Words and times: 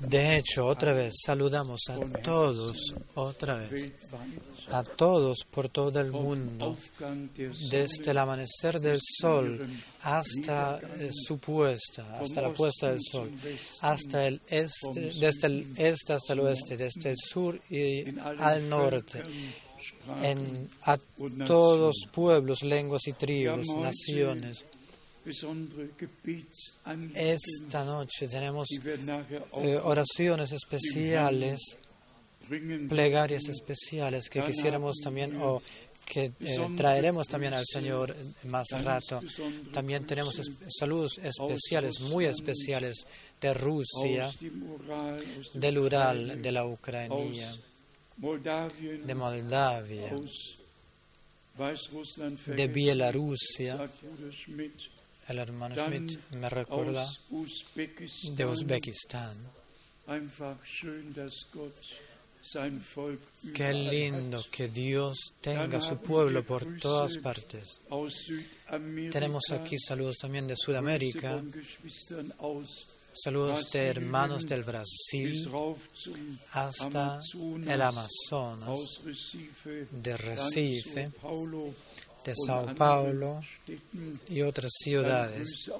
De 0.00 0.36
hecho, 0.36 0.66
otra 0.66 0.92
vez 0.92 1.14
saludamos 1.24 1.80
a 1.88 1.96
todos, 2.20 2.76
otra 3.14 3.56
vez, 3.56 3.92
a 4.70 4.82
todos 4.82 5.38
por 5.50 5.68
todo 5.70 5.98
el 6.00 6.10
mundo, 6.10 6.76
desde 7.70 8.10
el 8.10 8.18
amanecer 8.18 8.80
del 8.80 8.98
sol 9.00 9.66
hasta 10.02 10.78
eh, 10.98 11.10
su 11.12 11.38
puesta, 11.38 12.18
hasta 12.18 12.42
la 12.42 12.52
puesta 12.52 12.90
del 12.90 13.00
sol, 13.02 13.30
hasta 13.80 14.26
el 14.26 14.40
este, 14.48 15.12
desde 15.18 15.46
el 15.46 15.72
este 15.76 16.12
hasta 16.12 16.34
el 16.34 16.40
oeste, 16.40 16.76
desde 16.76 17.10
el 17.10 17.16
sur 17.16 17.58
y 17.70 18.04
al 18.20 18.68
norte, 18.68 19.22
en, 20.22 20.68
a 20.82 20.98
todos 21.46 22.06
pueblos, 22.12 22.62
lenguas 22.62 23.06
y 23.06 23.12
tribus, 23.12 23.68
naciones. 23.76 24.66
Esta 27.14 27.84
noche 27.84 28.28
tenemos 28.28 28.68
eh, 28.70 29.80
oraciones 29.82 30.52
especiales, 30.52 31.76
plegarias 32.88 33.48
especiales 33.48 34.28
que 34.28 34.44
quisiéramos 34.44 34.96
también 35.02 35.36
o 35.42 35.60
que 36.04 36.32
eh, 36.38 36.68
traeremos 36.76 37.26
también 37.26 37.54
al 37.54 37.64
Señor 37.66 38.14
más 38.44 38.68
rato. 38.84 39.20
También 39.72 40.06
tenemos 40.06 40.40
saludos 40.68 41.18
especiales, 41.18 42.00
muy 42.00 42.26
especiales 42.26 43.04
de 43.40 43.52
Rusia, 43.52 44.30
del 45.54 45.78
Ural, 45.78 46.40
de 46.40 46.52
la 46.52 46.64
Ucrania, 46.64 47.52
de 48.16 49.14
Moldavia, 49.14 50.10
de 52.46 52.68
Bielorrusia. 52.68 53.90
El 55.28 55.38
hermano 55.38 55.74
Schmidt 55.74 56.18
me 56.32 56.48
recuerda 56.48 57.06
de 58.34 58.46
Uzbekistán. 58.46 59.36
Qué 63.52 63.72
lindo 63.72 64.44
que 64.50 64.68
Dios 64.68 65.18
tenga 65.40 65.80
su 65.80 65.96
pueblo 65.98 66.44
por 66.44 66.78
todas 66.78 67.18
partes. 67.18 67.80
Tenemos 69.10 69.50
aquí 69.50 69.76
saludos 69.78 70.18
también 70.18 70.46
de 70.46 70.54
Sudamérica, 70.56 71.42
saludos 73.12 73.70
de 73.72 73.86
hermanos 73.86 74.46
del 74.46 74.62
Brasil 74.62 75.50
hasta 76.52 77.20
el 77.66 77.82
Amazonas, 77.82 79.00
de 79.90 80.16
Recife, 80.16 81.10
de 82.26 82.34
Sao 82.34 82.74
Paulo 82.74 83.40
y 84.28 84.42
otras 84.42 84.72
ciudades. 84.82 85.70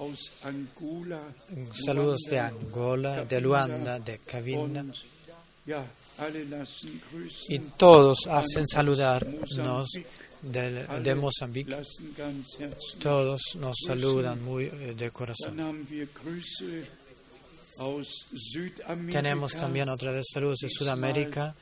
Saludos 1.73 2.21
de 2.31 2.39
Angola, 2.39 3.25
de 3.25 3.41
Luanda, 3.41 3.99
de 3.99 4.19
Cavinda. 4.19 4.85
Y 7.49 7.59
todos 7.77 8.27
hacen 8.29 8.67
saludarnos 8.67 9.91
de, 10.41 10.87
de 11.03 11.15
Mozambique. 11.17 11.77
Todos 13.01 13.57
nos 13.57 13.77
saludan 13.85 14.45
muy 14.45 14.67
eh, 14.67 14.95
de 14.97 15.11
corazón. 15.11 15.85
Tenemos 19.11 19.53
también 19.53 19.89
otra 19.89 20.13
vez 20.13 20.27
saludos 20.33 20.59
de 20.63 20.71
Sudamérica. 20.71 21.55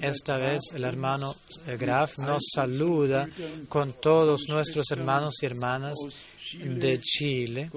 Esta 0.00 0.38
vez 0.38 0.60
el 0.74 0.84
hermano 0.84 1.36
Graf 1.78 2.18
nos 2.18 2.44
saluda 2.54 3.28
con 3.68 3.94
todos 3.94 4.48
nuestros 4.48 4.90
hermanos 4.90 5.34
y 5.42 5.46
hermanas 5.46 5.94
de 6.62 7.00
Chile. 7.00 7.70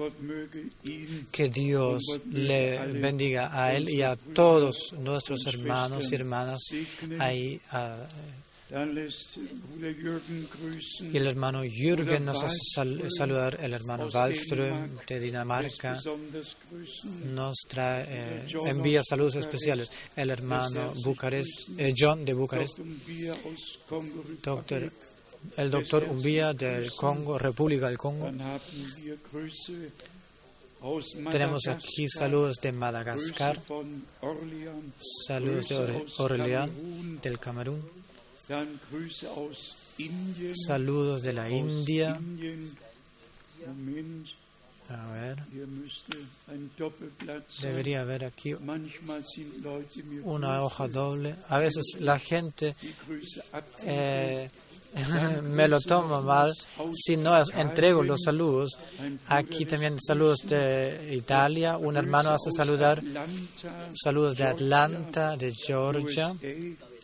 Que 1.30 1.48
Dios 1.48 2.02
le 2.30 2.78
bendiga 2.88 3.50
a 3.52 3.74
él 3.74 3.88
y 3.88 4.02
a 4.02 4.16
todos 4.16 4.92
nuestros 4.98 5.46
hermanos 5.46 6.10
y 6.12 6.14
hermanas 6.14 6.60
ahí. 7.18 7.60
Y 11.00 11.16
el 11.16 11.26
hermano 11.26 11.62
Jürgen 11.62 12.24
nos 12.26 12.42
hace 12.42 12.58
saludar, 13.16 13.58
el 13.62 13.72
hermano 13.72 14.08
Wallström 14.10 14.90
de 15.06 15.20
Dinamarca 15.20 15.98
nos 17.24 17.56
trae, 17.66 18.04
eh, 18.08 18.46
envía 18.66 19.02
saludos 19.02 19.36
especiales, 19.36 19.90
el 20.14 20.28
hermano 20.28 20.92
Bucarest, 21.02 21.70
eh, 21.78 21.94
John 21.96 22.26
de 22.26 22.34
Bucarest, 22.34 22.78
doctor 24.42 24.92
el 25.56 25.70
doctor 25.70 26.04
Umbía 26.04 26.52
del 26.52 26.90
Congo, 26.92 27.38
República 27.38 27.88
del 27.88 27.96
Congo. 27.96 28.30
Tenemos 31.30 31.66
aquí 31.68 32.08
saludos 32.08 32.56
de 32.62 32.72
Madagascar, 32.72 33.60
saludos 35.26 35.68
de 35.68 36.04
Orleán, 36.18 37.18
del 37.20 37.38
Camerún, 37.38 37.82
saludos 40.66 41.22
de 41.22 41.32
la 41.32 41.50
India. 41.50 42.18
A 44.90 45.12
ver, 45.12 45.36
debería 47.60 48.00
haber 48.00 48.24
aquí 48.24 48.54
una 50.22 50.62
hoja 50.62 50.88
doble. 50.88 51.36
A 51.48 51.58
veces 51.58 51.98
la 52.00 52.18
gente 52.18 52.74
eh, 53.84 54.48
me 55.42 55.68
lo 55.68 55.80
tomo 55.80 56.22
mal. 56.22 56.54
Si 56.94 57.18
no 57.18 57.36
entrego 57.52 58.02
los 58.02 58.22
saludos. 58.24 58.78
Aquí 59.26 59.66
también 59.66 59.98
saludos 60.00 60.38
de 60.44 61.14
Italia. 61.14 61.76
Un 61.76 61.96
hermano 61.96 62.30
hace 62.30 62.50
saludar. 62.50 63.02
Saludos 63.94 64.36
de 64.36 64.44
Atlanta, 64.44 65.36
de 65.36 65.52
Georgia, 65.52 66.34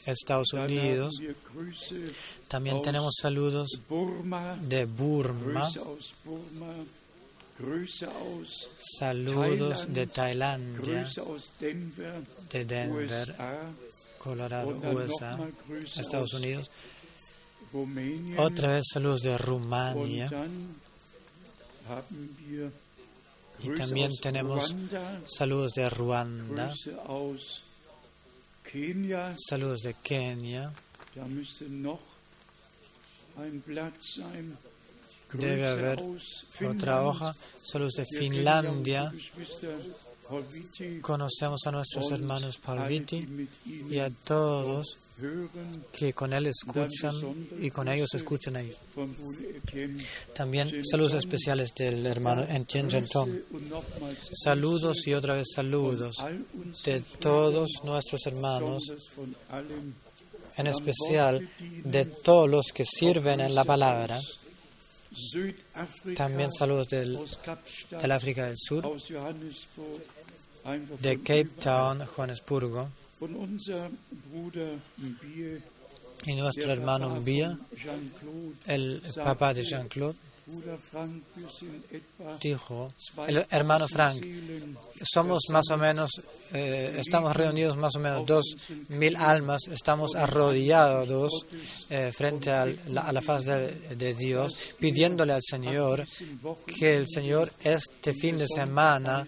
Estados 0.06 0.52
Unidos. 0.52 1.14
También 2.48 2.82
tenemos 2.82 3.14
saludos 3.20 3.68
de 4.60 4.84
Burma. 4.86 5.70
Saludos 8.98 9.86
de 9.88 10.06
Tailandia, 10.08 11.06
de 12.50 12.64
Denver, 12.64 13.36
Colorado, 14.18 14.68
USA, 14.92 15.38
Estados 15.96 16.34
Unidos. 16.34 16.70
Otra 18.38 18.74
vez 18.74 18.84
saludos 18.92 19.20
de 19.22 19.38
Rumania. 19.38 20.30
Y 23.62 23.70
también 23.70 24.10
tenemos 24.20 24.74
saludos 25.26 25.72
de 25.72 25.88
Ruanda. 25.88 26.74
Saludos 29.38 29.82
de 29.82 29.94
Kenia. 29.94 30.72
Debe 35.32 35.66
haber 35.66 35.98
otra 36.68 37.04
hoja. 37.04 37.32
Saludos 37.62 37.94
de 37.94 38.04
Finlandia. 38.18 39.12
Conocemos 41.02 41.66
a 41.66 41.70
nuestros 41.70 42.10
hermanos 42.10 42.58
Palviti 42.58 43.48
y 43.90 43.98
a 43.98 44.10
todos 44.10 44.96
que 45.92 46.12
con 46.12 46.32
él 46.32 46.46
escuchan 46.46 47.14
y 47.60 47.70
con 47.70 47.88
ellos 47.88 48.14
escuchan 48.14 48.56
a 48.56 48.60
ellos. 48.62 48.78
También 50.34 50.84
saludos 50.84 51.14
especiales 51.14 51.72
del 51.74 52.06
hermano 52.06 52.42
Etienne 52.42 52.90
Genton. 52.90 53.44
Saludos 54.32 55.06
y 55.06 55.14
otra 55.14 55.34
vez 55.34 55.48
saludos 55.54 56.16
de 56.84 57.00
todos 57.00 57.70
nuestros 57.84 58.26
hermanos, 58.26 58.82
en 60.56 60.66
especial 60.66 61.48
de 61.84 62.04
todos 62.06 62.48
los 62.48 62.66
que 62.72 62.84
sirven 62.84 63.40
en 63.40 63.54
la 63.54 63.64
palabra. 63.64 64.18
También 66.16 66.50
saludos 66.50 66.88
del, 66.88 67.18
del 68.00 68.12
África 68.12 68.46
del 68.46 68.56
Sur, 68.58 68.96
de 71.00 71.18
Cape 71.18 71.50
Town, 71.62 72.04
Johannesburgo. 72.06 72.88
Y 76.26 76.34
nuestro 76.34 76.72
hermano 76.72 77.10
Mbia, 77.16 77.58
el 78.66 79.02
papá 79.14 79.52
de 79.52 79.62
Jean-Claude, 79.62 80.16
dijo, 82.40 82.92
el 83.26 83.46
hermano 83.50 83.88
Frank, 83.88 84.22
somos 85.02 85.42
más 85.50 85.64
o 85.70 85.76
menos, 85.78 86.10
eh, 86.52 86.96
estamos 86.98 87.34
reunidos 87.34 87.76
más 87.76 87.94
o 87.96 87.98
menos 87.98 88.26
dos 88.26 88.44
mil 88.88 89.16
almas, 89.16 89.68
estamos 89.68 90.14
arrodillados 90.14 91.46
eh, 91.88 92.12
frente 92.14 92.50
a 92.50 92.66
la, 92.88 93.22
faz 93.22 93.44
de, 93.44 93.94
de, 93.96 94.14
Dios, 94.14 94.56
pidiéndole 94.78 95.32
al 95.32 95.42
Señor 95.42 96.06
que 96.78 96.96
el 96.96 97.06
Señor 97.08 97.52
este 97.62 98.12
fin 98.12 98.36
de 98.36 98.46
semana 98.46 99.26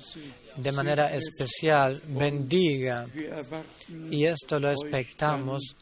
de 0.56 0.72
manera 0.72 1.14
especial 1.14 2.00
bendiga 2.08 3.06
y 4.10 4.24
esto 4.24 4.58
lo 4.58 4.70
expectamos 4.70 5.76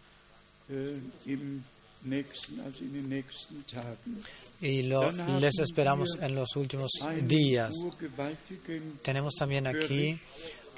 y 4.61 4.83
lo, 4.83 5.11
les 5.41 5.59
esperamos 5.59 6.17
en 6.21 6.35
los 6.35 6.57
últimos 6.57 6.91
días. 7.23 7.73
Tenemos 9.03 9.35
también 9.35 9.67
aquí 9.67 10.19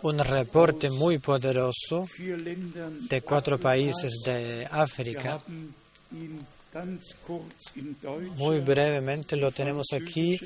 un 0.03 0.19
reporte 0.19 0.91
muy 0.91 1.19
poderoso 1.19 2.07
de 2.17 3.23
cuatro 3.23 3.59
países 3.59 4.21
de 4.25 4.67
África. 4.71 5.41
Muy 8.37 8.61
brevemente 8.61 9.37
lo 9.37 9.51
tenemos 9.51 9.87
aquí 9.93 10.39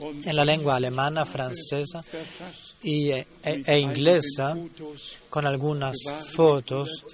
en 0.00 0.36
la 0.36 0.44
lengua 0.44 0.76
alemana, 0.76 1.24
francesa 1.24 2.02
y, 2.84 3.10
e, 3.10 3.26
e, 3.42 3.78
inglesa, 3.78 4.56
con 5.30 5.46
algunas 5.46 5.96
fotos, 6.32 7.04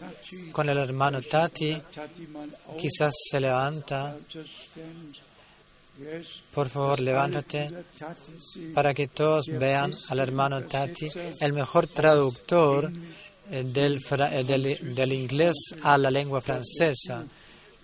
con 0.52 0.68
el 0.68 0.78
hermano 0.78 1.22
Tati, 1.22 1.80
quizás 2.76 3.14
se 3.30 3.40
levanta. 3.40 4.16
Por 6.52 6.68
favor, 6.68 7.00
levántate 7.00 7.70
para 8.74 8.94
que 8.94 9.08
todos 9.08 9.46
vean 9.46 9.94
al 10.08 10.18
hermano 10.18 10.62
Tati, 10.64 11.08
el 11.40 11.52
mejor 11.52 11.86
traductor 11.86 12.90
eh, 13.50 13.64
del, 13.64 14.00
eh, 14.10 14.44
del, 14.44 14.94
del 14.94 15.12
inglés 15.12 15.56
a 15.82 15.96
la 15.98 16.10
lengua 16.10 16.40
francesa. 16.40 17.24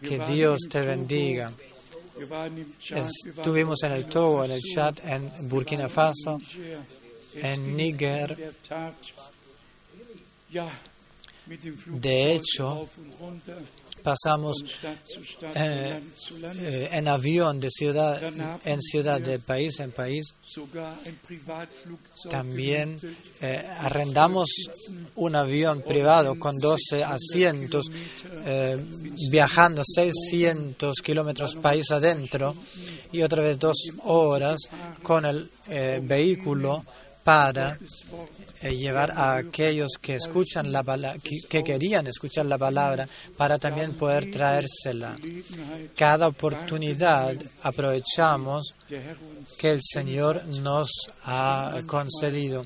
Que 0.01 0.19
Dios 0.19 0.61
te 0.71 0.83
bendiga. 0.83 1.53
Estuvimos 2.91 3.83
en 3.83 3.93
el 3.93 4.07
Togo, 4.07 4.45
en 4.45 4.53
el 4.53 4.61
Chad, 4.61 4.95
en 5.05 5.49
Burkina 5.49 5.89
Faso, 5.89 6.39
en 7.37 7.77
Níger. 7.77 8.55
De 11.87 12.35
hecho, 12.35 12.89
pasamos 14.07 14.63
eh, 15.57 16.01
eh, 16.61 16.89
en 16.93 17.09
avión 17.09 17.59
de 17.59 17.71
ciudad 17.71 18.23
en 18.65 18.81
ciudad, 18.81 19.21
de 19.21 19.41
país 19.41 19.81
en 19.81 19.91
país. 19.91 20.35
También 22.31 23.01
eh, 23.41 23.65
arrendamos 23.79 24.49
un 25.17 25.35
avión 25.35 25.83
privado 25.83 26.39
con 26.39 26.57
12 26.57 27.03
asientos, 27.03 27.87
viajando 29.31 29.83
600 29.85 30.97
kilómetros 31.03 31.57
país 31.57 31.91
adentro 31.91 32.55
y 33.11 33.23
otra 33.23 33.43
vez 33.43 33.59
dos 33.59 33.77
horas 34.05 34.59
con 35.03 35.25
el 35.25 35.51
vehículo 36.03 36.85
para 37.27 37.77
eh, 38.63 38.77
llevar 38.77 39.11
a 39.11 39.35
aquellos 39.35 39.95
que 40.01 40.15
escuchan 40.15 40.71
la 40.71 40.85
que, 41.49 41.65
querían 41.65 42.07
escuchar 42.07 42.47
la 42.47 42.57
palabra 42.57 43.09
para 43.37 43.59
también 43.59 43.95
poder 43.95 44.31
traérsela. 44.31 45.19
Cada 45.97 46.29
oportunidad 46.29 47.35
aprovechamos 47.63 48.75
que 49.59 49.73
el 49.73 49.81
Señor 49.83 50.47
nos 50.47 50.89
ha 51.25 51.81
concedido. 51.89 52.65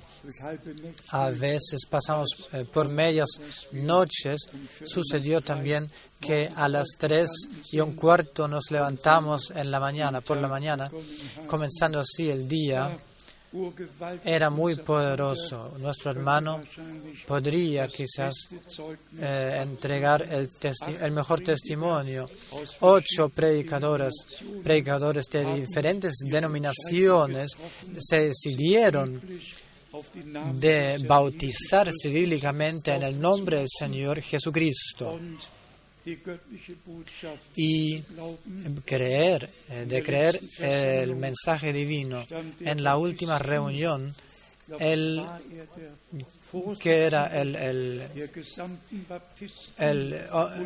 A 1.08 1.30
veces 1.30 1.86
pasamos 1.88 2.28
eh, 2.52 2.66
por 2.70 2.90
medias 2.90 3.30
noches. 3.72 4.42
Sucedió 4.84 5.40
también 5.40 5.86
que 6.20 6.50
a 6.54 6.68
las 6.68 6.88
tres 6.98 7.30
y 7.72 7.80
un 7.80 7.94
cuarto 7.94 8.46
nos 8.46 8.70
levantamos 8.70 9.52
en 9.56 9.70
la 9.70 9.80
mañana, 9.80 10.20
por 10.20 10.36
la 10.36 10.48
mañana, 10.48 10.90
comenzando 11.46 12.00
así 12.00 12.28
el 12.28 12.46
día 12.46 12.98
era 14.24 14.50
muy 14.50 14.76
poderoso. 14.76 15.76
Nuestro 15.78 16.12
hermano 16.12 16.62
podría 17.26 17.88
quizás 17.88 18.48
eh, 19.18 19.58
entregar 19.62 20.22
el, 20.22 21.12
mejor 21.12 21.40
testimonio. 21.40 22.28
Ocho 22.80 23.28
predicadores, 23.28 24.14
predicadores 24.62 25.26
de 25.26 25.60
diferentes 25.60 26.18
denominaciones 26.24 27.50
se 27.98 28.28
decidieron 28.28 29.20
de 30.54 31.04
bautizarse 31.06 32.08
bíblicamente 32.08 32.94
en 32.94 33.02
el 33.02 33.20
nombre 33.20 33.58
del 33.58 33.68
Señor 33.68 34.20
Jesucristo 34.20 35.18
y 37.56 38.02
creer, 38.84 39.50
eh, 39.68 39.84
de 39.86 40.02
creer 40.02 40.40
el 40.58 41.16
mensaje 41.16 41.72
divino. 41.72 42.24
En 42.60 42.82
la 42.82 42.96
última 42.96 43.38
reunión, 43.38 44.14
el 44.78 45.24
que 46.80 47.06
era 47.06 47.26
el, 47.40 48.02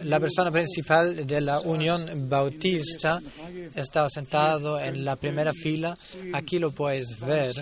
la 0.04 0.20
persona 0.20 0.50
principal 0.50 1.26
de 1.26 1.40
la 1.40 1.60
Unión 1.60 2.28
Bautista, 2.28 3.20
estaba 3.75 4.08
sentado 4.08 4.81
en 4.81 5.04
la 5.04 5.16
primera 5.16 5.52
fila. 5.52 5.96
Aquí 6.32 6.58
lo 6.58 6.72
puedes 6.72 7.19
ver, 7.20 7.54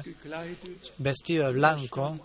vestido 0.98 1.46
de 1.46 1.52
blanco. 1.52 2.19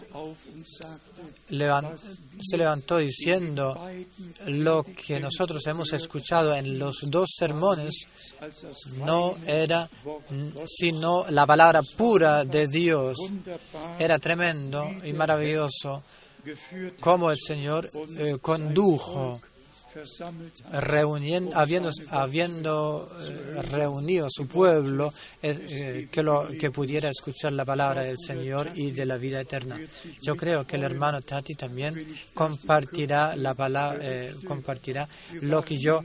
se 2.40 2.58
levantó 2.58 2.98
diciendo 2.98 3.90
lo 4.46 4.84
que 4.84 5.20
nosotros 5.20 5.66
hemos 5.68 5.94
escuchado 5.94 6.56
en 6.56 6.78
los 6.78 7.00
dos 7.08 7.30
sermones 7.36 8.06
no 8.98 9.36
era 9.46 9.90
sino 10.66 11.26
la 11.30 11.46
palabra 11.46 11.82
pura 11.96 12.46
de 12.46 12.68
Dios. 12.68 13.18
Era 14.00 14.20
tremendo 14.20 14.90
y 15.04 15.14
maravilloso 15.14 15.87
cómo 17.00 17.32
el 17.32 17.38
Señor 17.40 17.90
eh, 18.18 18.38
condujo 18.42 19.42
reuniendo, 20.72 21.58
habiendo, 22.12 23.12
eh, 23.20 23.62
reunido 23.64 24.28
a 24.28 24.30
su 24.30 24.48
pueblo 24.48 25.14
eh, 25.42 26.08
que, 26.12 26.72
pudiera 26.72 27.10
escuchar 27.10 27.54
la 27.54 27.66
palabra 27.66 28.04
del 28.04 28.18
Señor 28.18 28.72
y 28.76 28.92
de 28.92 29.06
la 29.06 29.18
vida 29.18 29.42
eterna. 29.42 29.80
Yo 30.22 30.36
creo 30.36 30.66
que 30.66 30.76
el 30.76 30.84
hermano 30.84 31.22
Tati 31.22 31.56
también 31.56 32.06
compartirá 32.34 33.36
lo 35.42 35.62
que 35.64 35.78
yo 35.78 36.04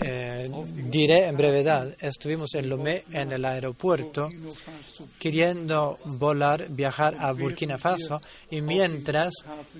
eh, 0.00 0.50
diré 0.90 1.26
en 1.26 1.36
brevedad, 1.36 1.94
estuvimos 2.00 2.54
en 2.54 2.68
Lomé, 2.68 3.04
en 3.12 3.32
el 3.32 3.44
aeropuerto, 3.44 4.30
queriendo 5.18 5.98
volar, 6.04 6.68
viajar 6.68 7.16
a 7.18 7.32
Burkina 7.32 7.78
Faso, 7.78 8.20
y 8.50 8.60
mientras 8.60 9.32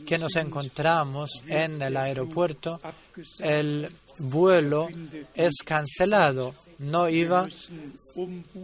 que 0.06 0.19
nos 0.19 0.37
encontramos 0.37 1.44
en 1.49 1.81
el 1.81 1.97
aeropuerto, 1.97 2.81
el 3.41 3.88
vuelo 4.19 4.88
es 5.35 5.55
cancelado, 5.65 6.55
no 6.79 7.09
iba 7.09 7.47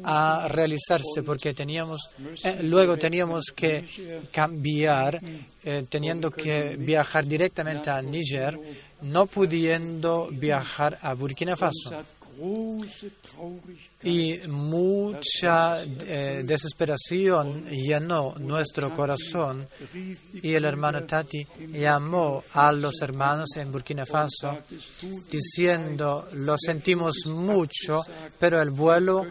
a 0.04 0.48
realizarse 0.48 1.22
porque 1.24 1.54
teníamos, 1.54 2.10
eh, 2.42 2.58
luego 2.62 2.96
teníamos 2.96 3.46
que 3.54 3.84
cambiar, 4.32 5.20
eh, 5.62 5.84
teniendo 5.88 6.30
que 6.30 6.76
viajar 6.78 7.26
directamente 7.26 7.90
a 7.90 8.02
Níger 8.02 8.58
no 9.04 9.26
pudiendo 9.26 10.28
viajar 10.32 10.98
a 11.02 11.14
Burkina 11.14 11.56
Faso. 11.56 12.04
Y 14.02 14.40
mucha 14.48 15.84
eh, 15.84 16.42
desesperación 16.44 17.64
llenó 17.66 18.34
nuestro 18.38 18.92
corazón 18.94 19.66
y 20.42 20.54
el 20.54 20.64
hermano 20.64 21.04
Tati 21.04 21.46
llamó 21.68 22.42
a 22.52 22.72
los 22.72 23.00
hermanos 23.02 23.50
en 23.56 23.70
Burkina 23.70 24.04
Faso 24.04 24.58
diciendo, 25.30 26.28
lo 26.32 26.56
sentimos 26.58 27.26
mucho, 27.26 28.02
pero 28.40 28.60
el 28.60 28.70
vuelo 28.70 29.26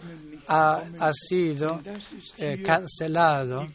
ha, 0.48 1.12
sido 1.12 1.80
eh, 2.38 2.62
cancelado 2.64 3.66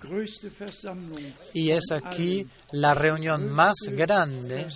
y 1.53 1.71
es 1.71 1.91
aquí 1.91 2.47
la 2.71 2.93
reunión 2.93 3.49
más 3.49 3.75
grande 3.91 4.67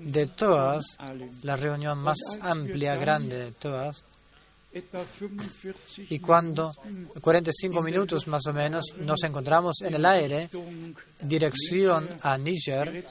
de 0.00 0.26
todas, 0.26 0.84
la 1.42 1.56
reunión 1.56 1.98
más 1.98 2.18
amplia, 2.40 2.96
grande 2.96 3.44
de 3.44 3.52
todas. 3.52 4.04
Y 6.10 6.18
cuando 6.18 6.72
45 7.20 7.80
minutos 7.80 8.26
más 8.26 8.44
o 8.46 8.52
menos 8.52 8.86
nos 8.98 9.22
encontramos 9.22 9.82
en 9.82 9.94
el 9.94 10.04
aire, 10.04 10.50
dirección 11.20 12.08
a 12.22 12.36
Níger, 12.36 13.06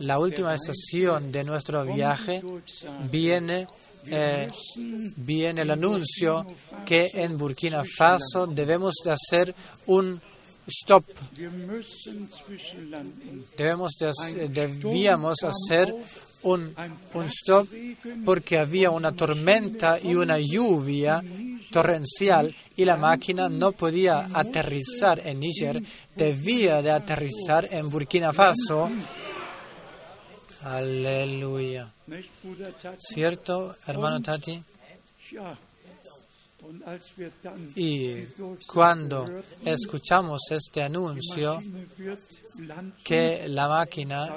la 0.00 0.18
última 0.18 0.54
estación 0.54 1.30
de 1.30 1.44
nuestro 1.44 1.84
viaje 1.84 2.42
viene 3.10 3.68
eh, 4.06 4.50
viene 5.16 5.62
el 5.62 5.70
anuncio 5.70 6.46
que 6.84 7.10
en 7.14 7.36
Burkina 7.36 7.82
Faso 7.84 8.46
debemos 8.46 8.94
de 9.04 9.12
hacer 9.12 9.54
un 9.86 10.20
stop. 10.66 11.04
Debemos 13.56 13.96
debíamos 14.48 15.38
hacer 15.42 15.94
un, 16.42 16.74
un 17.14 17.24
stop 17.24 17.68
porque 18.24 18.58
había 18.58 18.90
una 18.90 19.12
tormenta 19.12 19.98
y 20.00 20.14
una 20.14 20.38
lluvia 20.38 21.22
torrencial 21.70 22.54
y 22.76 22.84
la 22.84 22.96
máquina 22.96 23.48
no 23.48 23.72
podía 23.72 24.28
aterrizar 24.32 25.26
en 25.26 25.40
Níger, 25.40 25.82
debía 26.16 26.82
de 26.82 26.90
aterrizar 26.90 27.68
en 27.70 27.88
Burkina 27.90 28.32
Faso 28.32 28.90
Aleluya. 30.62 31.90
¿Cierto, 32.98 33.76
hermano 33.86 34.20
Tati? 34.20 34.62
Y 37.76 38.24
cuando 38.66 39.42
escuchamos 39.64 40.40
este 40.50 40.82
anuncio 40.82 41.60
que 43.02 43.48
la 43.48 43.68
máquina 43.68 44.28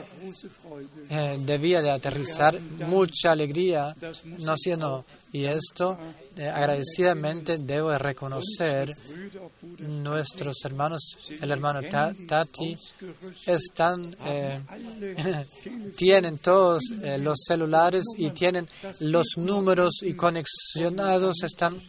eh, 1.09 1.37
debía 1.39 1.81
de 1.81 1.91
aterrizar, 1.91 2.59
mucha 2.59 3.31
alegría 3.31 3.95
nos 4.39 4.59
llenó. 4.65 5.05
Y 5.31 5.45
esto, 5.45 5.97
eh, 6.37 6.47
agradecidamente, 6.47 7.57
debo 7.57 7.97
reconocer 7.97 8.91
nuestros 9.79 10.57
hermanos, 10.65 11.17
el 11.41 11.51
hermano 11.51 11.81
Tati, 11.89 12.77
están, 13.47 14.15
eh, 14.25 14.61
tienen 15.95 16.37
todos 16.37 16.83
los 17.19 17.39
celulares 17.47 18.03
y 18.17 18.29
tienen 18.31 18.67
los 18.99 19.37
números 19.37 20.03
y 20.03 20.13
conexionados, 20.13 21.43
están 21.43 21.81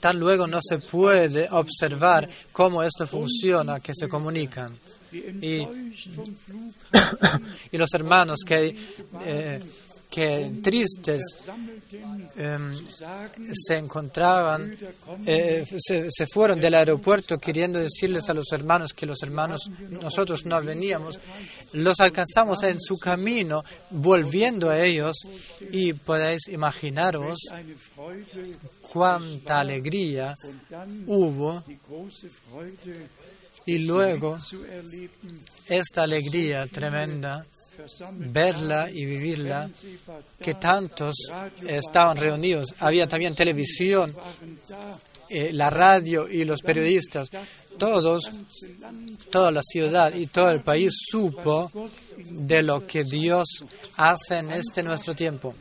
tan 0.00 0.18
luego 0.18 0.46
no 0.46 0.60
se 0.62 0.78
puede 0.78 1.48
observar 1.50 2.28
cómo 2.52 2.82
esto 2.82 3.06
funciona, 3.06 3.80
que 3.80 3.92
se 3.94 4.08
comunican. 4.08 4.78
Y, 7.72 7.78
los 7.78 7.92
hermanos 7.94 8.40
que, 8.46 8.76
eh, 9.24 9.60
que 10.10 10.52
tristes 10.62 11.22
em, 12.36 12.74
se 13.52 13.76
encontraban, 13.76 14.76
eh, 15.26 15.64
se, 15.76 16.26
fueron 16.26 16.60
del 16.60 16.74
aeropuerto 16.74 17.38
queriendo 17.38 17.78
decirles 17.78 18.28
a 18.28 18.34
los 18.34 18.50
hermanos 18.52 18.92
que 18.92 19.06
los 19.06 19.22
hermanos, 19.22 19.68
nosotros 19.90 20.46
no 20.46 20.62
veníamos, 20.62 21.18
los 21.72 22.00
alcanzamos 22.00 22.62
en 22.62 22.80
su 22.80 22.98
camino, 22.98 23.64
volviendo 23.90 24.70
a 24.70 24.80
ellos, 24.80 25.16
y 25.70 25.92
podéis 25.92 26.48
imaginaros 26.48 27.38
cuánta 28.80 29.60
alegría 29.60 30.34
hubo 31.06 31.64
y 33.66 33.78
luego 33.78 34.38
esta 35.68 36.04
alegría 36.04 36.68
tremenda, 36.68 37.44
verla 38.12 38.88
y 38.90 39.04
vivirla, 39.04 39.68
que 40.40 40.54
tantos 40.54 41.16
estaban 41.66 42.16
reunidos. 42.16 42.74
Había 42.78 43.08
también 43.08 43.34
televisión, 43.34 44.14
eh, 45.28 45.52
la 45.52 45.68
radio 45.68 46.28
y 46.28 46.44
los 46.44 46.62
periodistas. 46.62 47.28
Todos, 47.76 48.30
toda 49.30 49.50
la 49.50 49.62
ciudad 49.62 50.14
y 50.14 50.28
todo 50.28 50.50
el 50.50 50.62
país 50.62 50.92
supo 51.10 51.70
de 52.16 52.62
lo 52.62 52.86
que 52.86 53.02
Dios 53.02 53.64
hace 53.96 54.38
en 54.38 54.52
este 54.52 54.84
nuestro 54.84 55.14
tiempo. 55.14 55.54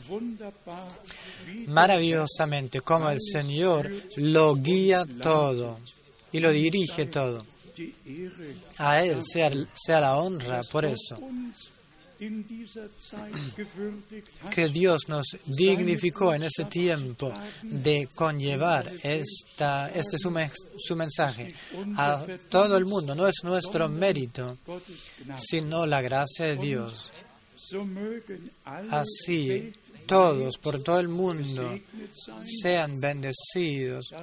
Maravillosamente, 1.67 2.81
como 2.81 3.09
el 3.09 3.19
Señor 3.19 3.91
lo 4.17 4.55
guía 4.55 5.05
todo 5.21 5.79
y 6.31 6.39
lo 6.39 6.51
dirige 6.51 7.07
todo. 7.07 7.54
A 8.77 9.03
Él 9.03 9.21
sea, 9.25 9.99
la 9.99 10.17
honra 10.17 10.61
por 10.71 10.85
eso. 10.85 11.19
Que 14.49 14.69
Dios 14.69 15.01
nos 15.09 15.25
dignificó 15.45 16.33
en 16.33 16.43
ese 16.43 16.63
tiempo 16.65 17.33
de 17.63 18.07
conllevar 18.15 18.89
este 19.03 20.17
su 20.17 20.95
mensaje 20.95 21.53
a 21.97 22.25
todo 22.49 22.77
el 22.77 22.85
mundo. 22.85 23.15
No 23.15 23.27
es 23.27 23.43
nuestro 23.43 23.89
mérito, 23.89 24.57
sino 25.35 25.85
la 25.85 26.01
gracia 26.01 26.45
de 26.45 26.55
Dios. 26.55 27.11
Así, 28.91 29.73
todos 30.05 30.57
por 30.57 30.81
todo 30.81 30.99
el 30.99 31.09
mundo 31.09 31.77
sean 32.45 32.99
bendecidos 32.99 34.13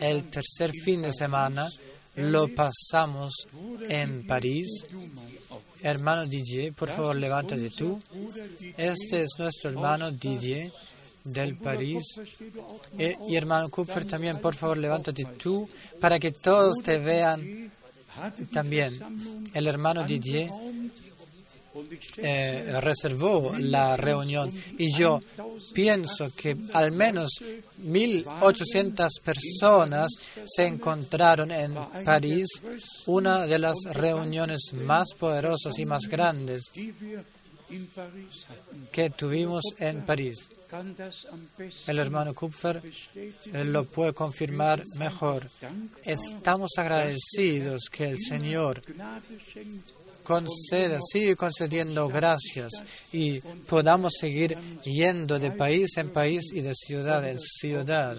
el 0.00 0.24
tercer 0.30 0.72
fin 0.72 1.02
de 1.02 1.12
semana 1.12 1.68
lo 2.16 2.48
pasamos 2.54 3.32
en 3.88 4.26
París. 4.26 4.86
Hermano 5.82 6.26
Didier, 6.26 6.72
por 6.74 6.90
favor, 6.90 7.16
levántate 7.16 7.70
tú. 7.70 8.00
Este 8.76 9.22
es 9.22 9.30
nuestro 9.38 9.70
hermano 9.70 10.10
Didier 10.10 10.70
del 11.24 11.56
París. 11.56 12.20
Eh, 12.98 13.16
y, 13.28 13.36
hermano 13.36 13.68
Kupfer 13.68 14.04
también, 14.04 14.38
por 14.38 14.54
favor, 14.54 14.78
levántate 14.78 15.24
tú 15.38 15.68
para 16.00 16.18
que 16.18 16.32
todos 16.32 16.76
te 16.82 16.98
vean 16.98 17.70
también. 18.52 18.92
El 19.54 19.66
hermano 19.66 20.04
Didier 20.04 20.50
eh, 22.16 22.80
reservó 22.80 23.52
la 23.58 23.96
reunión 23.96 24.52
y 24.76 24.92
yo 24.96 25.20
pienso 25.72 26.30
que 26.34 26.56
al 26.72 26.92
menos 26.92 27.30
1.800 27.82 29.08
personas 29.22 30.10
se 30.44 30.66
encontraron 30.66 31.50
en 31.50 31.74
París, 32.04 32.48
una 33.06 33.46
de 33.46 33.58
las 33.58 33.76
reuniones 33.92 34.72
más 34.74 35.08
poderosas 35.18 35.78
y 35.78 35.86
más 35.86 36.02
grandes 36.08 36.70
que 38.90 39.10
tuvimos 39.10 39.62
en 39.78 40.04
París. 40.04 40.48
El 41.86 41.98
hermano 41.98 42.32
Kupfer 42.32 42.80
lo 43.64 43.84
puede 43.84 44.12
confirmar 44.12 44.82
mejor. 44.96 45.48
Estamos 46.04 46.70
agradecidos 46.76 47.88
que 47.90 48.10
el 48.10 48.18
Señor 48.20 48.82
conceda, 50.22 50.98
sigue 51.00 51.36
concediendo 51.36 52.08
gracias 52.08 52.72
y 53.12 53.40
podamos 53.40 54.14
seguir 54.18 54.56
yendo 54.84 55.38
de 55.38 55.50
país 55.50 55.96
en 55.96 56.10
país 56.10 56.52
y 56.52 56.60
de 56.60 56.74
ciudad 56.74 57.28
en 57.28 57.38
ciudad 57.38 58.18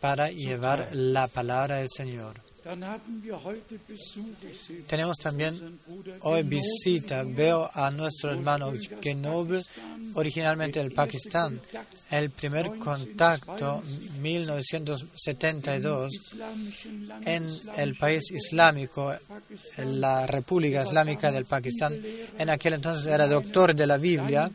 para 0.00 0.30
llevar 0.30 0.90
la 0.92 1.28
palabra 1.28 1.76
del 1.76 1.88
Señor. 1.88 2.47
Tenemos 4.86 5.16
también 5.16 5.78
hoy 6.20 6.42
visita. 6.42 7.22
Veo 7.22 7.70
a 7.72 7.90
nuestro 7.90 8.30
hermano 8.30 8.70
Genoble, 9.00 9.64
originalmente 10.12 10.78
del 10.78 10.92
Pakistán. 10.92 11.62
El 12.10 12.28
primer 12.28 12.78
contacto, 12.78 13.82
1972, 14.20 16.12
en 17.24 17.48
el 17.76 17.96
país 17.96 18.30
islámico, 18.32 19.14
la 19.78 20.26
República 20.26 20.82
Islámica 20.82 21.32
del 21.32 21.46
Pakistán. 21.46 21.98
En 22.38 22.50
aquel 22.50 22.74
entonces 22.74 23.06
era 23.06 23.26
doctor 23.26 23.74
de 23.74 23.86
la 23.86 23.96
Biblia 23.96 24.52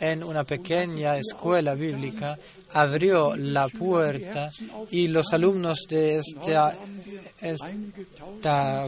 en 0.00 0.22
una 0.22 0.44
pequeña 0.44 1.16
escuela 1.16 1.74
bíblica 1.74 2.38
abrió 2.74 3.36
la 3.36 3.68
puerta 3.68 4.50
y 4.90 5.08
los 5.08 5.32
alumnos 5.32 5.86
de 5.88 6.18
esta, 6.18 6.76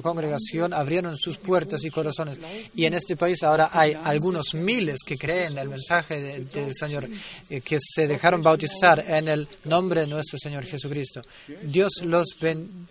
congregación 0.02 0.72
abrieron 0.72 1.16
sus 1.16 1.38
puertas 1.38 1.84
y 1.84 1.90
corazones. 1.90 2.38
Y 2.74 2.84
en 2.84 2.94
este 2.94 3.16
país 3.16 3.42
ahora 3.42 3.70
hay 3.72 3.96
algunos 4.02 4.54
miles 4.54 4.98
que 5.06 5.16
creen 5.16 5.56
el 5.56 5.68
mensaje 5.68 6.44
del 6.52 6.74
Señor, 6.74 7.08
eh, 7.48 7.60
que 7.60 7.78
se 7.80 8.06
dejaron 8.06 8.42
bautizar 8.42 9.04
en 9.06 9.28
el 9.28 9.48
nombre 9.64 10.02
de 10.02 10.06
nuestro 10.08 10.38
Señor 10.38 10.64
Jesucristo. 10.64 11.22
Dios 11.62 12.02
los 12.04 12.36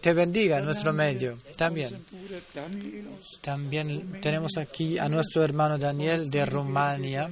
te 0.01 0.13
bendiga 0.13 0.59
en 0.59 0.65
nuestro 0.65 0.93
medio 0.93 1.37
también. 1.57 2.03
También 3.41 4.19
tenemos 4.21 4.57
aquí 4.57 4.97
a 4.97 5.09
nuestro 5.09 5.43
hermano 5.43 5.77
Daniel 5.77 6.29
de 6.29 6.45
Rumania 6.45 7.29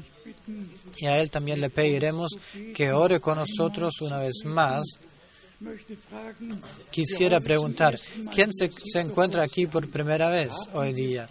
y 0.98 1.06
a 1.06 1.20
Él 1.20 1.30
también 1.30 1.62
le 1.62 1.70
pediremos 1.70 2.32
que 2.76 2.92
ore 2.92 3.20
con 3.20 3.38
nosotros 3.38 4.02
una 4.02 4.20
vez 4.20 4.44
más. 4.46 4.84
Quisiera 6.92 7.40
preguntar, 7.40 7.98
¿quién 8.34 8.52
se, 8.52 8.70
se, 8.84 9.00
encuentra 9.00 9.44
aquí 9.44 9.66
por 9.68 9.90
primera 9.90 10.30
vez 10.30 10.52
hoy 10.74 10.92
día? 10.92 11.28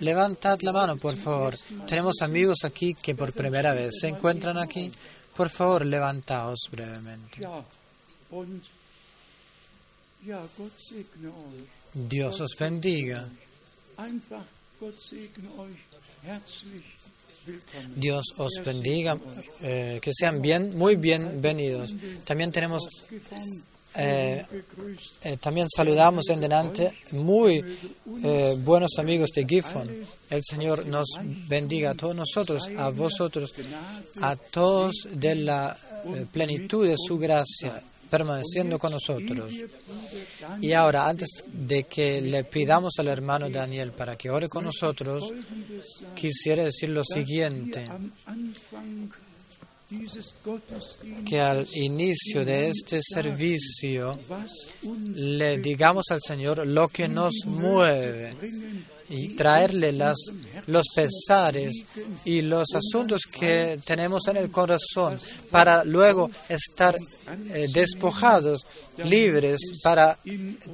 Levantad 0.00 0.58
la 0.62 0.72
mano, 0.72 0.96
por 0.96 1.14
favor. 1.14 1.58
Tenemos 1.86 2.22
amigos 2.22 2.64
aquí 2.64 2.94
que 2.94 3.14
por 3.14 3.32
primera 3.34 3.74
vez 3.74 3.98
se 4.00 4.08
encuentran 4.08 4.56
aquí. 4.56 4.90
Por 5.36 5.50
favor, 5.50 5.84
levantaos 5.84 6.58
brevemente. 6.70 7.46
Dios 11.92 12.40
os 12.40 12.56
bendiga. 12.58 13.28
Dios 17.94 18.24
os 18.38 18.52
bendiga, 18.64 19.18
eh, 19.62 19.98
que 20.02 20.10
sean 20.12 20.40
bien, 20.40 20.76
muy 20.76 20.96
bienvenidos. 20.96 21.94
También 22.24 22.50
tenemos, 22.52 22.88
eh, 23.94 24.44
eh, 25.22 25.36
también 25.38 25.68
saludamos 25.74 26.28
en 26.28 26.40
delante 26.40 26.92
muy 27.12 27.64
buenos 28.58 28.98
amigos 28.98 29.30
de 29.34 29.44
Gifon. 29.44 29.88
El 30.28 30.42
Señor 30.44 30.86
nos 30.86 31.08
bendiga 31.48 31.90
a 31.90 31.94
todos 31.94 32.16
nosotros, 32.16 32.68
a 32.76 32.90
vosotros, 32.90 33.52
a 34.20 34.36
todos 34.36 35.08
de 35.12 35.34
la 35.36 35.76
plenitud 36.32 36.86
de 36.86 36.96
su 36.98 37.18
gracia 37.18 37.82
permaneciendo 38.10 38.78
con 38.78 38.92
nosotros. 38.92 39.52
Y 40.60 40.72
ahora, 40.72 41.08
antes 41.08 41.44
de 41.46 41.84
que 41.84 42.20
le 42.20 42.44
pidamos 42.44 42.94
al 42.98 43.08
hermano 43.08 43.48
Daniel 43.48 43.92
para 43.92 44.16
que 44.16 44.30
ore 44.30 44.48
con 44.48 44.64
nosotros, 44.64 45.32
quisiera 46.14 46.64
decir 46.64 46.90
lo 46.90 47.04
siguiente 47.04 47.88
que 51.24 51.40
al 51.40 51.66
inicio 51.74 52.44
de 52.44 52.68
este 52.68 53.00
servicio 53.02 54.18
le 55.14 55.58
digamos 55.58 56.06
al 56.10 56.20
Señor 56.20 56.66
lo 56.66 56.88
que 56.88 57.08
nos 57.08 57.32
mueve 57.46 58.34
y 59.08 59.34
traerle 59.34 59.92
las, 59.92 60.16
los 60.66 60.86
pesares 60.94 61.84
y 62.24 62.42
los 62.42 62.68
asuntos 62.74 63.22
que 63.22 63.78
tenemos 63.84 64.26
en 64.28 64.36
el 64.36 64.50
corazón 64.50 65.20
para 65.50 65.84
luego 65.84 66.30
estar 66.48 66.96
eh, 67.52 67.68
despojados, 67.72 68.66
libres, 69.04 69.60
para 69.82 70.18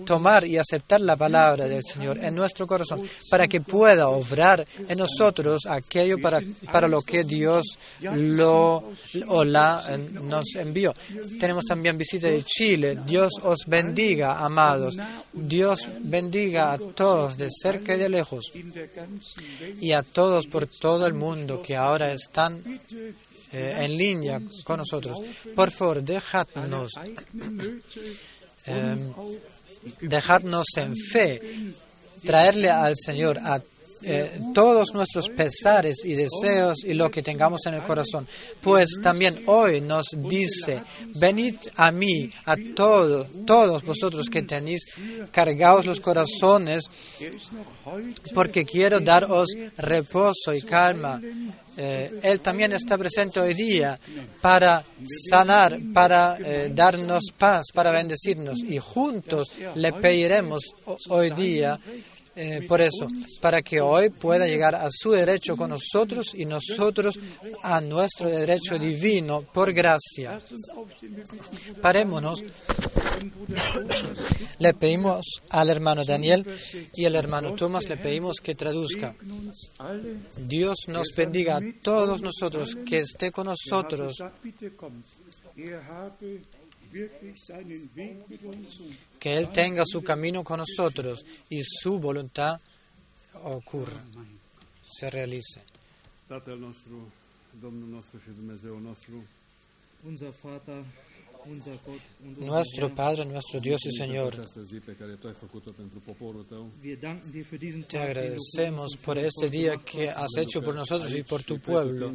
tomar 0.04 0.46
y 0.46 0.56
aceptar 0.56 1.00
la 1.00 1.16
palabra 1.16 1.66
del 1.66 1.82
Señor 1.82 2.18
en 2.18 2.34
nuestro 2.34 2.66
corazón, 2.66 3.06
para 3.28 3.48
que 3.48 3.60
pueda 3.60 4.08
obrar 4.08 4.66
en 4.88 4.98
nosotros 4.98 5.66
aquello 5.66 6.18
para, 6.20 6.40
para 6.70 6.88
lo 6.88 7.02
que 7.02 7.24
Dios 7.24 7.78
lo, 8.00 8.84
o 9.28 9.44
la 9.44 9.84
eh, 9.88 9.98
nos 9.98 10.54
envió. 10.56 10.94
Tenemos 11.38 11.64
también 11.64 11.98
visita 11.98 12.28
de 12.28 12.42
Chile. 12.42 12.98
Dios 13.06 13.32
os 13.42 13.64
bendiga, 13.66 14.38
amados. 14.38 14.96
Dios 15.32 15.88
bendiga 16.00 16.72
a 16.72 16.78
todos 16.78 17.36
de 17.36 17.48
cerca 17.50 17.94
y 17.94 17.98
de 17.98 18.08
lejos 18.08 18.21
y 19.80 19.92
a 19.92 20.02
todos 20.02 20.46
por 20.46 20.66
todo 20.66 21.06
el 21.06 21.14
mundo 21.14 21.62
que 21.62 21.76
ahora 21.76 22.12
están 22.12 22.62
eh, 23.52 23.76
en 23.80 23.96
línea 23.96 24.40
con 24.64 24.78
nosotros. 24.78 25.18
Por 25.54 25.70
favor, 25.70 26.02
dejadnos, 26.02 26.92
eh, 28.66 29.12
dejadnos 30.00 30.66
en 30.76 30.96
fe, 30.96 31.74
traerle 32.24 32.70
al 32.70 32.94
Señor 32.96 33.38
a 33.38 33.60
eh, 34.02 34.40
todos 34.54 34.94
nuestros 34.94 35.28
pesares 35.28 36.04
y 36.04 36.14
deseos 36.14 36.84
y 36.84 36.94
lo 36.94 37.10
que 37.10 37.22
tengamos 37.22 37.66
en 37.66 37.74
el 37.74 37.82
corazón. 37.82 38.26
Pues 38.60 38.98
también 39.02 39.42
hoy 39.46 39.80
nos 39.80 40.06
dice, 40.16 40.82
venid 41.14 41.56
a 41.76 41.90
mí, 41.90 42.30
a 42.44 42.56
todos, 42.74 43.28
todos 43.46 43.82
vosotros 43.82 44.28
que 44.28 44.42
tenéis 44.42 44.84
cargados 45.30 45.86
los 45.86 46.00
corazones, 46.00 46.84
porque 48.34 48.64
quiero 48.64 49.00
daros 49.00 49.48
reposo 49.76 50.54
y 50.54 50.62
calma. 50.62 51.20
Eh, 51.76 52.20
él 52.22 52.40
también 52.40 52.72
está 52.72 52.98
presente 52.98 53.40
hoy 53.40 53.54
día 53.54 53.98
para 54.40 54.84
sanar, 55.30 55.78
para 55.94 56.36
eh, 56.38 56.70
darnos 56.74 57.32
paz, 57.36 57.66
para 57.72 57.90
bendecirnos. 57.90 58.62
Y 58.62 58.78
juntos 58.78 59.50
le 59.74 59.92
pediremos 59.92 60.62
hoy 61.08 61.30
día 61.30 61.78
eh, 62.34 62.64
por 62.66 62.80
eso, 62.80 63.08
para 63.40 63.60
que 63.62 63.80
hoy 63.80 64.08
pueda 64.10 64.46
llegar 64.46 64.74
a 64.74 64.88
su 64.90 65.10
derecho 65.10 65.56
con 65.56 65.70
nosotros 65.70 66.34
y 66.34 66.46
nosotros 66.46 67.18
a 67.62 67.80
nuestro 67.80 68.30
derecho 68.30 68.78
divino 68.78 69.42
por 69.42 69.72
gracia. 69.72 70.40
Parémonos. 71.80 72.42
Le 74.58 74.74
pedimos 74.74 75.42
al 75.50 75.70
hermano 75.70 76.04
Daniel 76.04 76.46
y 76.94 77.04
al 77.04 77.16
hermano 77.16 77.54
Tomás, 77.54 77.88
le 77.88 77.96
pedimos 77.96 78.36
que 78.42 78.54
traduzca. 78.54 79.14
Dios 80.36 80.78
nos 80.88 81.08
bendiga 81.16 81.56
a 81.56 81.60
todos 81.82 82.22
nosotros, 82.22 82.76
que 82.86 83.00
esté 83.00 83.30
con 83.30 83.46
nosotros 83.46 84.16
que 89.18 89.36
Él 89.36 89.48
tenga 89.52 89.84
su 89.86 90.02
camino 90.02 90.44
con 90.44 90.60
nosotros 90.60 91.24
y 91.48 91.62
su 91.62 91.98
voluntad 91.98 92.60
ocurra, 93.44 94.04
se 94.88 95.10
realice. 95.10 95.62
Nuestro 102.38 102.94
Padre, 102.94 103.24
nuestro 103.24 103.60
Dios 103.60 103.84
y 103.86 103.92
Señor, 103.92 104.46
te 107.88 107.98
agradecemos 107.98 108.96
por 109.04 109.18
este 109.18 109.50
día 109.50 109.76
que 109.78 110.08
has 110.08 110.36
hecho 110.38 110.62
por 110.62 110.74
nosotros 110.74 111.12
y 111.14 111.22
por 111.24 111.42
tu 111.42 111.58
pueblo 111.58 112.12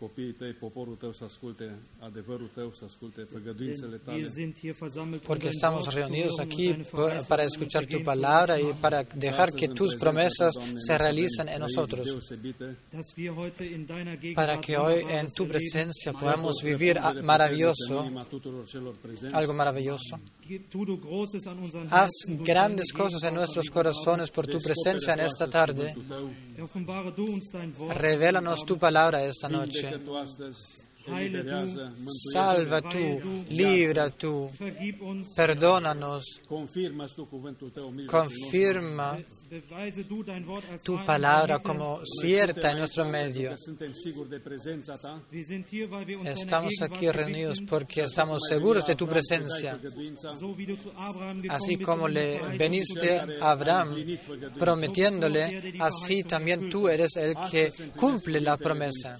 copiii 0.00 0.32
tăi, 0.32 0.52
poporul 0.52 0.94
tău 0.94 1.12
să 1.12 1.24
asculte 1.24 1.74
adevărul 1.98 2.50
tău, 2.54 2.72
să 2.74 2.84
asculte 2.84 3.26
făgăduințele 3.32 3.96
tale. 3.96 4.32
Porque 5.30 5.48
estamos 5.48 5.94
reunidos 5.94 6.38
aquí 6.38 6.66
para 7.28 7.42
escuchar 7.42 7.84
tu 7.84 7.98
palabra 8.02 8.58
y 8.58 8.68
para 8.80 9.02
dejar 9.26 9.48
que 9.50 9.68
tus 9.68 9.94
promesas 9.94 10.52
se 10.86 10.96
realicen 10.96 11.46
en 11.48 11.60
nosotros. 11.60 12.06
Para 14.34 14.58
que 14.58 14.76
hoy 14.76 14.98
en 15.18 15.26
tu 15.34 15.46
presencia 15.46 16.12
podamos 16.12 16.54
vivir 16.62 16.94
maravilloso, 17.22 17.94
algo 19.32 19.52
maravilloso. 19.52 20.14
Haz 21.90 22.10
grandes 22.26 22.92
cosas 22.92 23.22
en 23.24 23.34
nuestros 23.34 23.68
corazones 23.68 24.30
por 24.30 24.46
tu 24.46 24.58
presencia 24.58 25.12
en 25.12 25.20
esta 25.20 25.46
tarde. 25.48 25.94
Revélanos 27.94 28.60
tu 28.64 28.78
palabra 28.78 29.24
esta 29.24 29.48
noche. 29.48 29.87
Salva 32.32 32.82
tú, 32.82 33.44
libra 33.48 34.10
tú, 34.10 34.50
perdónanos, 35.34 36.24
confirma 38.06 39.18
tu 40.82 41.04
palabra 41.04 41.58
como 41.60 42.00
cierta 42.04 42.70
en 42.72 42.78
nuestro 42.78 43.04
medio. 43.04 43.54
Estamos 46.24 46.74
aquí 46.82 47.10
reunidos 47.10 47.58
porque 47.68 48.02
estamos 48.02 48.42
seguros 48.48 48.86
de 48.86 48.96
tu 48.96 49.06
presencia. 49.06 49.78
Así 51.48 51.78
como 51.78 52.08
le 52.08 52.40
veniste 52.56 53.18
a 53.40 53.50
Abraham 53.50 53.96
prometiéndole, 54.58 55.74
así 55.80 56.24
también 56.24 56.70
tú 56.70 56.88
eres 56.88 57.16
el 57.16 57.34
que 57.50 57.70
cumple 57.96 58.40
la 58.40 58.56
promesa. 58.56 59.16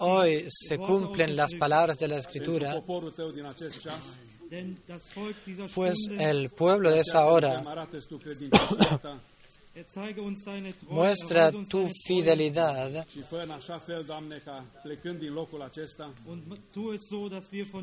Hoy 0.00 0.44
se 0.48 0.78
cumplen 0.78 1.36
las 1.36 1.54
palabras 1.54 1.98
de 1.98 2.08
la 2.08 2.18
Escritura 2.18 2.82
pues 5.74 5.96
el 6.18 6.50
pueblo 6.50 6.90
de 6.90 7.00
esa 7.00 7.26
hora 7.26 7.62
muestra 10.88 11.52
tu 11.68 11.88
fidelidad. 12.06 13.06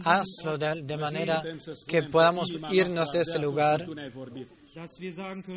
Hazlo 0.03 0.57
de, 0.57 0.97
manera 0.97 1.43
que 1.87 2.03
podamos 2.03 2.49
irnos 2.71 3.11
de 3.11 3.21
este 3.21 3.39
lugar, 3.39 3.85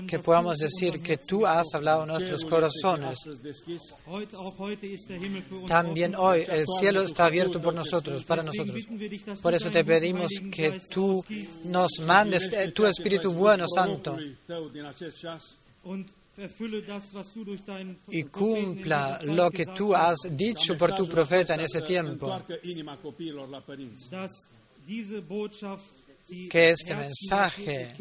que 0.06 0.18
podamos 0.18 0.58
decir 0.58 1.02
que 1.02 1.16
tú 1.16 1.46
has 1.46 1.66
hablado 1.74 2.02
en 2.02 2.08
nuestros 2.08 2.44
corazones. 2.44 3.18
También 5.66 6.14
hoy 6.14 6.44
el 6.48 6.66
cielo 6.78 7.02
está 7.02 7.26
abierto 7.26 7.60
por 7.60 7.74
nosotros, 7.74 8.24
para 8.24 8.42
nosotros. 8.42 8.86
Por 9.42 9.54
eso 9.54 9.70
te 9.70 9.84
pedimos 9.84 10.30
que 10.52 10.78
tú 10.90 11.24
nos 11.64 11.90
mandes 12.06 12.52
eh, 12.52 12.70
tu 12.72 12.86
Espíritu 12.86 13.32
bueno, 13.32 13.66
Santo 13.68 14.16
y 18.08 18.22
cumpla 18.24 19.20
lo 19.24 19.50
que 19.50 19.66
tú 19.66 19.94
has 19.94 20.16
dicho 20.30 20.76
por 20.76 20.94
tu 20.94 21.08
profeta 21.08 21.54
en 21.54 21.60
ese 21.60 21.82
tiempo. 21.82 22.40
Que 26.50 26.70
este 26.70 26.94
mensaje 26.94 27.94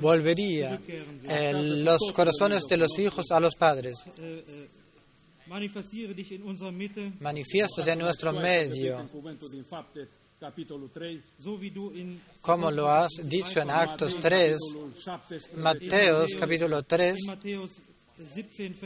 volvería 0.00 0.80
en 1.24 1.84
los 1.84 2.00
corazones 2.14 2.62
de 2.68 2.76
los 2.76 2.98
hijos 2.98 3.30
a 3.30 3.40
los 3.40 3.54
padres. 3.54 4.04
Manifiéstate 7.20 7.90
en 7.90 7.98
nuestro 7.98 8.32
medio 8.32 9.08
como 12.40 12.70
lo 12.70 12.90
has 12.90 13.10
dicho 13.24 13.60
en 13.60 13.70
Actos 13.70 14.18
3, 14.18 14.58
Mateos 15.56 16.30
capítulo 16.38 16.82
3 16.82 17.18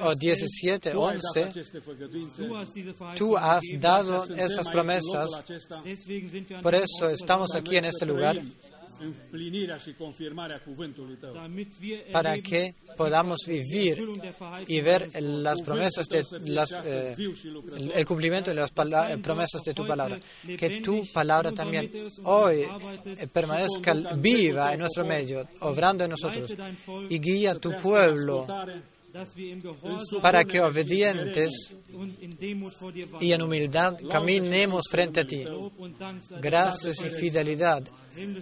o 0.02 0.14
17, 0.14 0.94
11, 0.94 1.52
tú 3.16 3.36
has 3.36 3.62
dado 3.80 4.24
estas 4.36 4.68
promesas, 4.68 5.30
por 6.62 6.74
eso 6.74 7.08
estamos 7.10 7.54
aquí 7.54 7.76
en 7.76 7.86
este 7.86 8.06
lugar 8.06 8.40
para 12.12 12.38
que 12.38 12.74
podamos 12.96 13.40
vivir 13.46 14.02
y 14.66 14.80
ver 14.80 15.10
las 15.22 15.60
promesas 15.62 16.06
de 16.08 16.24
las, 16.52 16.70
eh, 16.84 17.16
el 17.94 18.04
cumplimiento 18.04 18.50
de 18.50 18.56
las 18.56 18.70
promesas 18.70 19.62
de 19.62 19.74
tu 19.74 19.86
palabra. 19.86 20.18
Que 20.58 20.80
tu 20.80 21.06
palabra 21.12 21.52
también 21.52 21.90
hoy 22.24 22.66
eh, 23.04 23.26
permanezca 23.32 23.94
viva 24.16 24.72
en 24.72 24.80
nuestro 24.80 25.04
medio, 25.04 25.46
obrando 25.60 26.04
en 26.04 26.10
nosotros, 26.10 26.54
y 27.08 27.18
guía 27.18 27.54
tu 27.56 27.72
pueblo 27.72 28.46
para 30.20 30.44
que 30.44 30.60
obedientes 30.60 31.72
y 33.20 33.32
en 33.32 33.42
humildad 33.42 33.96
caminemos 34.10 34.86
frente 34.90 35.20
a 35.20 35.26
ti. 35.26 35.44
Gracias 36.40 37.04
y 37.04 37.10
fidelidad 37.10 37.84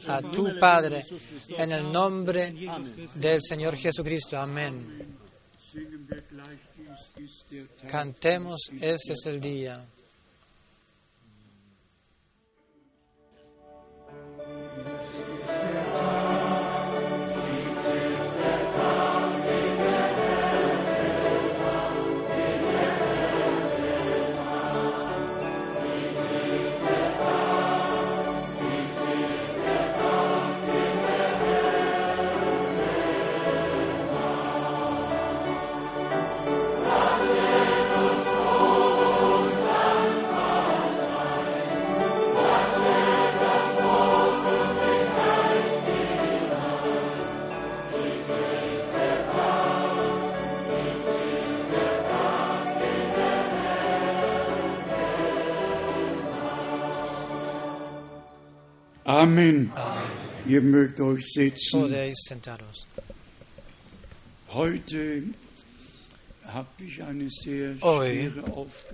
a 0.07 0.21
tu 0.23 0.59
Padre, 0.59 1.05
en 1.49 1.73
el 1.73 1.91
nombre 1.91 2.55
del 3.15 3.41
Señor 3.43 3.77
Jesucristo. 3.77 4.39
Amén. 4.39 5.17
Cantemos, 7.89 8.71
este 8.81 9.15
es 9.15 9.27
el 9.27 9.41
día. 9.41 9.87
Amen. 59.23 59.71
Ihr 60.49 60.61
mögt 60.61 61.01
euch 61.01 61.25
setzen. 61.33 61.83
Podéis 61.83 62.19
sentaros. 62.27 62.89
Heute 64.49 65.23
Hoy 67.83 68.33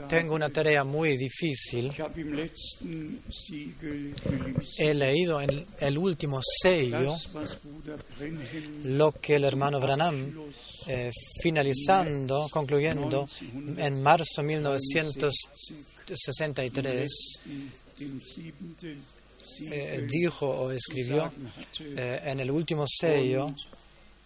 tengo 0.06 0.34
una 0.34 0.50
tarea 0.50 0.84
muy 0.84 1.16
difícil. 1.16 1.90
He 4.76 4.94
leído 4.94 5.40
en 5.40 5.66
el 5.80 5.96
último 5.96 6.40
sello 6.42 7.16
lo 8.84 9.12
que 9.12 9.36
el 9.36 9.44
hermano 9.44 9.80
Branham, 9.80 10.34
eh, 10.86 11.10
finalizando, 11.42 12.48
concluyendo, 12.50 13.26
en 13.78 14.02
marzo 14.02 14.42
de 14.42 14.48
1963, 14.48 17.40
im 18.00 18.20
siebenten 18.20 19.17
eh, 19.60 20.04
dijo 20.06 20.46
o 20.48 20.70
escribió 20.70 21.32
eh, 21.80 22.20
en 22.24 22.40
el 22.40 22.50
último 22.50 22.84
sello, 22.86 23.46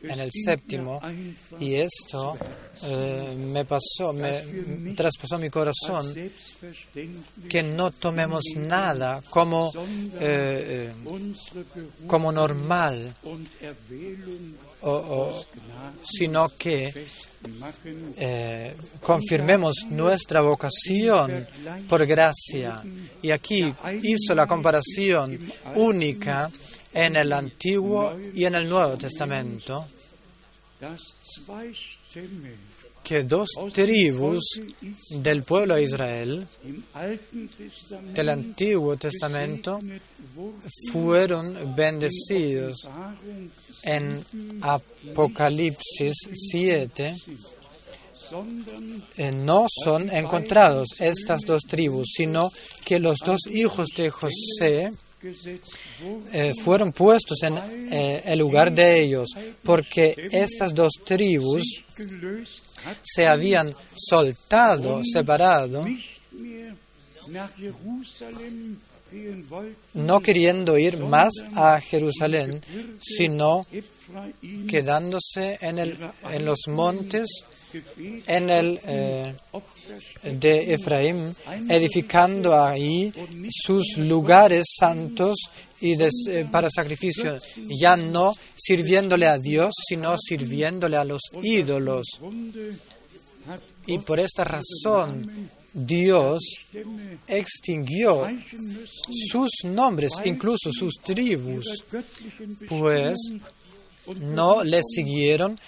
en 0.02 0.20
el 0.20 0.30
séptimo, 0.32 1.00
y 1.60 1.74
esto 1.74 2.36
eh, 2.84 3.34
me 3.38 3.64
pasó, 3.64 4.12
me 4.12 4.42
traspasó 4.94 5.38
mi 5.38 5.48
corazón, 5.50 6.12
que 7.48 7.62
no 7.62 7.90
tomemos 7.92 8.42
nada 8.56 9.22
como, 9.30 9.72
eh, 10.20 10.90
eh, 10.90 10.92
como 12.06 12.32
normal, 12.32 13.14
o- 14.82 14.90
o- 14.90 15.44
sino 16.04 16.48
que 16.58 16.92
eh, 18.16 18.74
confirmemos 19.02 19.86
nuestra 19.90 20.40
vocación 20.40 21.46
por 21.88 22.04
gracia. 22.06 22.82
Y 23.22 23.30
aquí 23.30 23.72
hizo 24.02 24.34
la 24.34 24.46
comparación 24.46 25.38
única 25.74 26.50
en 26.94 27.16
el 27.16 27.32
Antiguo 27.32 28.16
y 28.34 28.44
en 28.44 28.54
el 28.54 28.68
Nuevo 28.68 28.96
Testamento, 28.96 29.86
que 33.02 33.22
dos 33.24 33.48
tribus 33.72 34.60
del 35.10 35.42
pueblo 35.42 35.74
de 35.74 35.82
Israel 35.82 36.46
del 38.14 38.28
Antiguo 38.28 38.96
Testamento 38.96 39.80
fueron 40.92 41.74
bendecidos 41.74 42.88
en 43.84 44.24
Apocalipsis 44.62 46.14
7. 46.32 47.14
sondern 48.32 49.04
eh, 49.16 49.30
no 49.30 49.66
son 49.68 50.08
encontrados 50.08 50.88
estas 50.98 51.42
dos 51.42 51.62
tribus, 51.68 52.12
sino 52.16 52.50
que 52.84 52.98
los 52.98 53.18
dos 53.18 53.40
hijos 53.50 53.88
de 53.94 54.08
José 54.08 54.90
eh, 56.32 56.52
fueron 56.62 56.92
puestos 56.92 57.42
en 57.42 57.54
eh, 57.92 58.22
el 58.24 58.38
lugar 58.38 58.72
de 58.72 59.00
ellos, 59.00 59.28
porque 59.62 60.28
estas 60.32 60.74
dos 60.74 60.92
tribus 61.04 61.62
se 63.02 63.26
habían 63.26 63.72
soltado, 63.94 65.02
separado, 65.04 65.86
no 69.94 70.20
queriendo 70.20 70.78
ir 70.78 70.98
más 70.98 71.32
a 71.54 71.80
Jerusalén, 71.80 72.60
sino 73.00 73.66
quedándose 74.68 75.58
en, 75.60 75.78
el, 75.78 75.96
en 76.30 76.44
los 76.44 76.60
montes, 76.68 77.44
en 78.26 78.50
el 78.50 78.80
eh, 78.84 79.34
de 80.22 80.74
Efraín, 80.74 81.34
edificando 81.68 82.58
ahí 82.58 83.12
sus 83.50 83.96
lugares 83.98 84.64
santos 84.78 85.36
y 85.80 85.94
eh, 86.00 86.46
para 86.50 86.68
sacrificio, 86.70 87.38
ya 87.80 87.96
no 87.96 88.34
sirviéndole 88.56 89.26
a 89.26 89.38
Dios, 89.38 89.72
sino 89.88 90.16
sirviéndole 90.16 90.96
a 90.96 91.04
los 91.04 91.22
ídolos. 91.42 92.06
Y 93.86 93.98
por 93.98 94.20
esta 94.20 94.44
razón 94.44 95.50
Dios 95.72 96.42
extinguió 97.26 98.28
sus 99.30 99.50
nombres, 99.64 100.12
incluso 100.24 100.70
sus 100.70 100.94
tribus, 101.02 101.84
pues 102.68 103.16
no 104.20 104.64
le 104.64 104.80
siguieron 104.82 105.58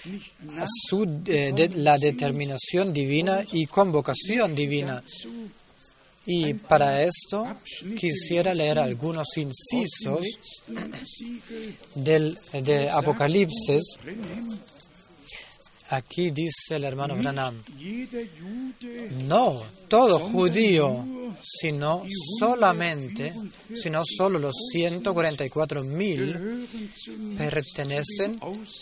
su, 0.87 1.21
eh, 1.27 1.69
la 1.75 1.97
determinación 1.97 2.93
divina 2.93 3.43
y 3.51 3.65
convocación 3.65 4.55
divina. 4.55 5.03
Y 6.27 6.55
para 6.55 7.03
esto 7.03 7.45
quisiera 7.95 8.53
leer 8.53 8.79
algunos 8.79 9.27
incisos 9.37 10.25
del, 11.93 12.37
de 12.51 12.89
Apocalipsis. 12.89 13.83
Aquí 15.89 16.31
dice 16.31 16.77
el 16.77 16.83
hermano 16.83 17.15
Branham, 17.15 17.61
no 19.27 19.63
todo 19.87 20.19
judío, 20.19 21.05
sino 21.43 22.03
solamente, 22.39 23.33
sino 23.71 24.01
solo 24.03 24.39
los 24.39 24.55
144 24.71 25.83
mil 25.83 26.33
gehören 26.33 26.67
zu 26.93 27.35
pertenecen 27.37 28.39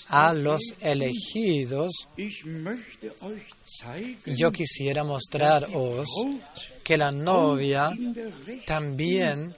a 0.10 0.34
los 0.34 0.62
elegidos. 0.80 1.92
Yo 4.26 4.52
quisiera 4.52 5.04
mostraros 5.04 6.08
que 6.84 6.98
la 6.98 7.12
novia 7.12 7.92
también. 8.66 9.56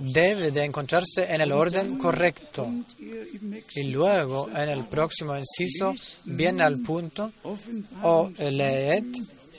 Debe 0.00 0.50
de 0.50 0.64
encontrarse 0.64 1.24
en 1.28 1.40
el 1.40 1.52
orden 1.52 1.98
correcto. 1.98 2.70
Y 3.74 3.84
luego, 3.84 4.48
en 4.50 4.68
el 4.68 4.86
próximo 4.86 5.36
inciso, 5.36 5.94
viene 6.24 6.62
al 6.62 6.80
punto, 6.80 7.32
o 8.02 8.30
leed, 8.38 9.04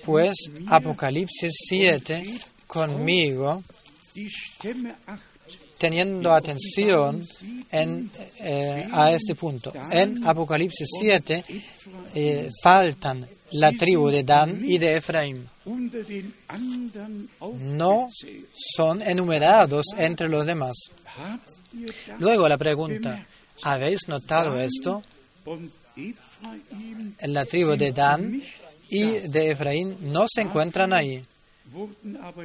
pues, 0.03 0.35
Apocalipsis 0.67 1.53
7 1.67 2.23
conmigo, 2.67 3.63
teniendo 5.77 6.33
atención 6.33 7.25
en, 7.71 8.09
eh, 8.39 8.87
a 8.91 9.11
este 9.11 9.35
punto. 9.35 9.73
En 9.91 10.25
Apocalipsis 10.25 10.87
7 10.99 11.43
eh, 12.13 12.49
faltan 12.63 13.27
la 13.51 13.71
tribu 13.71 14.09
de 14.09 14.23
Dan 14.23 14.61
y 14.63 14.77
de 14.77 14.97
Efraín. 14.97 15.54
No 17.59 18.09
son 18.53 19.01
enumerados 19.01 19.85
entre 19.97 20.29
los 20.29 20.45
demás. 20.45 20.75
Luego 22.19 22.47
la 22.47 22.57
pregunta, 22.57 23.25
¿habéis 23.63 24.07
notado 24.07 24.59
esto? 24.59 25.03
La 27.21 27.45
tribu 27.45 27.75
de 27.75 27.91
Dan 27.91 28.43
y 28.89 29.05
de 29.05 29.51
Efraín 29.51 29.97
no 30.01 30.25
se 30.27 30.41
encuentran 30.41 30.93
ahí, 30.93 31.21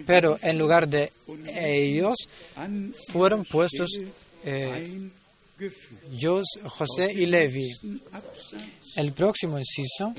pero 0.07 0.39
en 0.41 0.59
lugar 0.59 0.89
de 0.89 1.13
ellos 1.55 2.17
fueron 3.09 3.45
puestos 3.45 3.91
eh, 4.45 5.11
José 6.65 7.13
y 7.13 7.27
Levi. 7.27 7.71
El 8.97 9.13
próximo 9.13 9.59
inciso 9.59 10.15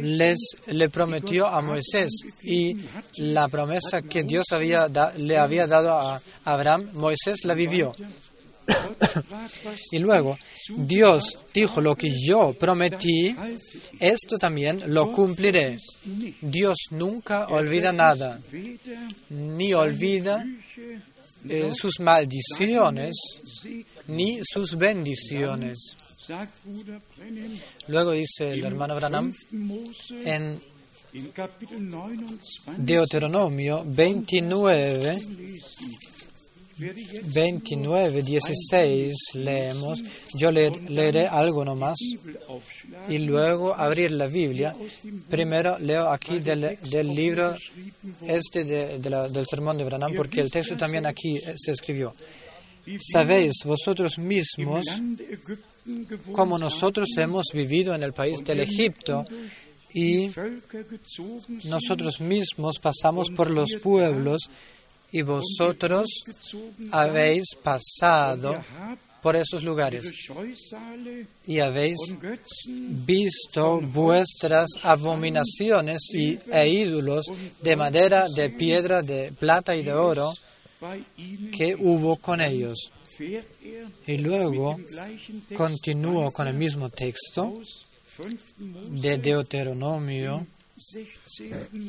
les 0.00 0.38
le 0.66 0.88
prometió 0.88 1.46
a 1.46 1.60
Moisés 1.60 2.10
y 2.42 2.76
la 3.18 3.46
promesa 3.48 4.02
que 4.02 4.24
Dios 4.24 4.46
había 4.50 4.88
le 5.16 5.38
había 5.38 5.66
dado 5.66 5.92
a 5.92 6.20
Abraham, 6.44 6.90
Moisés 6.94 7.44
la 7.44 7.54
vivió. 7.54 7.94
y 9.92 9.98
luego 9.98 10.38
Dios 10.76 11.38
dijo 11.52 11.80
lo 11.80 11.94
que 11.94 12.10
yo 12.10 12.54
prometí, 12.54 13.34
esto 14.00 14.38
también 14.38 14.82
lo 14.92 15.12
cumpliré. 15.12 15.76
Dios 16.40 16.76
nunca 16.90 17.46
olvida 17.48 17.92
nada, 17.92 18.40
ni 19.30 19.74
olvida 19.74 20.44
eh, 21.48 21.70
sus 21.74 22.00
maldiciones, 22.00 23.14
ni 24.08 24.40
sus 24.42 24.76
bendiciones. 24.76 25.96
Luego 27.88 28.12
dice 28.12 28.52
el 28.52 28.64
hermano 28.64 28.96
Branham 28.96 29.32
en 30.24 30.60
Deuteronomio 32.78 33.84
29, 33.86 35.18
29, 37.26 38.22
16 38.22 39.14
leemos, 39.34 40.02
yo 40.34 40.50
leeré 40.50 41.26
algo 41.28 41.64
nomás 41.64 41.98
y 43.08 43.18
luego 43.18 43.74
abrir 43.74 44.12
la 44.12 44.26
Biblia. 44.26 44.74
Primero 45.28 45.78
leo 45.78 46.10
aquí 46.10 46.40
del, 46.40 46.78
libro 47.14 47.54
este 48.26 48.64
del 48.64 49.46
sermón 49.46 49.78
de 49.78 49.84
Branham 49.84 50.14
porque 50.16 50.40
el 50.40 50.50
texto 50.50 50.76
también 50.76 51.06
aquí 51.06 51.40
se 51.54 51.72
escribió. 51.72 52.14
Sabéis 52.98 53.52
vosotros 53.64 54.18
mismos 54.18 54.84
como 56.32 56.58
nosotros 56.58 57.08
hemos 57.16 57.46
vivido 57.52 57.94
en 57.94 58.02
el 58.02 58.12
país 58.12 58.42
del 58.44 58.60
Egipto 58.60 59.24
y 59.92 60.30
nosotros 61.64 62.20
mismos 62.20 62.78
pasamos 62.78 63.30
por 63.30 63.50
los 63.50 63.76
pueblos 63.82 64.50
y 65.12 65.22
vosotros 65.22 66.08
habéis 66.90 67.54
pasado 67.62 68.60
por 69.22 69.36
esos 69.36 69.62
lugares 69.62 70.10
y 71.46 71.60
habéis 71.60 71.96
visto 72.66 73.80
vuestras 73.80 74.68
abominaciones 74.82 76.02
y, 76.12 76.38
e 76.50 76.68
ídolos 76.68 77.24
de 77.62 77.76
madera, 77.76 78.26
de 78.28 78.50
piedra, 78.50 79.00
de 79.00 79.32
plata 79.32 79.76
y 79.76 79.82
de 79.82 79.92
oro 79.92 80.34
que 81.56 81.74
hubo 81.78 82.16
con 82.16 82.40
ellos. 82.40 82.90
Y 84.06 84.18
luego 84.18 84.78
continúo 85.56 86.30
con 86.30 86.48
el 86.48 86.54
mismo 86.54 86.90
texto 86.90 87.60
de 88.90 89.18
Deuteronomio 89.18 90.46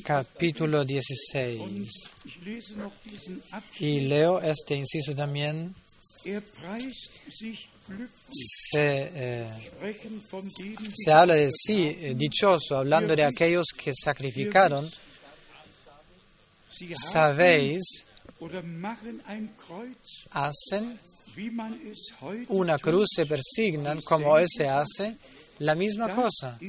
capítulo 0.03 0.83
16. 0.85 1.61
Y 3.79 3.99
leo 4.01 4.41
este 4.41 4.75
inciso 4.75 5.15
también. 5.15 5.75
Se, 8.31 9.11
eh, 9.13 9.47
se 10.95 11.11
habla 11.11 11.35
de 11.35 11.49
sí, 11.51 11.85
eh, 11.99 12.15
dichoso, 12.15 12.77
hablando 12.77 13.15
de 13.15 13.23
aquellos 13.23 13.67
que 13.77 13.93
sacrificaron. 13.93 14.89
Sabéis, 17.11 18.05
hacen 20.31 20.99
una 22.49 22.77
cruz, 22.77 23.07
se 23.15 23.25
persignan 23.25 24.01
como 24.01 24.31
hoy 24.31 24.45
se 24.47 24.67
hace, 24.67 25.17
la 25.59 25.75
misma 25.75 26.13
cosa. 26.13 26.59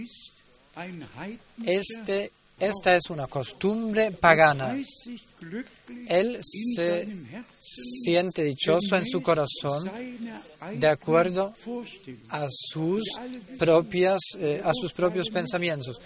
Este, 1.64 2.32
esta 2.58 2.96
es 2.96 3.10
una 3.10 3.26
costumbre 3.26 4.12
pagana. 4.12 4.76
Él 6.08 6.38
se 6.42 7.06
siente 8.04 8.42
dichoso 8.42 8.96
en 8.96 9.06
su 9.06 9.22
corazón 9.22 9.90
de 10.74 10.86
acuerdo 10.86 11.52
a 12.30 12.46
sus 12.50 13.04
propias 13.58 14.18
eh, 14.38 14.62
a 14.64 14.72
sus 14.72 14.92
propios 14.92 15.28
pensamientos 15.28 16.00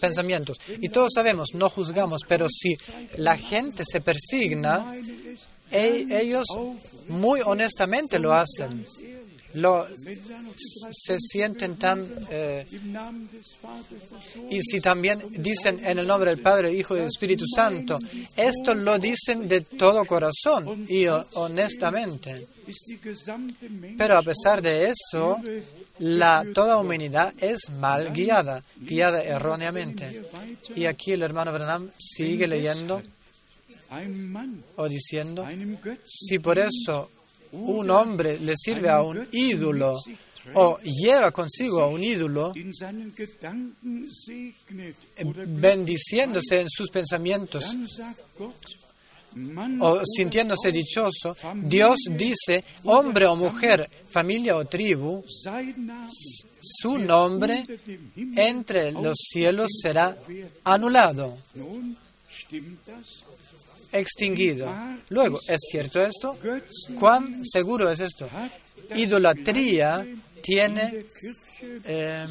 pensamientos 0.00 0.58
y 0.80 0.88
todos 0.88 1.10
sabemos 1.14 1.48
no 1.54 1.68
juzgamos 1.68 2.22
pero 2.28 2.46
si 2.48 2.76
la 3.16 3.36
gente 3.36 3.82
se 3.84 4.00
persigna 4.00 4.94
ellos 5.70 6.46
muy 7.08 7.40
honestamente 7.44 8.18
lo 8.18 8.34
hacen 8.34 8.86
lo, 9.56 9.86
se 10.90 11.18
sienten 11.18 11.76
tan... 11.76 12.06
Eh, 12.30 12.66
y 14.50 14.60
si 14.62 14.80
también 14.80 15.22
dicen 15.30 15.84
en 15.84 15.98
el 15.98 16.06
nombre 16.06 16.30
del 16.30 16.40
Padre, 16.40 16.72
Hijo 16.72 16.96
y 16.96 17.00
Espíritu 17.00 17.44
Santo, 17.46 17.98
esto 18.36 18.74
lo 18.74 18.98
dicen 18.98 19.48
de 19.48 19.62
todo 19.62 20.04
corazón 20.04 20.86
y 20.88 21.06
honestamente. 21.06 22.46
Pero 23.96 24.18
a 24.18 24.22
pesar 24.22 24.60
de 24.60 24.90
eso, 24.90 25.40
la, 25.98 26.44
toda 26.52 26.78
humanidad 26.78 27.32
es 27.38 27.70
mal 27.70 28.12
guiada, 28.12 28.62
guiada 28.76 29.22
erróneamente. 29.22 30.22
Y 30.74 30.84
aquí 30.84 31.12
el 31.12 31.22
hermano 31.22 31.52
Branham 31.52 31.90
sigue 31.98 32.46
leyendo 32.46 33.02
o 34.76 34.88
diciendo, 34.88 35.46
si 36.04 36.38
por 36.38 36.58
eso 36.58 37.10
un 37.52 37.90
hombre 37.90 38.38
le 38.38 38.54
sirve 38.56 38.88
a 38.88 39.02
un 39.02 39.28
ídolo 39.32 39.94
o 40.54 40.78
lleva 40.80 41.30
consigo 41.32 41.80
a 41.80 41.88
un 41.88 42.02
ídolo, 42.02 42.52
bendiciéndose 45.46 46.60
en 46.60 46.68
sus 46.68 46.90
pensamientos 46.90 47.64
o 49.80 50.00
sintiéndose 50.04 50.72
dichoso, 50.72 51.36
Dios 51.54 51.96
dice, 52.10 52.64
hombre 52.84 53.26
o 53.26 53.36
mujer, 53.36 53.88
familia 54.08 54.56
o 54.56 54.64
tribu, 54.64 55.24
su 56.60 56.98
nombre 56.98 57.66
entre 58.36 58.92
los 58.92 59.18
cielos 59.18 59.68
será 59.82 60.16
anulado 60.64 61.36
extinguido. 63.98 64.72
Luego, 65.10 65.40
¿es 65.48 65.60
cierto 65.70 66.00
esto? 66.00 66.38
¿Cuán 66.98 67.44
seguro 67.44 67.90
es 67.90 68.00
esto? 68.00 68.28
Idolatría 68.94 70.06
tiene, 70.42 71.06
eh, 71.84 72.26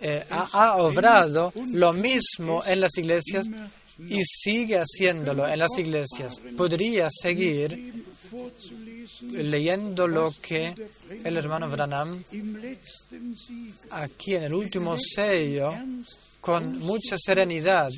eh, 0.00 0.24
ha, 0.30 0.76
obrado 0.76 1.52
lo 1.70 1.92
mismo 1.92 2.62
en 2.66 2.80
las 2.80 2.96
iglesias 2.96 3.46
y 3.98 4.22
sigue 4.24 4.78
haciéndolo 4.78 5.46
en 5.46 5.58
las 5.58 5.78
iglesias. 5.78 6.40
Podría 6.56 7.08
seguir 7.10 8.04
leyendo 9.30 10.06
lo 10.08 10.34
que 10.40 10.74
el 11.24 11.36
hermano 11.36 11.68
Branham 11.68 12.24
aquí 13.90 14.34
en 14.34 14.44
el 14.44 14.54
último 14.54 14.96
sello 14.96 15.74
con 16.40 16.78
mucha 16.80 17.16
serenidad 17.18 17.90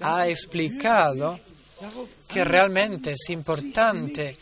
ha 0.00 0.28
explicado 0.28 1.38
que 2.28 2.44
realmente 2.44 3.12
es 3.12 3.30
importante 3.30 4.36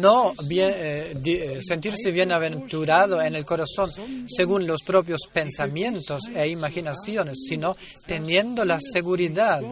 no 0.00 0.34
eh, 0.50 1.16
eh, 1.24 1.58
sentirse 1.62 2.10
bienaventurado 2.10 3.22
en 3.22 3.34
el 3.34 3.44
corazón 3.44 3.90
según 4.26 4.66
los 4.66 4.82
propios 4.82 5.20
pensamientos 5.32 6.28
e 6.34 6.48
imaginaciones, 6.48 7.38
sino 7.48 7.76
teniendo 8.06 8.64
la 8.64 8.78
seguridad 8.80 9.62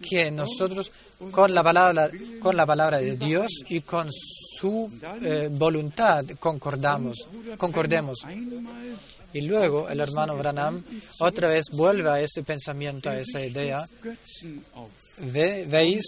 que 0.00 0.30
nosotros 0.30 0.90
con 1.30 1.54
la 1.54 1.62
palabra, 1.62 2.10
con 2.40 2.56
la 2.56 2.64
palabra 2.64 2.98
de 2.98 3.16
Dios 3.16 3.50
y 3.68 3.82
con 3.82 4.08
su 4.10 4.90
eh, 5.22 5.48
voluntad 5.52 6.24
concordamos, 6.40 7.28
concordemos. 7.58 8.18
Y 9.34 9.40
luego 9.40 9.88
el 9.88 9.98
hermano 9.98 10.36
Branham 10.36 10.84
otra 11.18 11.48
vez 11.48 11.64
vuelve 11.72 12.08
a 12.08 12.20
ese 12.20 12.44
pensamiento, 12.44 13.10
a 13.10 13.18
esa 13.18 13.44
idea. 13.44 13.84
veis, 15.18 16.04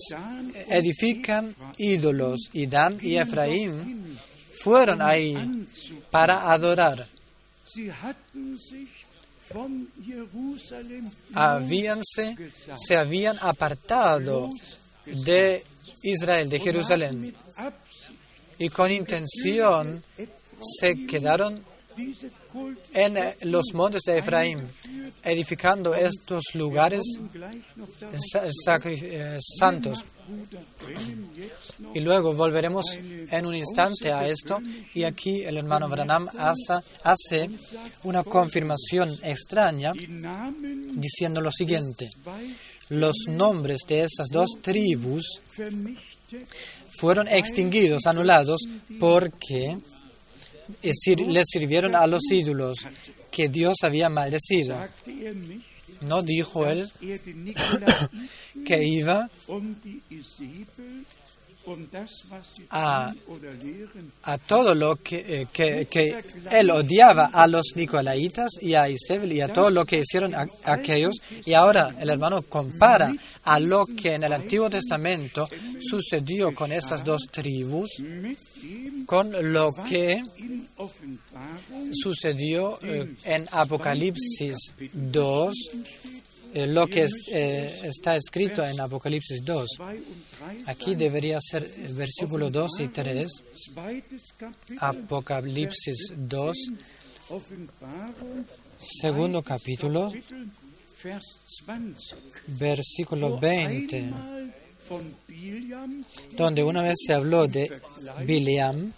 edifican 0.69 1.55
ídolos 1.77 2.49
y 2.53 2.67
Dan 2.67 2.99
y 3.03 3.17
Efraín 3.17 4.17
fueron 4.63 5.03
ahí 5.03 5.67
para 6.11 6.53
adorar. 6.53 7.05
Habíanse, 11.35 12.37
se 12.77 12.97
habían 12.97 13.37
apartado 13.41 14.49
de 15.05 15.65
Israel, 16.05 16.49
de 16.49 16.61
Jerusalén, 16.61 17.35
y 18.59 18.69
con 18.69 18.91
intención 18.93 20.03
se 20.81 21.07
quedaron 21.07 21.63
en 22.95 23.51
los 23.51 23.67
montes 23.75 24.03
de 24.07 24.19
Efraín, 24.19 24.61
edificando 25.23 25.95
estos 25.95 26.43
lugares 26.55 27.03
eh, 28.85 29.39
santos. 29.59 30.05
Y 31.95 32.01
luego 32.01 32.35
volveremos 32.35 32.85
en 33.31 33.47
un 33.47 33.55
instante 33.55 34.13
a 34.13 34.29
esto. 34.29 34.61
Y 34.95 35.05
aquí 35.05 35.43
el 35.43 35.57
hermano 35.59 35.89
Branham 35.89 36.29
hace 37.05 37.51
una 38.05 38.25
confirmación 38.25 39.17
extraña 39.23 39.93
diciendo 40.93 41.41
lo 41.41 41.53
siguiente. 41.53 42.09
Los 42.89 43.17
nombres 43.29 43.81
de 43.89 44.05
esas 44.05 44.29
dos 44.31 44.51
tribus 44.61 45.41
fueron 46.99 47.29
extinguidos, 47.29 48.07
anulados, 48.07 48.61
porque 48.99 49.79
le 50.83 51.43
sirvieron 51.45 51.95
a 51.95 52.07
los 52.07 52.23
ídolos 52.31 52.79
que 53.31 53.49
Dios 53.49 53.77
había 53.83 54.09
maldecido. 54.09 54.77
No 56.01 56.23
dijo 56.23 56.67
él 56.67 56.91
que 58.65 58.85
iba 58.85 59.31
a, 62.71 63.13
a 64.23 64.39
todo 64.39 64.75
lo 64.75 64.97
que, 64.97 65.41
eh, 65.43 65.47
que, 65.53 65.87
que, 65.87 66.25
él 66.51 66.71
odiaba 66.71 67.27
a 67.33 67.47
los 67.47 67.73
nicolaitas 67.75 68.51
y 68.61 68.75
a 68.75 68.89
Isabel 68.89 69.33
y 69.33 69.41
a 69.41 69.53
todo 69.53 69.71
lo 69.71 69.85
que 69.85 70.01
hicieron 70.01 70.35
aquellos. 70.65 71.17
Y 71.45 71.53
ahora 71.55 71.95
el 72.01 72.11
hermano 72.11 72.43
compara 72.43 73.13
a 73.45 73.61
lo 73.61 73.87
que 73.87 74.15
en 74.15 74.25
el 74.25 74.33
Antiguo 74.33 74.71
Testamento 74.71 75.49
sucedió 75.81 76.55
con 76.55 76.73
estas 76.73 77.05
dos 77.05 77.23
tribus 77.31 77.91
con 79.07 79.53
lo 79.53 79.73
que 79.89 80.23
sucedió 81.93 82.79
eh, 82.83 83.15
en 83.25 83.49
Apocalipsis 83.53 84.57
2 84.93 85.55
eh, 86.57 86.67
lo 86.67 86.87
que 86.87 87.07
eh, 87.33 87.81
está 87.83 88.17
escrito 88.17 88.65
en 88.65 88.81
Apocalipsis 88.81 89.45
2. 89.45 89.69
Aquí 90.65 90.95
debería 90.95 91.39
ser 91.39 91.71
el 91.85 91.93
versículo 91.93 92.49
2 92.49 92.81
y 92.81 92.89
3. 92.89 93.29
Apocalipsis 94.81 96.15
2, 96.17 96.57
segundo 98.79 99.43
capítulo, 99.43 100.11
versículo 102.47 103.39
20, 103.39 104.11
donde 106.39 106.65
una 106.65 106.81
vez 106.81 106.95
se 107.07 107.13
habló 107.13 107.47
de 107.47 107.71
Biliam 108.25 108.95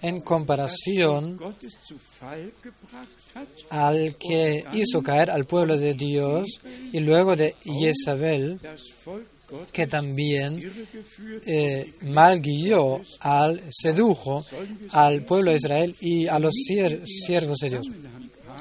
en 0.00 0.20
comparación 0.20 1.38
al 3.70 4.16
que 4.16 4.64
hizo 4.72 5.02
caer 5.02 5.30
al 5.30 5.44
pueblo 5.44 5.76
de 5.76 5.94
Dios 5.94 6.60
y 6.92 7.00
luego 7.00 7.36
de 7.36 7.56
Jezabel, 7.64 8.58
que 9.72 9.86
también 9.86 10.60
eh, 11.46 11.94
mal 12.02 12.40
guió, 12.40 13.02
al, 13.20 13.62
sedujo 13.70 14.44
al 14.90 15.24
pueblo 15.24 15.50
de 15.50 15.56
Israel 15.58 15.96
y 16.00 16.26
a 16.26 16.38
los 16.38 16.54
siervos 16.54 17.58
de 17.58 17.70
Dios. 17.70 17.86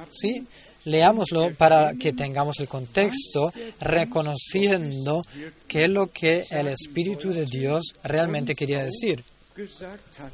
Sí, 0.10 0.46
leámoslo 0.86 1.54
para 1.56 1.94
que 1.96 2.14
tengamos 2.14 2.60
el 2.60 2.68
contexto, 2.68 3.54
reconociendo 3.80 5.24
qué 5.68 5.86
es 5.86 5.90
lo 5.90 6.12
que 6.12 6.46
el 6.50 6.68
Espíritu 6.68 7.32
de 7.32 7.46
Dios 7.46 7.94
realmente 8.04 8.56
quería 8.56 8.84
decir. 8.84 9.24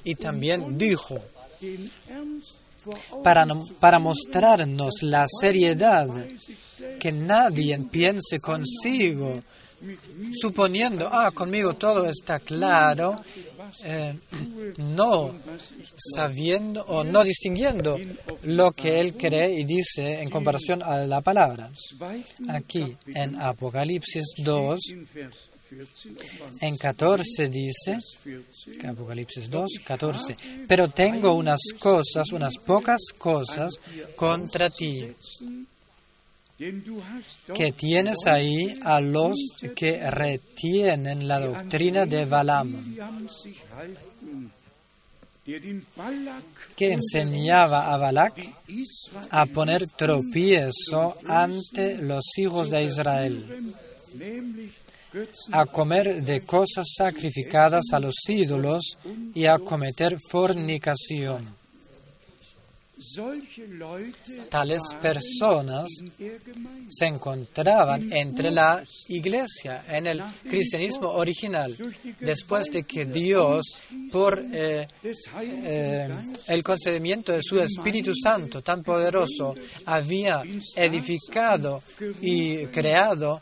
Y 0.04 0.16
también 0.16 0.78
dijo, 0.78 1.20
para, 3.24 3.46
para 3.80 4.00
mostrarnos 4.00 5.02
la 5.02 5.26
seriedad, 5.42 6.08
que 7.00 7.12
nadie 7.12 7.78
piense 7.92 8.40
consigo, 8.40 9.40
suponiendo, 10.40 11.08
ah, 11.12 11.32
conmigo 11.32 11.76
todo 11.76 12.10
está 12.10 12.40
claro, 12.40 13.22
eh, 13.84 14.16
no 14.78 15.34
sabiendo 16.16 16.84
o 16.86 17.04
no 17.04 17.24
distinguiendo 17.24 18.00
lo 18.44 18.72
que 18.72 19.00
él 19.00 19.14
cree 19.14 19.60
y 19.60 19.64
dice 19.66 20.22
en 20.22 20.30
comparación 20.30 20.82
a 20.84 21.06
la 21.06 21.22
palabra. 21.22 21.70
Aquí 22.50 22.98
en 23.08 23.40
Apocalipsis 23.40 24.26
2, 24.38 24.80
en 26.62 26.78
14 26.78 27.50
dice, 27.50 28.00
Apocalipsis 28.88 29.50
2, 29.50 29.70
14, 29.84 30.38
pero 30.68 30.90
tengo 30.90 31.34
unas 31.34 31.62
cosas, 31.80 32.32
unas 32.32 32.58
pocas 32.58 33.02
cosas 33.18 33.74
contra 34.16 34.70
ti, 34.70 35.14
que 37.54 37.72
tienes 37.72 38.26
ahí 38.26 38.80
a 38.84 39.00
los 39.00 39.36
que 39.76 40.10
retienen 40.10 41.28
la 41.28 41.40
doctrina 41.40 42.06
de 42.06 42.26
Balaam, 42.26 42.96
que 46.76 46.94
enseñaba 46.94 47.94
a 47.94 47.98
Balak 47.98 48.54
a 49.30 49.46
poner 49.46 49.88
tropiezo 49.88 51.18
ante 51.26 52.02
los 52.02 52.38
hijos 52.38 52.70
de 52.70 52.84
Israel 52.84 53.74
a 55.52 55.66
comer 55.66 56.24
de 56.24 56.42
cosas 56.42 56.88
sacrificadas 56.96 57.86
a 57.94 58.00
los 58.00 58.16
ídolos 58.28 58.98
y 59.34 59.46
a 59.46 59.58
cometer 59.60 60.18
fornicación. 60.30 61.46
Tales 64.50 64.82
personas 65.00 65.88
se 66.90 67.06
encontraban 67.06 68.12
entre 68.12 68.50
la 68.50 68.84
iglesia 69.08 69.84
en 69.88 70.08
el 70.08 70.24
cristianismo 70.44 71.10
original, 71.10 71.76
después 72.20 72.72
de 72.72 72.84
que 72.84 73.06
Dios, 73.06 73.66
por 74.12 74.44
eh, 74.52 74.88
eh, 75.42 76.10
el 76.48 76.64
concedimiento 76.64 77.34
de 77.34 77.44
su 77.44 77.62
Espíritu 77.62 78.14
Santo 78.16 78.64
tan 78.64 78.82
poderoso, 78.82 79.54
había 79.86 80.42
edificado 80.76 81.84
y 82.22 82.66
creado 82.68 83.40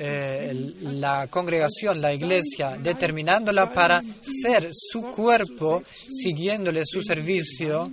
eh, 0.00 0.74
la 0.80 1.28
congregación, 1.28 2.00
la 2.00 2.12
iglesia, 2.12 2.76
determinándola 2.76 3.72
para 3.72 4.02
ser 4.42 4.68
su 4.72 5.02
cuerpo, 5.12 5.84
siguiéndole 6.10 6.82
su 6.84 7.02
servicio 7.02 7.90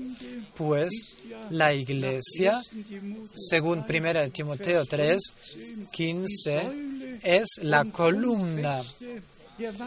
pues 0.55 0.70
la 1.49 1.73
iglesia, 1.73 2.61
según 3.35 3.85
1 3.87 4.29
Timoteo 4.31 4.85
3, 4.85 5.19
15, 5.91 6.71
es 7.23 7.47
la 7.61 7.85
columna 7.85 8.81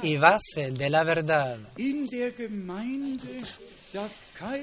y 0.02 0.16
base 0.16 0.70
de 0.70 0.90
la 0.90 1.04
verdad. 1.04 1.58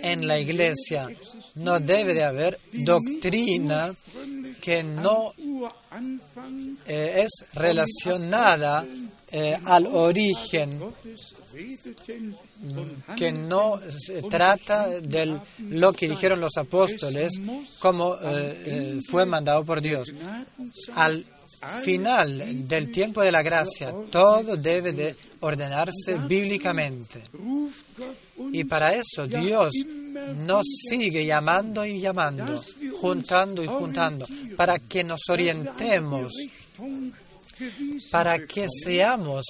En 0.01 0.27
la 0.27 0.39
iglesia 0.39 1.07
no 1.55 1.79
debe 1.79 2.13
de 2.13 2.23
haber 2.23 2.60
doctrina 2.73 3.93
que 4.60 4.84
no 4.84 5.34
eh, 6.86 7.23
es 7.25 7.45
relacionada 7.53 8.86
eh, 9.31 9.57
al 9.65 9.88
origen 9.88 10.81
que 13.15 13.32
no 13.32 13.80
se 13.89 14.21
trata 14.24 14.88
de 14.88 15.39
lo 15.60 15.93
que 15.93 16.10
dijeron 16.10 16.39
los 16.39 16.58
apóstoles 16.58 17.41
como 17.80 18.15
eh, 18.15 18.19
eh, 18.24 19.00
fue 19.10 19.26
mandado 19.26 19.63
por 19.65 19.82
Dios. 19.82 20.13
Al 20.95 21.26
final 21.84 22.67
del 22.67 22.91
tiempo 22.91 23.21
de 23.21 23.32
la 23.32 23.41
gracia, 23.41 23.93
todo 24.10 24.56
debe 24.58 24.93
de 24.93 25.15
ordenarse 25.41 26.17
bíblicamente. 26.28 27.21
Y 28.52 28.63
para 28.63 28.95
eso 28.95 29.28
Dios 29.28 29.74
nos 30.45 30.65
sigue 30.89 31.26
llamando 31.26 31.86
y 31.86 32.00
llamando, 32.00 32.62
juntando 33.00 33.63
y 33.63 33.67
juntando, 33.67 34.28
para 34.58 34.80
que 34.80 35.04
nos 35.04 35.21
orientemos 35.30 36.34
para 38.10 38.45
que 38.45 38.67
seamos 38.69 39.45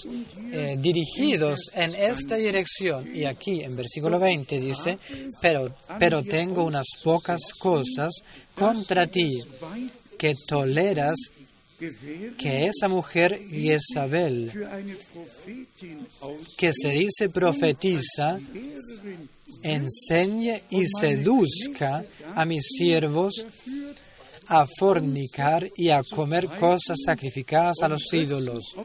eh, 0.51 0.75
dirigidos 0.79 1.71
en 1.73 1.95
esta 1.95 2.35
dirección. 2.35 3.15
Y 3.15 3.25
aquí 3.25 3.61
en 3.61 3.75
versículo 3.75 4.19
20 4.19 4.59
dice, 4.59 4.97
pero, 5.41 5.75
pero 5.99 6.23
tengo 6.23 6.63
unas 6.63 6.87
pocas 7.03 7.41
cosas 7.57 8.11
contra 8.55 9.07
ti, 9.07 9.29
que 10.17 10.35
toleras 10.47 11.15
que 12.37 12.67
esa 12.67 12.87
mujer 12.87 13.39
Isabel, 13.51 14.51
que 16.57 16.71
se 16.73 16.89
dice 16.89 17.29
profetiza, 17.29 18.39
enseñe 19.63 20.63
y 20.69 20.85
seduzca 20.87 22.03
a 22.35 22.45
mis 22.45 22.63
siervos 22.77 23.45
a 24.51 24.67
fornicar 24.67 25.65
y 25.77 25.89
a 25.89 26.03
comer 26.03 26.45
cosas 26.45 26.97
sacrificadas 27.05 27.77
a 27.81 27.87
los 27.87 28.13
ídolos. 28.13 28.75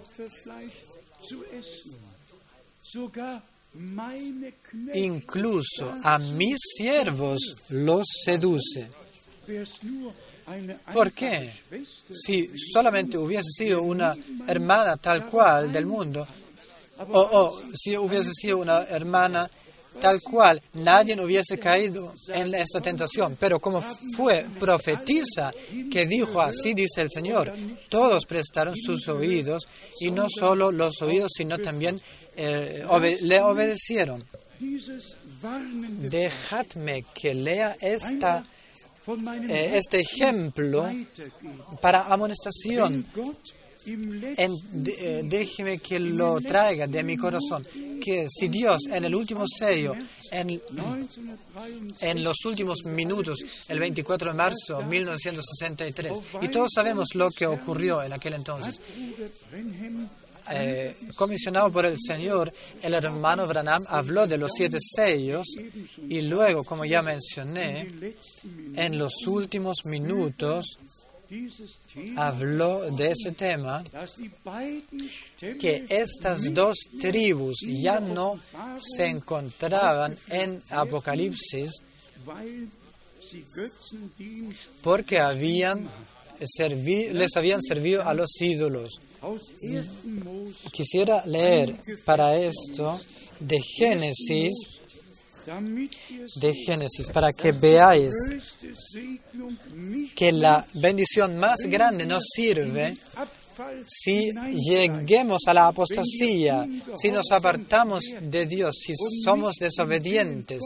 Incluso 4.94 5.92
a 6.04 6.18
mis 6.18 6.56
siervos 6.76 7.40
los 7.70 8.06
seduce. 8.24 8.88
¿Por 10.94 11.10
qué? 11.10 11.52
Si 12.12 12.48
solamente 12.72 13.18
hubiese 13.18 13.50
sido 13.50 13.82
una 13.82 14.14
hermana 14.46 14.96
tal 14.96 15.26
cual 15.26 15.72
del 15.72 15.84
mundo, 15.84 16.24
o, 17.10 17.20
o 17.20 17.62
si 17.74 17.96
hubiese 17.96 18.30
sido 18.32 18.58
una 18.58 18.84
hermana 18.84 19.50
tal 20.00 20.20
cual, 20.20 20.62
nadie 20.74 21.20
hubiese 21.20 21.58
caído 21.58 22.14
en 22.28 22.54
esta 22.54 22.80
tentación. 22.80 23.36
Pero 23.38 23.58
como 23.60 23.82
fue 24.16 24.46
profetiza 24.58 25.52
que 25.90 26.06
dijo, 26.06 26.40
así 26.40 26.74
dice 26.74 27.02
el 27.02 27.10
Señor, 27.10 27.52
todos 27.88 28.24
prestaron 28.26 28.74
sus 28.76 29.08
oídos 29.08 29.68
y 30.00 30.10
no 30.10 30.26
solo 30.28 30.70
los 30.72 31.00
oídos, 31.02 31.32
sino 31.36 31.58
también 31.58 31.96
eh, 32.36 32.84
le 33.20 33.40
obedecieron. 33.40 34.24
Dejadme 36.00 37.04
que 37.14 37.34
lea 37.34 37.76
esta, 37.80 38.44
eh, 39.48 39.72
este 39.74 40.00
ejemplo 40.00 40.88
para 41.80 42.06
amonestación 42.12 43.06
eh, 43.86 45.22
déjeme 45.24 45.78
que 45.78 46.00
lo 46.00 46.40
traiga 46.40 46.86
de 46.86 47.02
mi 47.02 47.16
corazón, 47.16 47.66
que 48.02 48.26
si 48.28 48.48
Dios 48.48 48.82
en 48.90 49.04
el 49.04 49.14
último 49.14 49.44
sello, 49.46 49.94
en, 50.30 50.60
en 52.00 52.24
los 52.24 52.44
últimos 52.44 52.84
minutos, 52.84 53.38
el 53.68 53.78
24 53.78 54.32
de 54.32 54.36
marzo 54.36 54.78
de 54.78 54.84
1963, 54.84 56.12
y 56.42 56.48
todos 56.48 56.70
sabemos 56.74 57.14
lo 57.14 57.30
que 57.30 57.46
ocurrió 57.46 58.02
en 58.02 58.12
aquel 58.12 58.34
entonces, 58.34 58.80
eh, 60.50 60.94
comisionado 61.16 61.72
por 61.72 61.86
el 61.86 61.96
Señor, 61.98 62.52
el 62.82 62.94
hermano 62.94 63.46
Branham 63.46 63.82
habló 63.88 64.26
de 64.26 64.38
los 64.38 64.52
siete 64.54 64.78
sellos 64.80 65.46
y 66.08 66.20
luego, 66.22 66.62
como 66.62 66.84
ya 66.84 67.02
mencioné, 67.02 68.14
en 68.76 68.98
los 68.98 69.26
últimos 69.26 69.78
minutos 69.84 70.78
habló 72.16 72.90
de 72.90 73.12
ese 73.12 73.32
tema, 73.32 73.82
que 75.60 75.84
estas 75.88 76.52
dos 76.54 76.76
tribus 77.00 77.56
ya 77.66 78.00
no 78.00 78.38
se 78.78 79.06
encontraban 79.06 80.18
en 80.28 80.62
Apocalipsis 80.70 81.70
porque 84.82 85.18
habían 85.18 85.88
les 87.12 87.36
habían 87.36 87.62
servido 87.62 88.06
a 88.06 88.14
los 88.14 88.30
ídolos. 88.40 89.00
Quisiera 90.72 91.24
leer 91.26 91.74
para 92.04 92.36
esto 92.36 93.00
de 93.40 93.58
Génesis 93.60 94.52
de 95.46 96.52
Génesis 96.54 97.08
para 97.10 97.32
que 97.32 97.52
veáis 97.52 98.12
que 100.14 100.32
la 100.32 100.66
bendición 100.74 101.38
más 101.38 101.60
grande 101.66 102.06
nos 102.06 102.24
sirve 102.34 102.96
si 103.86 104.32
lleguemos 104.32 105.42
a 105.46 105.54
la 105.54 105.68
apostasía, 105.68 106.66
si 106.94 107.10
nos 107.10 107.30
apartamos 107.30 108.04
de 108.20 108.46
Dios, 108.46 108.76
si 108.78 108.92
somos 109.24 109.54
desobedientes, 109.56 110.60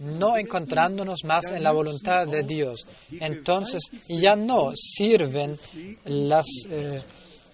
no 0.00 0.36
encontrándonos 0.36 1.24
más 1.24 1.50
en 1.50 1.62
la 1.62 1.72
voluntad 1.72 2.26
de 2.26 2.42
Dios. 2.42 2.86
Entonces 3.12 3.82
ya 4.08 4.34
no 4.34 4.72
sirven 4.74 5.56
las 6.04 6.46
eh, 6.70 7.02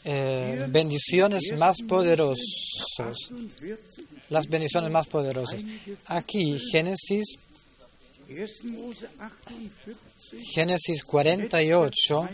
eh, 0.05 0.67
bendiciones 0.69 1.53
más 1.57 1.77
poderosas 1.87 3.17
las 4.31 4.47
bendiciones 4.47 4.91
más 4.91 5.07
poderosas. 5.07 5.61
Aquí 6.07 6.59
Génesis, 6.71 7.37
Génesis 10.55 11.05
48, 11.05 12.29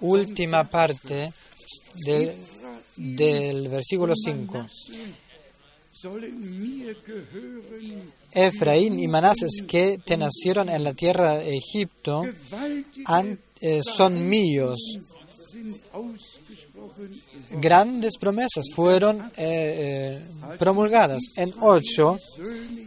última 0.00 0.64
parte 0.64 1.32
del 2.96 3.68
versículo 3.68 4.14
5. 4.14 4.66
Efraín 8.32 9.00
y 9.00 9.08
Manases 9.08 9.64
que 9.66 9.98
te 10.04 10.16
nacieron 10.16 10.68
en 10.68 10.84
la 10.84 10.94
tierra 10.94 11.38
de 11.38 11.56
Egipto 11.56 12.22
eh, 13.60 13.80
son 13.82 14.28
míos 14.28 14.78
grandes 17.50 18.16
promesas 18.18 18.66
fueron 18.74 19.20
eh, 19.20 19.30
eh, 19.36 20.22
promulgadas. 20.58 21.22
En 21.36 21.52
8, 21.60 22.18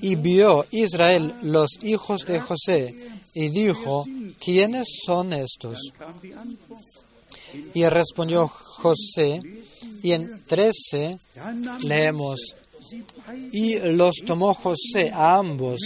y 0.01 0.15
vio 0.15 0.65
Israel 0.71 1.35
los 1.43 1.83
hijos 1.83 2.25
de 2.25 2.39
José 2.39 2.95
y 3.33 3.49
dijo, 3.49 4.05
¿quiénes 4.39 4.87
son 5.05 5.33
estos? 5.33 5.91
Y 7.73 7.85
respondió 7.85 8.47
José, 8.47 9.41
y 10.01 10.11
en 10.11 10.43
13 10.45 11.17
leemos, 11.83 12.55
y 13.51 13.77
los 13.93 14.15
tomó 14.25 14.53
José 14.53 15.11
a 15.13 15.37
ambos, 15.37 15.79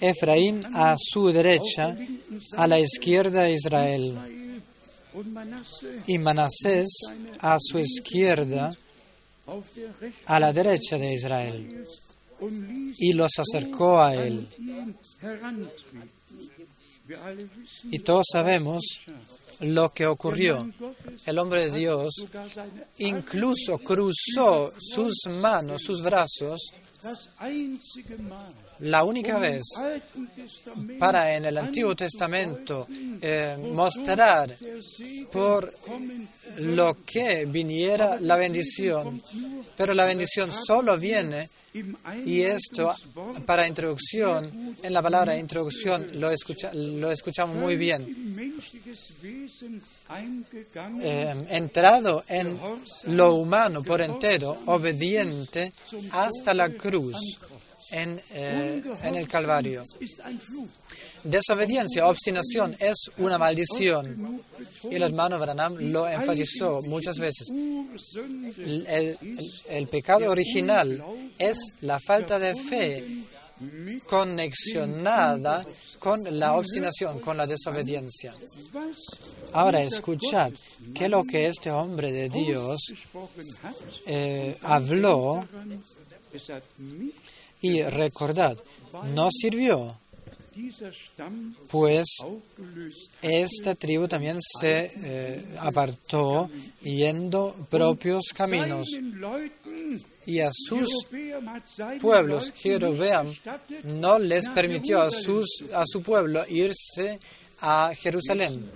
Efraín 0.00 0.60
a 0.74 0.96
su 0.98 1.32
derecha, 1.32 1.96
a 2.56 2.66
la 2.66 2.80
izquierda 2.80 3.48
Israel 3.48 4.39
y 6.06 6.18
Manasés 6.18 6.88
a 7.40 7.56
su 7.60 7.78
izquierda, 7.78 8.74
a 10.26 10.40
la 10.40 10.52
derecha 10.52 10.98
de 10.98 11.14
Israel, 11.14 11.86
y 12.96 13.12
los 13.12 13.32
acercó 13.38 14.00
a 14.00 14.14
él. 14.14 14.48
Y 17.90 17.98
todos 18.00 18.26
sabemos 18.30 19.00
lo 19.60 19.90
que 19.90 20.06
ocurrió. 20.06 20.70
El 21.26 21.38
hombre 21.38 21.70
de 21.70 21.78
Dios 21.78 22.14
incluso 22.98 23.78
cruzó 23.78 24.72
sus 24.78 25.26
manos, 25.40 25.82
sus 25.84 26.02
brazos, 26.02 26.60
la 28.80 29.04
única 29.04 29.38
vez 29.38 29.62
para 30.98 31.34
en 31.36 31.44
el 31.44 31.58
Antiguo 31.58 31.94
Testamento 31.94 32.86
eh, 32.90 33.56
mostrar 33.72 34.56
por 35.30 35.74
lo 36.58 36.98
que 37.04 37.46
viniera 37.46 38.18
la 38.20 38.36
bendición, 38.36 39.22
pero 39.76 39.94
la 39.94 40.04
bendición 40.04 40.50
solo 40.52 40.98
viene 40.98 41.48
y 42.26 42.42
esto, 42.42 42.92
para 43.46 43.66
introducción, 43.68 44.74
en 44.82 44.92
la 44.92 45.00
palabra 45.00 45.38
introducción 45.38 46.08
lo, 46.14 46.30
lo 46.72 47.12
escuchamos 47.12 47.54
muy 47.54 47.76
bien. 47.76 48.50
Eh, 51.00 51.46
entrado 51.50 52.24
en 52.26 52.58
lo 53.04 53.34
humano 53.34 53.84
por 53.84 54.00
entero, 54.00 54.58
obediente 54.66 55.72
hasta 56.10 56.54
la 56.54 56.70
cruz 56.70 57.16
en, 57.90 58.20
eh, 58.32 58.82
en 59.02 59.14
el 59.16 59.28
Calvario. 59.28 59.84
Desobediencia, 61.24 62.06
obstinación 62.06 62.76
es 62.78 63.10
una 63.18 63.38
maldición. 63.38 64.42
Y 64.90 64.94
el 64.94 65.02
hermano 65.02 65.38
Branham 65.38 65.76
lo 65.78 66.08
enfatizó 66.08 66.80
muchas 66.82 67.18
veces. 67.18 67.48
El, 67.50 69.18
el, 69.68 69.88
pecado 69.88 70.30
original 70.30 71.04
es 71.38 71.58
la 71.80 71.98
falta 72.00 72.38
de 72.38 72.54
fe 72.54 73.06
conexionada 74.06 75.66
con 75.98 76.20
la 76.38 76.54
obstinación, 76.54 77.20
con 77.20 77.36
la 77.36 77.46
desobediencia. 77.46 78.34
Ahora 79.52 79.82
escuchad 79.82 80.52
que 80.94 81.08
lo 81.08 81.22
que 81.24 81.48
este 81.48 81.70
hombre 81.70 82.10
de 82.10 82.28
Dios 82.30 82.80
eh, 84.06 84.56
habló 84.62 85.40
y 87.60 87.82
recordad, 87.82 88.56
no 89.14 89.28
sirvió, 89.30 89.96
pues 91.70 92.08
esta 93.22 93.74
tribu 93.74 94.08
también 94.08 94.38
se 94.40 94.90
eh, 95.02 95.44
apartó 95.58 96.50
yendo 96.82 97.54
propios 97.68 98.24
caminos. 98.34 98.88
Y 100.26 100.40
a 100.40 100.50
sus 100.52 100.88
pueblos, 102.00 102.52
Jerobeam 102.56 103.34
no 103.84 104.18
les 104.18 104.48
permitió 104.48 105.00
a, 105.00 105.10
sus, 105.10 105.64
a 105.74 105.84
su 105.86 106.02
pueblo 106.02 106.44
irse 106.48 107.18
a 107.60 107.92
Jerusalén. 107.94 108.70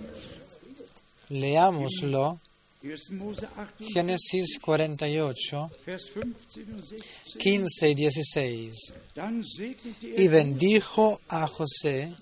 Leámoslo 1.29 2.39
Génesis 3.79 4.59
48, 4.59 5.71
15 7.37 7.89
y 7.89 7.95
16. 7.95 8.73
Y 10.01 10.27
bendijo 10.27 11.19
a 11.27 11.47
José 11.47 12.13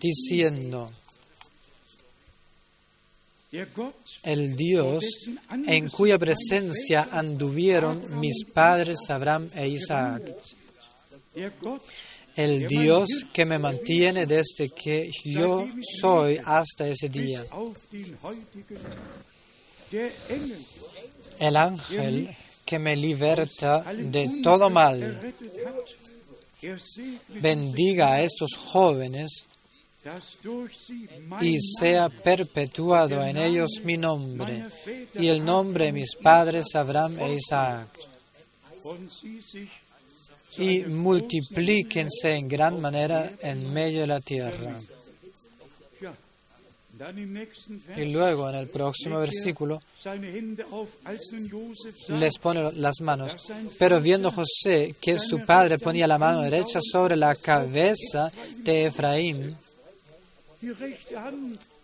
diciendo, 0.00 0.90
el 4.22 4.56
Dios 4.56 5.04
en 5.66 5.88
cuya 5.90 6.18
presencia 6.18 7.08
anduvieron 7.10 8.18
mis 8.18 8.44
padres 8.44 9.10
Abraham 9.10 9.50
e 9.54 9.68
Isaac, 9.68 10.22
el 12.36 12.66
Dios 12.66 13.26
que 13.32 13.44
me 13.44 13.58
mantiene 13.58 14.26
desde 14.26 14.70
que 14.70 15.10
yo 15.24 15.66
soy 16.00 16.38
hasta 16.42 16.88
ese 16.88 17.10
día, 17.10 17.44
el 21.38 21.56
ángel 21.56 22.36
que 22.64 22.78
me 22.78 22.96
liberta 22.96 23.82
de 23.92 24.40
todo 24.42 24.70
mal, 24.70 25.34
bendiga 27.40 28.14
a 28.14 28.22
estos 28.22 28.54
jóvenes 28.56 29.46
y 31.40 31.58
sea 31.60 32.08
perpetuado 32.08 33.24
en 33.24 33.36
ellos 33.36 33.80
mi 33.84 33.96
nombre. 33.96 34.64
Y 35.14 35.28
el 35.28 35.44
nombre 35.44 35.86
de 35.86 35.92
mis 35.92 36.16
padres 36.16 36.74
Abraham 36.74 37.18
e 37.20 37.34
Isaac, 37.34 37.88
y 40.58 40.80
multiplíquense 40.80 42.34
en 42.34 42.48
gran 42.48 42.80
manera 42.80 43.32
en 43.40 43.72
medio 43.72 44.02
de 44.02 44.06
la 44.06 44.20
tierra. 44.20 44.78
Y 47.96 48.04
luego 48.04 48.50
en 48.50 48.56
el 48.56 48.68
próximo 48.68 49.18
versículo 49.18 49.80
les 52.08 52.38
pone 52.38 52.72
las 52.72 53.00
manos. 53.00 53.32
Pero 53.78 54.00
viendo 54.00 54.30
José 54.30 54.94
que 55.00 55.18
su 55.18 55.40
padre 55.44 55.78
ponía 55.78 56.06
la 56.06 56.18
mano 56.18 56.42
derecha 56.42 56.80
sobre 56.82 57.16
la 57.16 57.34
cabeza 57.34 58.30
de 58.58 58.86
Efraín, 58.86 59.56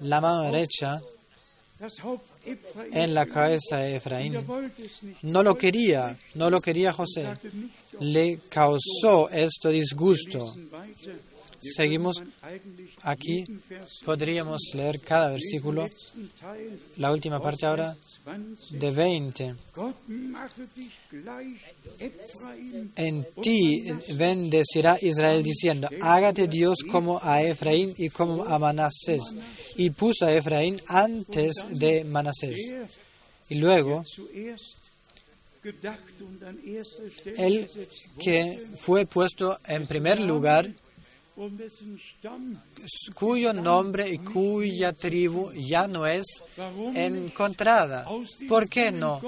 la 0.01 0.21
mano 0.21 0.43
derecha 0.43 1.01
en 2.93 3.15
la 3.15 3.27
cabeza 3.27 3.79
de 3.79 3.97
Efraín. 3.97 4.45
No 5.23 5.43
lo 5.43 5.57
quería, 5.57 6.19
no 6.35 6.51
lo 6.51 6.61
quería 6.61 6.93
José. 6.93 7.29
Le 8.01 8.41
causó 8.49 9.31
esto 9.31 9.71
disgusto. 9.71 10.55
Seguimos 11.61 12.23
aquí, 13.03 13.45
podríamos 14.05 14.61
leer 14.75 15.01
cada 15.01 15.31
versículo, 15.31 15.87
la 16.97 17.11
última 17.11 17.41
parte 17.41 17.67
ahora 17.67 17.97
de 18.71 18.91
20. 18.91 19.55
En 22.97 23.27
ti 23.43 23.83
bendecirá 24.15 24.99
Israel 25.01 25.43
diciendo, 25.43 25.89
hágate 26.01 26.47
Dios 26.47 26.79
como 26.91 27.19
a 27.23 27.43
Efraín 27.43 27.93
y 27.97 28.09
como 28.11 28.45
a 28.45 28.59
Manasés. 28.59 29.23
Y 29.77 29.91
puso 29.91 30.27
a 30.27 30.33
Efraín 30.33 30.77
antes 30.87 31.57
de 31.71 32.05
Manasés. 32.05 32.73
Y 33.49 33.57
luego, 33.57 34.05
el 37.37 37.71
que 38.21 38.59
fue 38.77 39.07
puesto 39.07 39.59
en 39.67 39.87
primer 39.87 40.21
lugar, 40.21 40.71
cuyo 43.15 43.53
nombre 43.53 44.09
y 44.11 44.19
cuya 44.19 44.93
tribu 44.93 45.53
ya 45.53 45.87
no 45.87 46.07
es 46.07 46.27
encontrada. 46.95 48.07
¿Por 48.49 48.69
qué 48.69 48.91
no? 48.91 49.21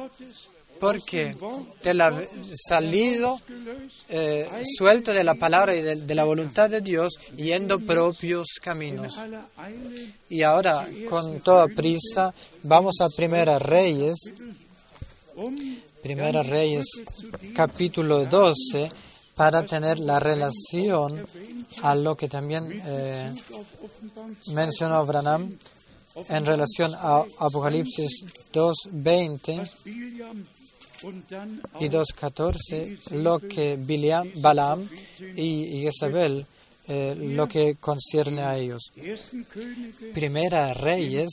Porque 0.80 1.36
de 1.82 1.94
la, 1.94 2.26
salido 2.54 3.38
eh, 4.08 4.48
suelto 4.78 5.12
de 5.12 5.22
la 5.22 5.34
palabra 5.34 5.74
y 5.74 5.82
de, 5.82 5.96
de, 5.96 6.14
la 6.14 6.24
voluntad 6.24 6.70
de 6.70 6.80
Dios, 6.80 7.12
yendo 7.36 7.80
propios 7.80 8.46
caminos. 8.62 9.20
Y 10.30 10.42
ahora, 10.42 10.88
con 11.10 11.40
toda 11.40 11.68
prisa, 11.68 12.32
vamos 12.62 12.96
a 13.02 13.08
Primera 13.14 13.58
Reyes, 13.58 14.16
Primera 16.02 16.42
Reyes, 16.42 16.86
capítulo 17.54 18.24
12, 18.24 18.90
para 19.40 19.64
tener 19.64 19.98
la 19.98 20.20
relación 20.20 21.26
a 21.82 21.94
lo 21.94 22.14
que 22.14 22.28
también 22.28 22.78
eh, 22.84 23.32
mencionó 24.48 25.06
Branham 25.06 25.56
en 26.28 26.44
relación 26.44 26.94
a 26.94 27.24
Apocalipsis 27.38 28.22
2.20 28.52 29.66
y 31.80 31.88
2.14, 31.88 33.12
lo 33.12 33.38
que 33.38 33.78
Balaam 34.34 34.86
y 35.34 35.84
Jezabel, 35.84 36.46
eh, 36.88 37.14
lo 37.18 37.48
que 37.48 37.76
concierne 37.76 38.42
a 38.42 38.58
ellos. 38.58 38.92
Primera 40.12 40.74
Reyes, 40.74 41.30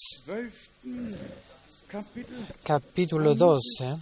capítulo 2.64 3.34
12 3.34 3.96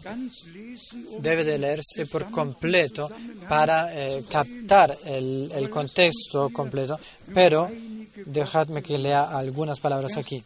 debe 1.20 1.44
de 1.44 1.58
leerse 1.58 2.08
por 2.10 2.32
completo 2.32 3.10
para 3.48 3.94
eh, 3.94 4.26
captar 4.30 4.98
el, 5.06 5.70
contexto 5.70 6.50
completo, 6.50 7.00
pero 7.34 7.70
dejadme 8.26 8.82
que 8.82 8.98
lea 8.98 9.24
algunas 9.24 9.80
palabras 9.80 10.18
aquí. 10.18 10.44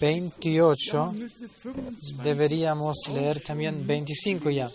28, 0.00 1.14
deberíamos 2.22 2.96
leer 3.12 3.40
también 3.40 3.86
25 3.86 4.50
ya. 4.50 4.70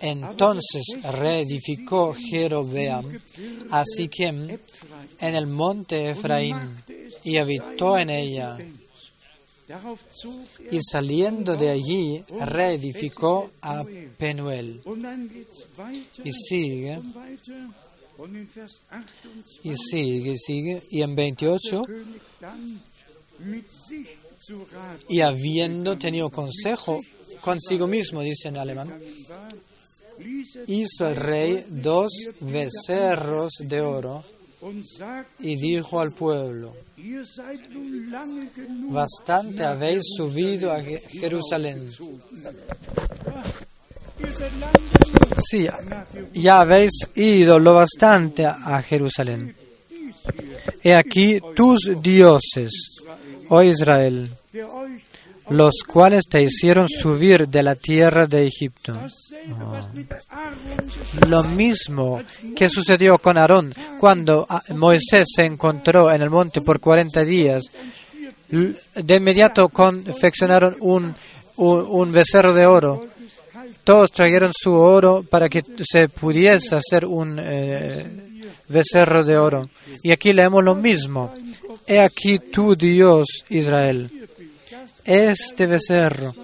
Entonces 0.00 0.82
reedificó 1.02 2.14
Jerobeam 2.14 3.06
a 3.70 3.84
Siquem 3.84 4.58
en 5.20 5.34
el 5.34 5.46
monte 5.46 6.10
Efraín 6.10 6.82
y 7.24 7.36
habitó 7.36 7.98
en 7.98 8.10
ella. 8.10 8.58
Y 10.70 10.80
saliendo 10.82 11.56
de 11.56 11.70
allí, 11.70 12.24
reedificó 12.40 13.52
a 13.62 13.84
Penuel. 14.18 14.80
Y 16.24 16.32
sigue, 16.32 17.00
y 19.62 19.76
sigue, 19.76 20.36
sigue, 20.36 20.82
y 20.90 21.02
en 21.02 21.14
28, 21.14 21.82
y 25.08 25.20
habiendo 25.20 25.96
tenido 25.96 26.30
consejo 26.30 27.00
consigo 27.40 27.86
mismo, 27.86 28.22
dice 28.22 28.48
en 28.48 28.56
alemán, 28.58 29.00
hizo 30.66 31.08
el 31.08 31.16
rey 31.16 31.64
dos 31.68 32.10
becerros 32.40 33.52
de 33.60 33.80
oro 33.80 34.24
y 35.38 35.56
dijo 35.56 36.00
al 36.00 36.12
pueblo, 36.12 36.74
bastante 38.90 39.64
habéis 39.64 40.02
subido 40.16 40.72
a 40.72 40.82
Jerusalén. 40.82 41.90
Sí, 45.48 45.66
ya 46.34 46.60
habéis 46.60 46.92
ido 47.14 47.58
lo 47.58 47.74
bastante 47.74 48.44
a 48.44 48.82
Jerusalén. 48.82 49.56
He 50.82 50.94
aquí 50.94 51.40
tus 51.54 51.80
dioses, 52.02 52.70
oh 53.48 53.62
Israel, 53.62 54.30
los 55.50 55.82
cuales 55.86 56.26
te 56.28 56.42
hicieron 56.42 56.88
subir 56.88 57.48
de 57.48 57.62
la 57.62 57.74
tierra 57.74 58.26
de 58.26 58.46
Egipto. 58.46 58.96
Lo 61.28 61.42
mismo 61.42 62.22
que 62.54 62.68
sucedió 62.68 63.18
con 63.18 63.36
Aarón 63.36 63.74
cuando 63.98 64.46
Moisés 64.70 65.26
se 65.34 65.44
encontró 65.44 66.12
en 66.12 66.22
el 66.22 66.30
monte 66.30 66.60
por 66.60 66.78
40 66.78 67.24
días. 67.24 67.64
De 68.48 69.16
inmediato 69.16 69.68
confeccionaron 69.68 70.76
un, 70.80 71.14
un, 71.56 72.12
becerro 72.12 72.54
de 72.54 72.66
oro. 72.66 73.06
Todos 73.82 74.12
trajeron 74.12 74.52
su 74.54 74.72
oro 74.72 75.24
para 75.28 75.48
que 75.48 75.64
se 75.82 76.08
pudiese 76.08 76.76
hacer 76.76 77.04
un 77.06 77.38
eh, 77.40 78.06
becerro 78.68 79.24
de 79.24 79.36
oro. 79.36 79.68
Y 80.02 80.12
aquí 80.12 80.32
leemos 80.32 80.62
lo 80.62 80.76
mismo. 80.76 81.34
He 81.86 81.98
aquí 81.98 82.38
tu 82.38 82.76
Dios, 82.76 83.26
Israel 83.48 84.19
este 85.04 85.66
becerro 85.66 86.34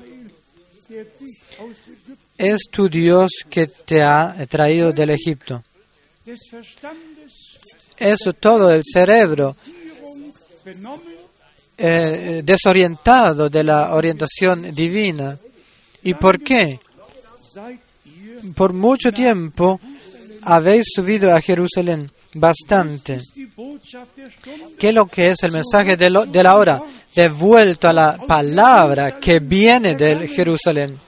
es 2.39 2.63
tu 2.71 2.89
Dios 2.89 3.31
que 3.49 3.67
te 3.67 4.03
ha 4.03 4.35
traído 4.49 4.93
del 4.93 5.11
Egipto. 5.11 5.63
Eso 7.99 8.33
todo, 8.35 8.71
el 8.73 8.83
cerebro 8.85 9.57
eh, 11.79 12.43
desorientado 12.45 13.49
de 13.49 13.65
la 13.65 13.95
orientación 13.95 14.75
divina. 14.75 15.39
¿Y 16.03 16.15
por 16.15 16.41
qué? 16.41 16.79
Por 18.55 18.73
mucho 18.73 19.13
tiempo 19.13 19.81
habéis 20.43 20.87
subido 20.95 21.35
a 21.35 21.41
Jerusalén 21.41 22.11
bastante. 22.35 23.21
¿Qué 24.79 24.89
es 24.89 24.95
lo 24.95 25.07
que 25.07 25.31
es 25.31 25.43
el 25.43 25.53
mensaje 25.53 25.97
de 25.97 26.11
la 26.43 26.57
hora? 26.57 26.83
Devuelto 27.17 27.89
a 27.89 27.95
la 27.95 28.19
palabra 28.19 29.19
que 29.19 29.41
viene 29.41 29.95
del 29.95 30.29
Jerusalén, 30.29 31.01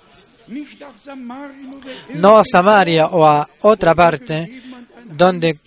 no 2.15 2.39
a 2.39 2.45
Samaria 2.45 3.09
o 3.09 3.27
a 3.27 3.47
otra 3.61 3.95
parte 3.95 4.63
donde 5.05 5.59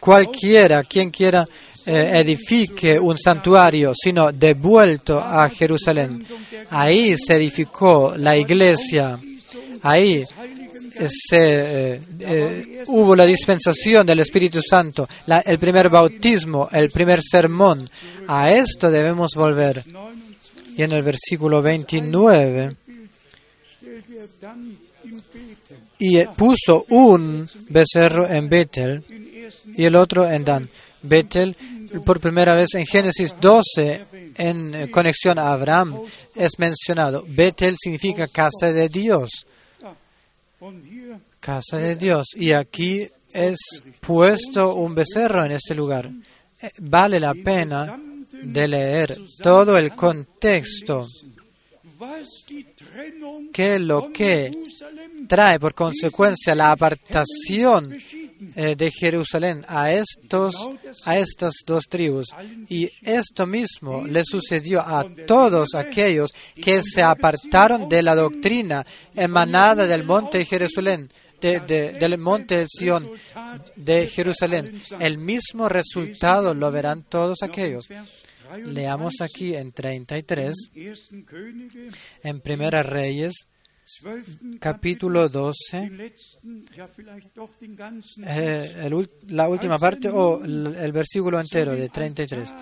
cualquiera, 0.00 0.82
quien 0.84 1.10
quiera, 1.10 1.46
eh, 1.84 2.12
edifique 2.14 2.98
un 2.98 3.18
santuario, 3.18 3.92
sino 3.94 4.32
devuelto 4.32 5.20
a 5.20 5.50
Jerusalén. 5.50 6.24
Ahí 6.70 7.14
se 7.18 7.34
edificó 7.34 8.14
la 8.16 8.38
iglesia, 8.38 9.18
ahí 9.82 10.24
se, 11.08 11.94
eh, 11.94 12.00
eh, 12.20 12.84
hubo 12.86 13.16
la 13.16 13.24
dispensación 13.24 14.06
del 14.06 14.20
Espíritu 14.20 14.60
Santo, 14.62 15.08
el 15.44 15.58
primer 15.58 15.88
bautismo, 15.88 16.68
el 16.72 16.90
primer 16.90 17.20
sermón. 17.22 17.88
A 18.28 18.52
esto 18.52 18.90
debemos 18.90 19.32
volver. 19.34 19.84
Y 20.76 20.82
en 20.82 20.92
el 20.92 21.02
versículo 21.02 21.62
29, 21.62 22.76
y 25.98 26.24
puso 26.36 26.84
un 26.90 27.48
becerro 27.68 28.28
en 28.28 28.48
Betel 28.48 29.04
y 29.76 29.84
el 29.84 29.96
otro 29.96 30.28
en 30.28 30.44
Dan. 30.44 30.68
Betel, 31.02 31.56
por 32.04 32.20
primera 32.20 32.54
vez 32.54 32.74
en 32.74 32.86
Génesis 32.86 33.34
12, 33.40 34.04
en 34.36 34.90
conexión 34.90 35.38
a 35.38 35.52
Abraham, 35.52 36.00
es 36.34 36.58
mencionado. 36.58 37.24
Betel 37.28 37.76
significa 37.78 38.26
casa 38.26 38.72
de 38.72 38.88
Dios. 38.88 39.46
Casa 41.40 41.78
de 41.78 41.96
Dios. 41.96 42.28
Y 42.36 42.52
aquí 42.52 43.06
es 43.32 43.58
puesto 44.00 44.74
un 44.74 44.94
becerro 44.94 45.44
en 45.44 45.52
este 45.52 45.74
lugar. 45.74 46.10
Eh, 46.60 46.70
vale 46.78 47.20
la 47.20 47.34
pena 47.34 48.00
de 48.30 48.68
leer 48.68 49.18
todo 49.42 49.76
el 49.76 49.94
contexto 49.94 51.06
que 53.52 53.78
lo 53.78 54.12
que 54.12 54.50
trae 55.26 55.58
por 55.58 55.74
consecuencia 55.74 56.54
la 56.54 56.72
apartación 56.72 57.96
de 58.54 58.90
Jerusalén 58.90 59.64
a 59.68 59.92
estos 59.92 60.54
a 61.04 61.18
estas 61.18 61.54
dos 61.66 61.84
tribus 61.88 62.28
y 62.68 62.90
esto 63.02 63.46
mismo 63.46 64.04
le 64.06 64.22
sucedió 64.24 64.80
a 64.80 65.04
todos 65.26 65.74
aquellos 65.74 66.30
que 66.54 66.82
se 66.82 67.02
apartaron 67.02 67.88
de 67.88 68.02
la 68.02 68.14
doctrina 68.14 68.84
emanada 69.14 69.86
del 69.86 70.04
monte 70.04 70.44
Jerusalén 70.44 71.10
del 71.40 72.18
monte 72.18 72.56
del 72.56 72.68
Sion 72.68 73.06
de 73.76 74.06
Jerusalén. 74.06 74.80
El 74.98 75.18
mismo 75.18 75.68
resultado 75.68 76.54
lo 76.54 76.70
verán 76.70 77.04
todos 77.04 77.42
aquellos. 77.42 77.86
Leamos 78.64 79.14
aquí 79.20 79.54
en 79.54 79.72
33, 79.72 80.54
en 82.22 82.40
Primera 82.40 82.82
Reyes, 82.82 83.46
capítulo 84.60 85.28
12, 85.28 86.12
eh, 88.26 88.90
la 89.28 89.48
última 89.48 89.78
parte 89.78 90.08
o 90.08 90.44
el, 90.44 90.74
el 90.76 90.92
versículo 90.92 91.40
entero 91.40 91.72
de 91.72 91.88
33. 91.88 92.54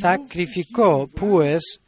Sacrificó, 0.00 1.08
pues, 1.08 1.80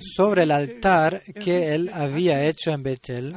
sobre 0.00 0.42
el 0.42 0.50
altar 0.50 1.22
que 1.34 1.74
él 1.74 1.90
había 1.92 2.44
hecho 2.46 2.72
en 2.72 2.82
Betel, 2.82 3.34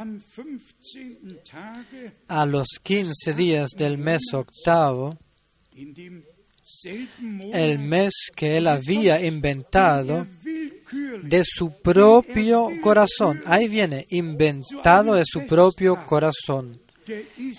a 2.27 2.45
los 2.45 2.67
15 2.81 3.33
días 3.33 3.69
del 3.77 3.97
mes 3.97 4.21
octavo, 4.33 5.17
el 7.53 7.79
mes 7.79 8.13
que 8.35 8.57
él 8.57 8.67
había 8.67 9.23
inventado 9.25 10.27
de 11.23 11.43
su 11.45 11.71
propio 11.81 12.69
corazón. 12.81 13.41
Ahí 13.45 13.67
viene, 13.67 14.05
inventado 14.09 15.15
de 15.15 15.23
su 15.25 15.45
propio 15.45 16.05
corazón. 16.05 16.81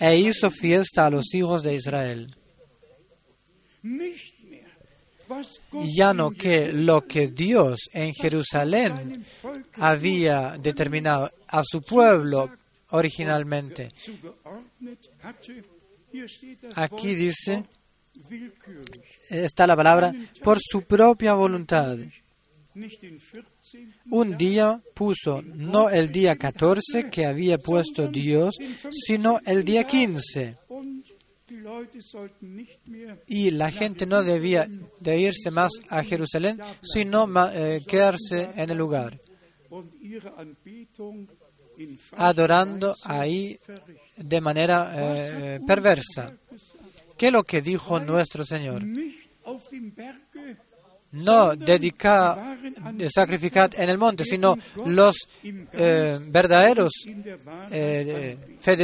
E 0.01 0.17
hizo 0.17 0.51
fiesta 0.51 1.07
a 1.07 1.11
los 1.11 1.35
hijos 1.35 1.63
de 1.63 1.75
Israel. 1.75 2.37
Ya 5.97 6.13
no 6.13 6.31
que 6.31 6.73
lo 6.73 7.07
que 7.07 7.29
Dios 7.29 7.89
en 7.93 8.13
Jerusalén 8.13 9.25
había 9.75 10.57
determinado 10.59 11.31
a 11.49 11.63
su 11.65 11.83
pueblo 11.83 12.51
originalmente. 12.91 13.93
Aquí 16.77 17.15
dice, 17.15 17.65
está 19.31 19.67
la 19.67 19.77
palabra, 19.77 20.15
por 20.43 20.59
su 20.61 20.83
propia 20.83 21.35
voluntad. 21.35 21.99
Un 24.11 24.37
día 24.37 24.83
puso 24.95 25.43
no 25.43 25.91
el 25.91 26.11
día 26.11 26.37
14 26.37 27.11
que 27.11 27.27
había 27.27 27.59
puesto 27.59 28.09
Dios, 28.09 28.57
sino 28.91 29.41
el 29.45 29.65
día 29.65 29.85
15. 29.85 30.57
Y 33.27 33.51
la 33.51 33.71
gente 33.71 34.07
no 34.07 34.23
debía 34.23 34.67
de 35.01 35.21
irse 35.21 35.51
más 35.51 35.73
a 35.91 36.03
Jerusalén, 36.03 36.61
sino 36.83 37.29
eh, 37.53 37.83
quedarse 37.87 38.51
en 38.57 38.71
el 38.71 38.79
lugar, 38.79 39.21
adorando 42.17 42.97
ahí 43.05 43.59
de 44.17 44.41
manera 44.41 44.93
eh, 44.95 45.61
perversa. 45.67 46.37
¿Qué 47.19 47.27
es 47.27 47.33
lo 47.33 47.45
que 47.45 47.63
dijo 47.63 48.01
nuestro 48.01 48.45
Señor? 48.45 48.83
No 51.13 51.55
dedicar, 51.55 52.59
sacrificar 53.09 53.71
en 53.77 53.91
el 53.91 53.99
monte, 53.99 54.25
sino 54.25 54.57
los 54.87 55.29
eh, 55.43 56.19
verdaderos 56.27 56.93
eh, 57.71 58.37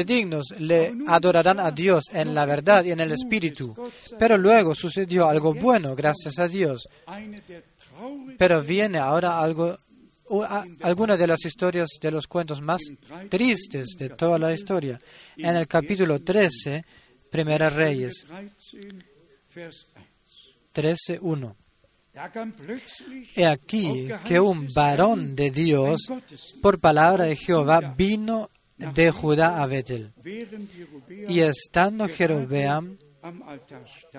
dignos 0.04 0.54
le 0.58 0.94
adorarán 1.06 1.60
a 1.60 1.70
Dios 1.70 2.04
en 2.12 2.34
la 2.34 2.44
verdad 2.46 2.84
y 2.84 2.92
en 2.92 3.00
el 3.00 3.12
espíritu. 3.12 3.74
Pero 4.18 4.36
luego 4.36 4.74
sucedió 4.74 5.26
algo 5.26 5.54
bueno, 5.54 5.96
gracias 5.96 6.38
a 6.38 6.48
Dios. 6.48 6.86
Pero 8.36 8.62
viene 8.62 8.98
ahora 8.98 9.40
algo, 9.40 9.76
alguna 10.82 11.16
de 11.16 11.26
las 11.26 11.44
historias 11.44 11.88
de 12.00 12.10
los 12.10 12.26
cuentos 12.26 12.60
más 12.60 12.82
tristes 13.30 13.96
de 13.98 14.10
toda 14.10 14.38
la 14.38 14.52
historia. 14.52 15.00
En 15.36 15.56
el 15.56 15.66
capítulo 15.66 16.20
13, 16.20 16.84
Primera 17.30 17.70
Reyes, 17.70 18.26
13.1. 20.74 21.54
He 23.34 23.46
aquí 23.46 24.08
que 24.24 24.40
un 24.40 24.68
varón 24.74 25.36
de 25.36 25.50
Dios, 25.50 26.00
por 26.60 26.80
palabra 26.80 27.24
de 27.24 27.36
Jehová, 27.36 27.94
vino 27.96 28.50
de 28.76 29.10
Judá 29.10 29.62
a 29.62 29.66
Betel. 29.66 30.12
Y 31.28 31.40
estando 31.40 32.08
Jeroboam, 32.08 32.96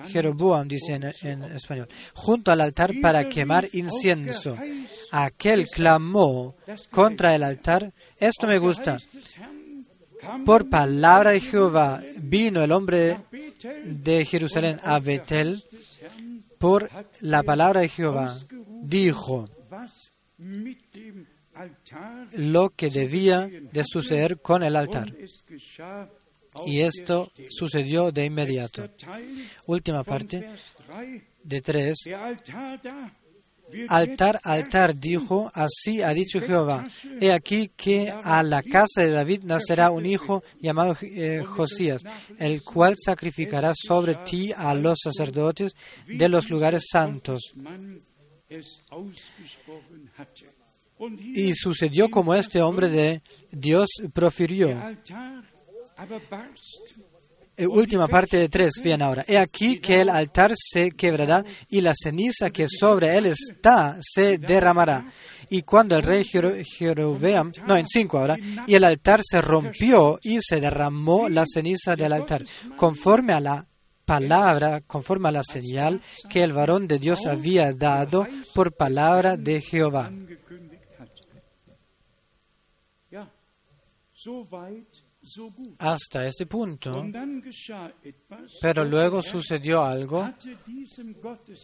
Jeroboam 0.08 0.68
dice 0.68 0.94
en, 1.22 1.42
español, 1.44 1.88
junto 2.14 2.52
al 2.52 2.60
altar 2.60 2.92
para 3.02 3.28
quemar 3.28 3.68
incienso, 3.72 4.56
aquel 5.10 5.66
clamó 5.68 6.56
contra 6.90 7.34
el 7.34 7.42
altar. 7.42 7.92
Esto 8.18 8.46
me 8.46 8.58
gusta. 8.58 8.98
Por 10.44 10.68
palabra 10.68 11.30
de 11.30 11.40
Jehová 11.40 12.02
vino 12.18 12.62
el 12.62 12.72
hombre 12.72 13.18
de 13.84 14.24
Jerusalén 14.24 14.78
a 14.84 14.98
Betel 15.00 15.64
por 16.60 16.90
la 17.22 17.42
palabra 17.42 17.80
de 17.80 17.88
Jehová, 17.88 18.36
dijo 18.82 19.48
lo 22.32 22.68
que 22.68 22.90
debía 22.90 23.48
de 23.48 23.82
suceder 23.82 24.42
con 24.42 24.62
el 24.62 24.76
altar. 24.76 25.10
Y 26.66 26.80
esto 26.80 27.32
sucedió 27.48 28.12
de 28.12 28.26
inmediato. 28.26 28.90
Última 29.66 30.04
parte 30.04 30.46
de 31.42 31.60
tres. 31.62 31.96
Altar, 33.88 34.40
altar, 34.42 34.96
dijo, 34.96 35.50
así 35.54 36.02
ha 36.02 36.10
dicho 36.10 36.40
Jehová. 36.40 36.86
He 37.20 37.32
aquí 37.32 37.70
que 37.76 38.10
a 38.10 38.42
la 38.42 38.62
casa 38.62 39.02
de 39.02 39.10
David 39.10 39.42
nacerá 39.44 39.90
un 39.90 40.06
hijo 40.06 40.42
llamado 40.60 40.96
eh, 41.02 41.42
Josías, 41.46 42.02
el 42.38 42.62
cual 42.62 42.96
sacrificará 43.02 43.72
sobre 43.74 44.14
ti 44.16 44.52
a 44.56 44.74
los 44.74 44.98
sacerdotes 45.02 45.72
de 46.06 46.28
los 46.28 46.50
lugares 46.50 46.84
santos. 46.90 47.54
Y 51.34 51.54
sucedió 51.54 52.10
como 52.10 52.34
este 52.34 52.60
hombre 52.60 52.88
de 52.88 53.22
Dios 53.50 53.88
profirió. 54.12 54.76
Eh, 57.60 57.66
última 57.66 58.08
parte 58.08 58.38
de 58.38 58.48
tres, 58.48 58.80
bien 58.82 59.02
ahora. 59.02 59.22
He 59.28 59.36
aquí 59.36 59.80
que 59.80 60.00
el 60.00 60.08
altar 60.08 60.52
se 60.56 60.92
quebrará 60.92 61.44
y 61.68 61.82
la 61.82 61.92
ceniza 61.94 62.48
que 62.48 62.66
sobre 62.66 63.18
él 63.18 63.26
está 63.26 63.98
se 64.00 64.38
derramará. 64.38 65.04
Y 65.50 65.60
cuando 65.60 65.94
el 65.94 66.02
rey 66.02 66.24
Jerobeam, 66.24 67.52
no, 67.66 67.76
en 67.76 67.86
cinco 67.86 68.18
ahora, 68.18 68.38
y 68.66 68.74
el 68.74 68.84
altar 68.84 69.20
se 69.22 69.42
rompió 69.42 70.18
y 70.22 70.38
se 70.40 70.58
derramó 70.58 71.28
la 71.28 71.44
ceniza 71.46 71.96
del 71.96 72.14
altar, 72.14 72.46
conforme 72.78 73.34
a 73.34 73.40
la 73.40 73.66
palabra 74.06 74.80
conforme 74.80 75.28
a 75.28 75.32
la 75.32 75.44
señal 75.44 76.00
que 76.28 76.42
el 76.42 76.52
varón 76.52 76.88
de 76.88 76.98
Dios 76.98 77.26
había 77.26 77.72
dado 77.74 78.26
por 78.54 78.72
palabra 78.72 79.36
de 79.36 79.60
Jehová. 79.60 80.10
Hasta 85.78 86.26
este 86.26 86.46
punto, 86.46 87.06
pero 88.60 88.84
luego 88.84 89.22
sucedió 89.22 89.84
algo 89.84 90.32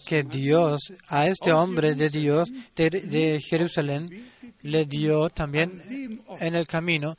que 0.04 0.22
Dios, 0.24 0.92
a 1.08 1.26
este 1.26 1.52
hombre 1.52 1.94
de 1.94 2.10
Dios 2.10 2.50
de, 2.74 3.40
Jerusalén, 3.40 4.30
le 4.60 4.84
dio 4.84 5.30
también 5.30 6.20
en 6.38 6.54
el 6.54 6.66
camino 6.66 7.16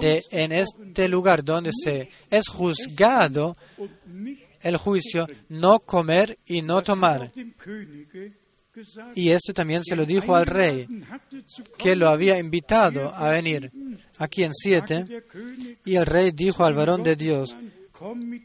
de 0.00 0.22
en 0.30 0.52
este 0.52 1.08
lugar 1.08 1.42
donde 1.42 1.70
se 1.72 2.10
es 2.30 2.46
juzgado 2.48 3.56
el 4.60 4.76
juicio, 4.76 5.26
no 5.48 5.80
comer 5.80 6.38
y 6.44 6.60
no 6.60 6.82
tomar. 6.82 7.32
Y 9.14 9.30
esto 9.30 9.52
también 9.52 9.82
se 9.84 9.96
lo 9.96 10.04
dijo 10.04 10.34
al 10.34 10.46
rey, 10.46 10.86
que 11.78 11.96
lo 11.96 12.08
había 12.08 12.38
invitado 12.38 13.14
a 13.14 13.30
venir 13.30 13.70
aquí 14.18 14.42
en 14.42 14.52
siete. 14.52 15.24
Y 15.84 15.96
el 15.96 16.06
rey 16.06 16.32
dijo 16.32 16.64
al 16.64 16.74
varón 16.74 17.02
de 17.02 17.16
Dios, 17.16 17.56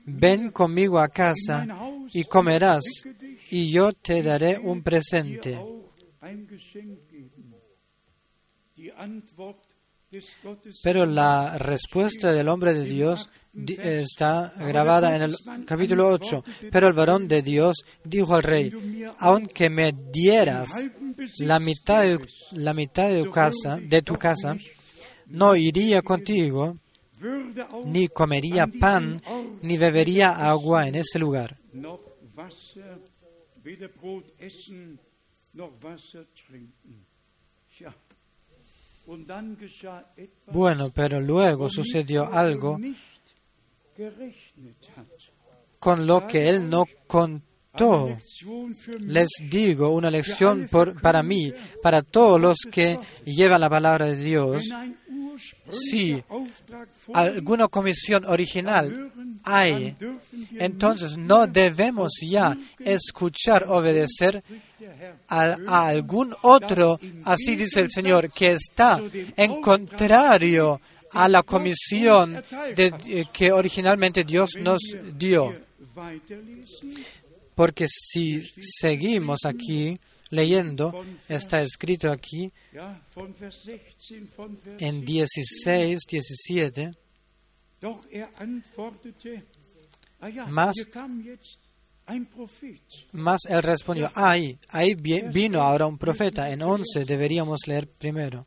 ven 0.06 0.50
conmigo 0.50 1.00
a 1.00 1.10
casa 1.10 1.68
y 2.14 2.24
comerás, 2.26 2.84
y 3.50 3.72
yo 3.72 3.94
te 3.94 4.24
daré 4.24 4.58
un 4.58 4.82
presente. 4.82 5.60
Pero 10.84 11.06
la 11.06 11.58
respuesta 11.58 12.32
del 12.32 12.50
hombre 12.50 12.74
de 12.74 12.86
Dios 12.86 13.30
está 13.54 14.54
grabada 14.60 15.16
en 15.16 15.24
el 15.24 15.36
capítulo 15.66 16.08
8. 16.10 16.44
Pero 16.72 16.88
el 16.88 16.94
varón 16.94 17.28
de 17.28 17.42
Dios 17.42 17.84
dijo 18.04 18.36
al 18.36 18.44
rey, 18.44 18.72
aunque 19.20 19.70
me 19.70 19.92
dieras 19.92 20.70
la 21.40 21.60
mitad 21.60 22.04
de, 22.04 22.20
la 22.54 22.74
mitad 22.74 23.10
de, 23.10 23.24
tu 23.24 23.32
casa, 23.32 23.78
de 23.78 24.02
tu 24.02 24.16
casa, 24.18 24.58
no 25.28 25.56
iría 25.56 26.02
contigo, 26.02 26.78
ni 27.86 28.08
comería 28.08 28.68
pan, 28.68 29.22
ni 29.62 29.78
bebería 29.78 30.32
agua 30.50 30.88
en 30.88 30.96
ese 30.96 31.20
lugar. 31.20 31.58
Bueno, 40.48 40.92
pero 40.94 41.20
luego 41.20 41.70
sucedió 41.70 42.26
algo 42.32 42.80
con 45.80 46.06
lo 46.06 46.28
que 46.28 46.50
él 46.50 46.70
no 46.70 46.86
contó. 47.08 48.18
Les 49.00 49.30
digo 49.50 49.90
una 49.90 50.12
lección 50.12 50.70
para 51.02 51.24
mí, 51.24 51.54
para 51.82 52.02
todos 52.02 52.40
los 52.40 52.58
que 52.72 53.00
llevan 53.26 53.62
la 53.62 53.70
palabra 53.70 54.08
de 54.08 54.18
Dios. 54.18 54.70
Si 55.72 56.22
alguna 57.14 57.68
comisión 57.68 58.26
original 58.26 59.12
hay, 59.44 59.96
entonces 60.58 61.18
no 61.18 61.48
debemos 61.48 62.12
ya 62.30 62.56
escuchar, 62.80 63.64
obedecer 63.68 64.44
a, 65.28 65.88
algún 65.88 66.36
otro, 66.44 67.00
así 67.24 67.56
dice 67.56 67.80
el 67.80 67.90
Señor, 67.90 68.30
que 68.32 68.52
está 68.52 69.02
en 69.38 69.62
contrario 69.62 70.80
a 71.14 71.28
la 71.28 71.44
comisión 71.44 72.44
de, 72.76 73.28
que 73.32 73.52
originalmente 73.52 74.24
Dios 74.24 74.52
nos 74.60 74.80
dio. 75.18 75.56
Porque 77.56 77.86
si 77.88 78.42
seguimos 78.80 79.46
aquí 79.46 80.00
leyendo, 80.30 81.06
está 81.28 81.62
escrito 81.62 82.10
aquí 82.12 82.52
en 84.80 85.06
16, 85.06 86.00
17, 86.08 86.92
más 90.48 90.76
mas 93.14 93.42
él 93.48 93.64
respondió, 93.64 94.12
ahí, 94.16 94.58
ahí 94.70 94.96
vino 94.96 95.62
ahora 95.62 95.88
un 95.88 95.98
profeta. 95.98 96.50
En 96.52 96.62
11 96.62 97.06
deberíamos 97.06 97.60
leer 97.68 97.88
primero. 97.88 98.46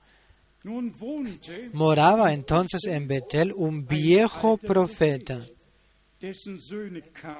Moraba 1.72 2.32
entonces 2.32 2.84
en 2.86 3.06
Betel 3.06 3.52
un 3.54 3.86
viejo 3.86 4.56
profeta, 4.56 5.46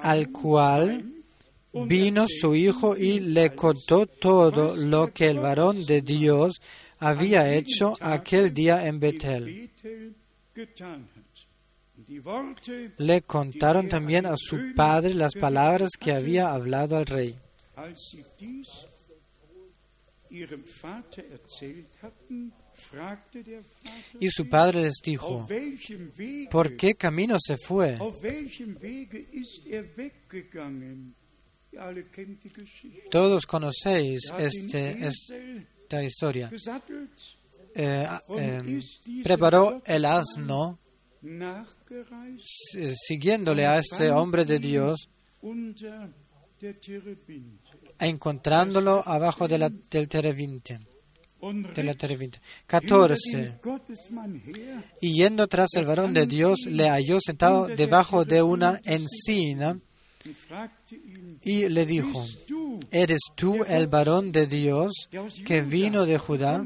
al 0.01 0.31
cual 0.31 1.11
vino 1.73 2.25
su 2.27 2.53
hijo 2.53 2.95
y 2.95 3.19
le 3.19 3.55
contó 3.55 4.05
todo 4.05 4.75
lo 4.75 5.11
que 5.11 5.27
el 5.29 5.39
varón 5.39 5.85
de 5.85 6.01
Dios 6.01 6.61
había 6.99 7.53
hecho 7.53 7.95
aquel 7.99 8.53
día 8.53 8.87
en 8.87 8.99
Betel. 8.99 9.71
Le 12.97 13.21
contaron 13.23 13.89
también 13.89 14.27
a 14.27 14.35
su 14.37 14.73
padre 14.75 15.15
las 15.15 15.33
palabras 15.33 15.91
que 15.99 16.11
había 16.11 16.53
hablado 16.53 16.95
al 16.97 17.05
rey. 17.07 17.35
Y 24.19 24.29
su 24.29 24.49
padre 24.49 24.81
les 24.81 24.95
dijo, 25.03 25.47
¿por 26.49 26.75
qué 26.75 26.95
camino 26.95 27.37
se 27.39 27.57
fue? 27.57 27.97
Todos 33.11 33.45
conocéis 33.45 34.31
este, 34.37 35.07
esta 35.07 36.03
historia. 36.03 36.51
Eh, 37.77 38.07
eh, 38.37 38.81
preparó 39.23 39.81
el 39.85 40.05
asno 40.05 40.79
siguiéndole 43.07 43.65
a 43.65 43.79
este 43.79 44.09
hombre 44.11 44.45
de 44.45 44.59
Dios, 44.59 45.09
encontrándolo 47.99 49.03
abajo 49.05 49.47
de 49.47 49.57
la, 49.57 49.69
del 49.69 50.07
terebinte. 50.07 50.79
De 51.75 51.83
la 51.83 51.93
14. 52.65 53.59
Y 55.01 55.13
yendo 55.13 55.47
tras 55.47 55.69
el 55.75 55.85
varón 55.85 56.13
de 56.13 56.25
Dios, 56.25 56.59
le 56.67 56.89
halló 56.89 57.19
sentado 57.19 57.67
debajo 57.67 58.25
de 58.25 58.41
una 58.41 58.79
encina 58.83 59.79
y 61.43 61.69
le 61.69 61.85
dijo, 61.85 62.25
¿eres 62.89 63.19
tú 63.35 63.63
el 63.63 63.87
varón 63.87 64.31
de 64.31 64.47
Dios 64.47 65.07
que 65.45 65.61
vino 65.61 66.05
de 66.05 66.17
Judá? 66.17 66.65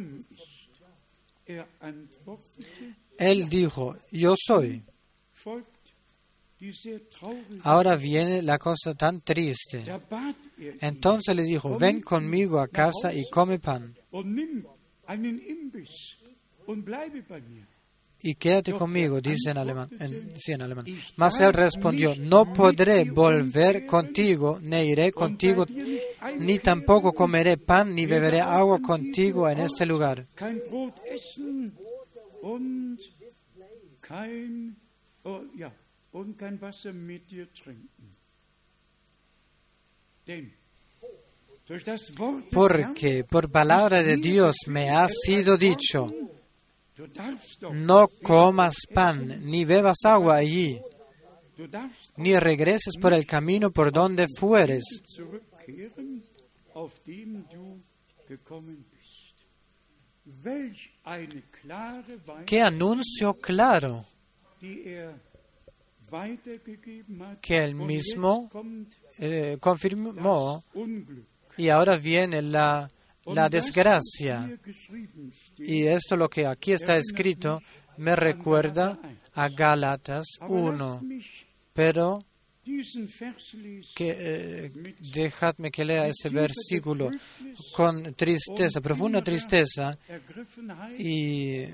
Él 3.17 3.49
dijo, 3.49 3.97
yo 4.11 4.35
soy. 4.37 4.83
Ahora 7.63 7.95
viene 7.95 8.41
la 8.41 8.57
cosa 8.57 8.93
tan 8.93 9.21
triste. 9.21 9.83
Entonces 10.81 11.35
le 11.35 11.43
dijo, 11.43 11.77
ven 11.77 12.01
conmigo 12.01 12.59
a 12.59 12.67
casa 12.67 13.13
y 13.13 13.29
come 13.29 13.59
pan. 13.59 13.95
Y 18.21 18.35
quédate 18.35 18.73
conmigo, 18.73 19.21
dice 19.21 19.51
en 19.51 19.57
alemán. 19.57 19.89
sí, 20.37 20.51
en 20.51 20.61
alemán. 20.61 20.85
Mas 21.15 21.39
él 21.39 21.53
respondió, 21.53 22.15
no 22.17 22.53
podré 22.53 23.05
volver 23.05 23.85
contigo, 23.85 24.59
ni 24.61 24.77
iré 24.77 25.13
contigo, 25.13 25.65
ni 26.37 26.59
tampoco 26.59 27.13
comeré 27.13 27.55
pan, 27.57 27.95
ni 27.95 28.05
beberé 28.05 28.41
agua 28.41 28.81
contigo 28.81 29.49
en 29.49 29.59
este 29.59 29.85
lugar. 29.85 30.27
Porque 42.51 43.23
por 43.23 43.51
palabra 43.51 44.01
de 44.01 44.17
Dios 44.17 44.55
me 44.67 44.89
ha 44.89 45.07
sido 45.07 45.57
dicho, 45.57 46.11
no 47.71 48.07
comas 48.23 48.75
pan, 48.93 49.41
ni 49.45 49.65
bebas 49.65 49.97
agua 50.03 50.37
allí, 50.37 50.81
ni 52.17 52.37
regreses 52.39 52.95
por 52.99 53.13
el 53.13 53.25
camino 53.25 53.69
por 53.71 53.91
donde 53.91 54.25
fueres. 54.37 54.83
Qué 62.45 62.61
anuncio 62.61 63.33
claro 63.35 64.03
que 67.41 67.57
él 67.63 67.75
mismo 67.75 68.49
eh, 69.19 69.57
confirmó 69.59 70.63
y 71.59 71.69
ahora 71.69 71.97
viene 71.97 72.41
la, 72.41 72.89
la 73.25 73.49
desgracia. 73.49 74.49
Y 75.57 75.85
esto 75.85 76.15
lo 76.15 76.29
que 76.29 76.47
aquí 76.47 76.71
está 76.71 76.97
escrito 76.97 77.61
me 77.97 78.15
recuerda 78.15 78.97
a 79.33 79.49
Gálatas 79.49 80.25
1. 80.47 81.01
Pero 81.73 82.23
que 83.95 84.15
eh, 84.19 84.71
dejadme 85.13 85.71
que 85.71 85.83
lea 85.83 86.07
ese 86.07 86.29
versículo 86.29 87.09
con 87.75 88.13
tristeza, 88.13 88.79
profunda 88.79 89.23
tristeza 89.23 89.97
y 90.97 91.65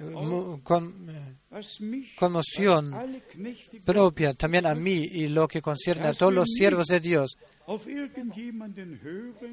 con 0.63 1.03
conmoción 2.15 2.95
propia 3.85 4.33
también 4.33 4.65
a 4.65 4.75
mí 4.75 5.05
y 5.11 5.27
lo 5.27 5.47
que 5.47 5.61
concierne 5.61 6.07
a 6.07 6.13
todos 6.13 6.33
los 6.33 6.49
siervos 6.49 6.87
de 6.87 6.99
Dios, 6.99 7.37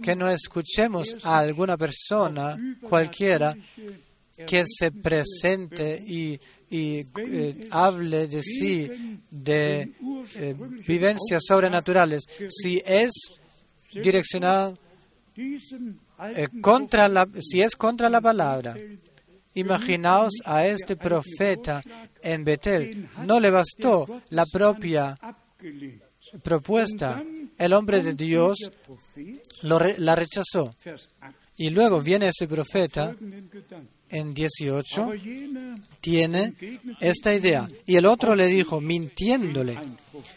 que 0.03 0.17
no 0.17 0.29
escuchemos 0.31 1.17
a 1.25 1.39
alguna 1.39 1.77
persona 1.77 2.59
cualquiera 2.83 3.57
que 4.47 4.65
se 4.67 4.93
presente 4.93 6.03
y, 6.07 6.39
y, 6.71 7.07
eh, 7.17 7.69
hable 7.71 8.29
de 8.29 8.43
sí, 8.43 8.91
de 9.31 9.93
eh, 10.35 10.55
vivencias 10.87 11.43
sobrenaturales, 11.47 12.25
si 12.49 12.83
es 12.85 13.11
direccionado 13.93 14.79
eh, 15.37 16.49
contra 16.61 17.09
la, 17.09 17.29
si 17.41 17.63
es 17.63 17.77
contra 17.77 18.09
la 18.09 18.21
palabra. 18.21 18.77
Imaginaos 19.55 20.33
a 20.47 20.67
este 20.67 20.97
profeta 20.97 21.83
en 22.23 22.43
Betel. 22.43 23.11
No 23.27 23.39
le 23.39 23.51
bastó 23.51 24.23
la 24.31 24.47
propia 24.47 25.19
propuesta. 26.43 27.23
El 27.59 27.73
hombre 27.73 28.03
de 28.03 28.15
Dios 28.15 28.59
la 29.63 30.15
rechazó. 30.15 30.75
Y 31.57 31.71
luego 31.71 32.01
viene 32.01 32.29
ese 32.29 32.49
profeta 32.49 33.15
en 34.09 34.35
18, 34.35 35.13
tiene 36.01 36.55
esta 37.01 37.35
idea. 37.35 37.67
Y 37.87 37.97
el 37.97 38.07
otro 38.07 38.35
le 38.35 38.47
dijo, 38.47 38.81
mintiéndole, 38.81 39.79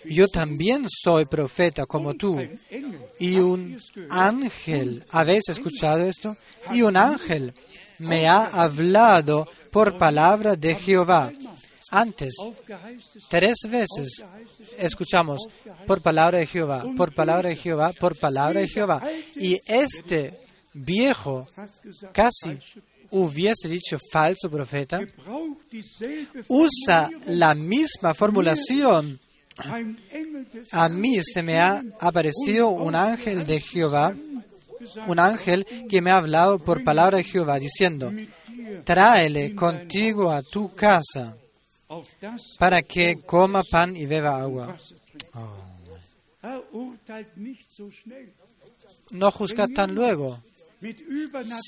yo 0.06 0.28
también 0.28 0.86
soy 0.90 1.26
profeta 1.26 1.86
como 1.86 2.14
tú. 2.14 2.38
Y 3.20 3.38
un 3.38 3.78
ángel, 4.10 5.04
¿habéis 5.10 5.50
escuchado 5.50 6.06
esto? 6.06 6.36
Y 6.72 6.84
un 6.84 6.96
ángel 6.96 7.54
me 8.00 8.28
ha 8.28 8.46
hablado 8.46 9.48
por 9.72 9.98
palabra 9.98 10.56
de 10.56 10.76
Jehová. 10.76 11.32
Antes, 11.96 12.36
tres 13.30 13.56
veces 13.70 14.26
escuchamos 14.78 15.48
por 15.88 16.02
palabra 16.02 16.40
de 16.40 16.46
Jehová, 16.46 16.84
por 16.98 17.14
palabra 17.14 17.48
de 17.48 17.56
Jehová, 17.56 17.94
por 17.98 18.20
palabra 18.20 18.60
de 18.60 18.68
Jehová. 18.68 19.02
Y 19.38 19.58
este 19.66 20.38
viejo 20.74 21.48
casi 22.12 22.60
hubiese 23.12 23.70
dicho 23.70 23.98
falso 24.12 24.52
profeta, 24.52 25.00
usa 26.50 27.10
la 27.28 27.56
misma 27.56 28.14
formulación. 28.14 29.18
A 30.74 30.90
mí 30.90 31.24
se 31.24 31.42
me 31.44 31.62
ha 31.62 31.82
aparecido 32.02 32.72
un 32.72 32.94
ángel 32.94 33.46
de 33.46 33.62
Jehová, 33.62 34.14
un 35.08 35.18
ángel 35.18 35.66
que 35.90 36.02
me 36.02 36.12
ha 36.12 36.18
hablado 36.18 36.60
por 36.60 36.84
palabra 36.84 37.20
de 37.20 37.24
Jehová, 37.24 37.58
diciendo, 37.58 38.12
tráele 38.84 39.56
contigo 39.56 40.30
a 40.30 40.44
tu 40.44 40.76
casa 40.76 41.38
para 42.60 42.82
que 42.82 43.18
coma 43.26 43.64
pan 43.64 43.96
y 43.96 44.06
beba 44.06 44.42
agua. 44.42 44.76
No 49.12 49.32
juzga 49.32 49.68
tan 49.68 49.94
luego. 49.96 50.42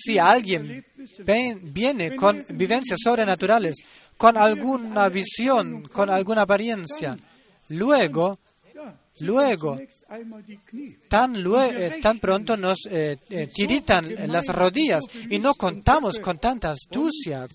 Si 0.04 0.18
alguien 0.20 0.86
ven- 1.20 1.62
viene 1.74 2.16
con 2.16 2.44
vivencias 2.50 3.00
sobrenaturales, 3.04 3.76
con 4.18 4.38
alguna 4.38 5.10
visión, 5.10 5.84
con 5.88 6.10
alguna 6.10 6.42
apariencia, 6.44 7.18
luego, 7.70 8.40
luego, 9.22 9.80
tan, 11.10 11.36
lue- 11.44 11.74
eh, 11.76 12.00
tan 12.02 12.20
pronto 12.20 12.56
nos 12.58 12.80
eh, 12.90 13.18
eh, 13.30 13.48
tiritan 13.48 14.14
las 14.32 14.48
rodillas 14.48 15.04
y 15.30 15.40
no 15.40 15.54
contamos 15.56 16.20
con 16.20 16.38
tanta 16.38 16.72
astucia. 16.72 17.48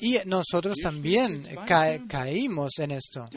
Y 0.00 0.18
nosotros 0.26 0.76
también 0.82 1.42
ca- 1.66 1.98
caímos 2.06 2.78
en 2.78 2.90
esto. 2.92 3.28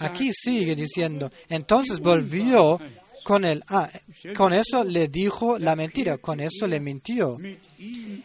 Aquí 0.00 0.30
sigue 0.32 0.74
diciendo, 0.74 1.30
entonces 1.48 2.00
volvió 2.00 2.80
con 3.22 3.44
él. 3.44 3.62
Ah, 3.68 3.90
con 4.34 4.52
eso 4.54 4.82
le 4.84 5.08
dijo 5.08 5.58
la 5.58 5.76
mentira, 5.76 6.16
con 6.18 6.40
eso 6.40 6.66
le 6.66 6.80
mintió. 6.80 7.36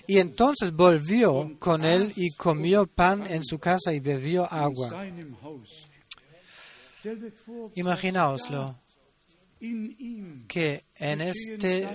Y 0.07 0.17
entonces 0.17 0.71
volvió 0.71 1.57
con 1.59 1.83
él 1.83 2.13
y 2.15 2.31
comió 2.35 2.87
pan 2.87 3.25
en 3.29 3.43
su 3.43 3.59
casa 3.59 3.91
y 3.93 3.99
bebió 3.99 4.45
agua. 4.51 5.05
Imaginaoslo, 7.75 8.75
que 10.47 10.83
en 10.97 11.21
este 11.21 11.87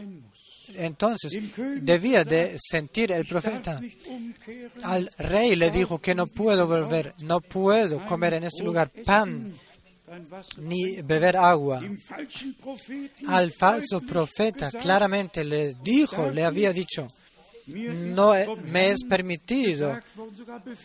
entonces 0.77 1.33
debía 1.81 2.25
de 2.25 2.57
sentir 2.59 3.13
el 3.13 3.27
profeta. 3.27 3.81
Al 4.83 5.11
rey 5.19 5.57
le 5.57 5.71
dijo 5.71 5.99
que 5.99 6.15
no 6.15 6.27
puedo 6.27 6.67
volver, 6.67 7.15
no 7.21 7.41
puedo 7.41 8.05
comer 8.07 8.35
en 8.35 8.45
este 8.45 8.63
lugar 8.63 8.91
pan 9.05 9.55
ni 10.59 11.01
beber 11.03 11.37
agua. 11.37 11.81
Al 13.29 13.53
falso 13.53 14.01
profeta 14.01 14.71
claramente 14.71 15.45
le 15.45 15.75
dijo, 15.83 16.31
le 16.31 16.45
había 16.45 16.73
dicho, 16.73 17.13
no 17.67 18.35
e- 18.35 18.47
me 18.65 18.91
es 18.91 19.05
permitido. 19.09 19.99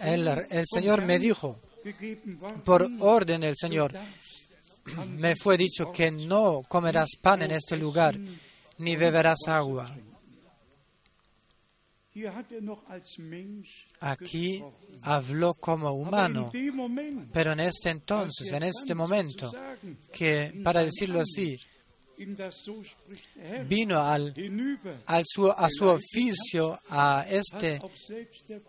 El, 0.02 0.28
el 0.50 0.66
Señor 0.72 1.04
me 1.04 1.18
dijo, 1.18 1.60
por 2.64 2.88
orden 3.00 3.42
del 3.42 3.56
Señor, 3.58 3.92
me 5.18 5.36
fue 5.36 5.58
dicho 5.58 5.92
que 5.92 6.12
no 6.12 6.62
comerás 6.68 7.10
pan 7.20 7.42
en 7.42 7.52
este 7.52 7.76
lugar, 7.78 8.18
ni 8.78 8.96
beberás 8.96 9.48
agua. 9.48 9.96
Aquí 14.00 14.64
habló 15.02 15.54
como 15.56 15.92
humano, 15.92 16.50
pero 17.34 17.52
en 17.52 17.60
este 17.60 17.90
entonces, 17.90 18.52
en 18.54 18.64
este 18.64 18.96
momento, 18.96 19.52
que 20.14 20.62
para 20.64 20.86
decirlo 20.86 21.20
así, 21.20 21.60
vino 23.68 24.00
al, 24.02 24.34
al 25.08 25.24
su, 25.26 25.52
a 25.52 25.68
su 25.70 25.86
oficio, 25.88 26.80
a 26.90 27.26
este, 27.30 27.82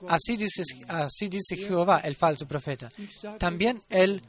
así 0.09 0.37
dice, 0.37 0.63
así 0.89 1.29
dice 1.29 1.57
Jehová, 1.57 2.01
el 2.01 2.17
falso 2.17 2.49
profeta. 2.49 2.91
También 3.39 3.81
el 3.89 4.23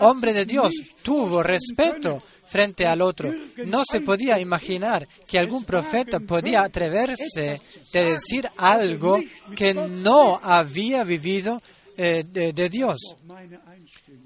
hombre 0.00 0.32
de 0.32 0.44
Dios 0.44 0.74
tuvo 1.02 1.42
respeto 1.42 2.22
frente 2.44 2.86
al 2.86 3.00
otro. 3.02 3.32
No 3.64 3.82
se 3.88 4.00
podía 4.00 4.38
imaginar 4.40 5.06
que 5.28 5.38
algún 5.38 5.64
profeta 5.64 6.20
podía 6.20 6.62
atreverse 6.62 7.60
de 7.92 8.04
decir 8.04 8.48
algo 8.56 9.20
que 9.56 9.72
no 9.74 10.40
había 10.42 11.04
vivido 11.04 11.62
eh, 11.96 12.24
de, 12.26 12.68
Dios. 12.68 13.16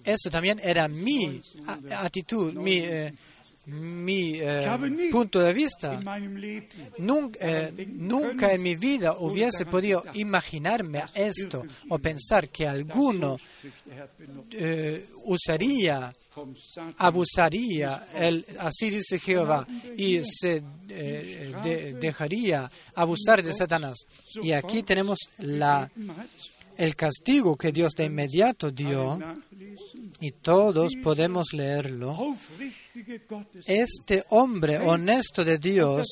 Eso 0.04 0.30
también 0.30 0.60
era 0.62 0.88
mi 0.88 1.42
actitud, 1.90 2.52
mi, 2.52 2.78
eh, 2.78 3.12
mi 3.66 4.38
eh, 4.40 4.66
punto 5.10 5.40
de 5.40 5.52
vista. 5.52 5.98
Nunca, 6.98 7.38
eh, 7.40 7.86
nunca 7.88 8.52
en 8.52 8.62
mi 8.62 8.76
vida 8.76 9.16
hubiese 9.18 9.64
podido 9.66 10.04
imaginarme 10.14 11.02
esto 11.14 11.64
o 11.88 11.98
pensar 11.98 12.48
que 12.50 12.66
alguno 12.68 13.38
eh, 14.50 15.06
usaría, 15.24 16.12
abusaría, 16.98 18.08
el, 18.14 18.44
así 18.58 18.90
dice 18.90 19.18
Jehová, 19.18 19.66
y 19.96 20.20
se 20.24 20.62
de- 21.62 21.94
dejaría 22.00 22.70
abusar 22.94 23.42
de 23.42 23.52
Satanás. 23.52 23.96
Y 24.42 24.52
aquí 24.52 24.82
tenemos 24.82 25.18
la, 25.38 25.90
el 26.76 26.96
castigo 26.96 27.56
que 27.56 27.72
Dios 27.72 27.92
de 27.94 28.04
inmediato 28.04 28.70
dio, 28.70 29.18
y 30.20 30.30
todos 30.32 30.92
podemos 31.02 31.52
leerlo. 31.52 32.36
Este 33.66 34.24
hombre 34.30 34.78
honesto 34.78 35.44
de 35.44 35.58
Dios 35.58 36.06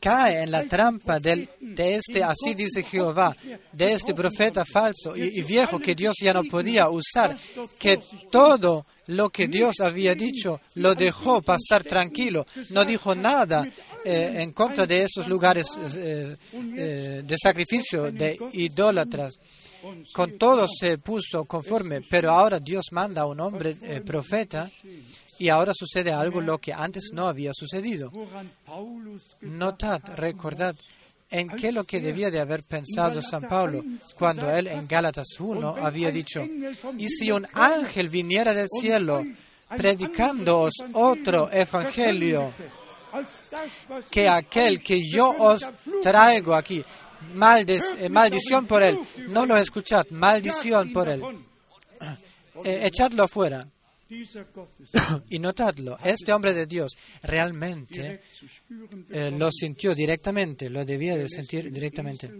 cae 0.00 0.42
en 0.42 0.50
la 0.50 0.64
trampa 0.64 1.18
de 1.18 1.48
este, 1.60 2.22
así 2.22 2.54
dice 2.54 2.82
Jehová, 2.82 3.36
de 3.72 3.92
este 3.92 4.14
profeta 4.14 4.64
falso 4.64 5.16
y, 5.16 5.42
viejo 5.42 5.78
que 5.78 5.94
Dios 5.94 6.16
ya 6.20 6.32
no 6.32 6.44
podía 6.44 6.88
usar, 6.88 7.36
que 7.78 8.00
todo 8.30 8.86
lo 9.06 9.30
que 9.30 9.48
Dios 9.48 9.80
había 9.80 10.14
dicho 10.14 10.60
lo 10.74 10.94
dejó 10.94 11.42
pasar 11.42 11.82
tranquilo, 11.84 12.46
no 12.70 12.84
dijo 12.84 13.14
nada 13.14 13.66
eh, 14.04 14.36
en 14.36 14.52
contra 14.52 14.86
de 14.86 15.02
esos 15.02 15.28
lugares 15.28 15.66
eh, 15.96 16.36
eh, 16.52 17.22
de 17.24 17.36
sacrificio, 17.40 18.10
de 18.10 18.36
idólatras. 18.52 19.34
Con 20.14 20.38
todo 20.38 20.66
se 20.66 20.96
puso 20.96 21.44
conforme, 21.44 22.00
pero 22.08 22.30
ahora 22.30 22.58
Dios 22.58 22.86
manda 22.92 23.22
a 23.22 23.26
un 23.26 23.38
hombre 23.38 23.74
profeta 24.00 24.70
y 25.38 25.48
ahora 25.48 25.72
sucede 25.74 26.12
algo 26.12 26.40
lo 26.40 26.58
que 26.58 26.72
antes 26.72 27.10
no 27.12 27.28
había 27.28 27.52
sucedido. 27.54 28.10
Notad, 29.40 30.00
recordad 30.16 30.76
en 31.30 31.48
qué 31.50 31.72
lo 31.72 31.84
que 31.84 32.00
debía 32.00 32.30
de 32.30 32.40
haber 32.40 32.62
pensado 32.62 33.20
San 33.22 33.42
Pablo 33.42 33.84
cuando 34.16 34.50
él 34.50 34.68
en 34.68 34.86
Gálatas 34.86 35.26
1 35.38 35.76
había 35.80 36.10
dicho, 36.10 36.46
y 36.96 37.08
si 37.08 37.32
un 37.32 37.46
ángel 37.52 38.08
viniera 38.08 38.54
del 38.54 38.68
cielo 38.80 39.24
predicándoos 39.76 40.74
otro 40.92 41.50
evangelio 41.50 42.52
que 44.10 44.28
aquel 44.28 44.82
que 44.82 45.00
yo 45.08 45.30
os 45.30 45.68
traigo 46.02 46.54
aquí, 46.54 46.78
eh, 46.78 48.08
maldición 48.10 48.66
por 48.66 48.82
él, 48.82 48.98
no 49.28 49.46
lo 49.46 49.56
escuchad, 49.56 50.04
maldición 50.10 50.92
por 50.92 51.08
él, 51.08 51.22
eh, 52.64 52.80
echadlo 52.84 53.28
fuera. 53.28 53.66
y 55.30 55.38
notadlo, 55.38 55.98
este 56.04 56.32
hombre 56.32 56.52
de 56.52 56.66
Dios 56.66 56.92
realmente 57.22 58.20
eh, 59.10 59.30
lo 59.36 59.50
sintió 59.50 59.94
directamente, 59.94 60.68
lo 60.68 60.84
debía 60.84 61.16
de 61.16 61.28
sentir 61.28 61.72
directamente. 61.72 62.30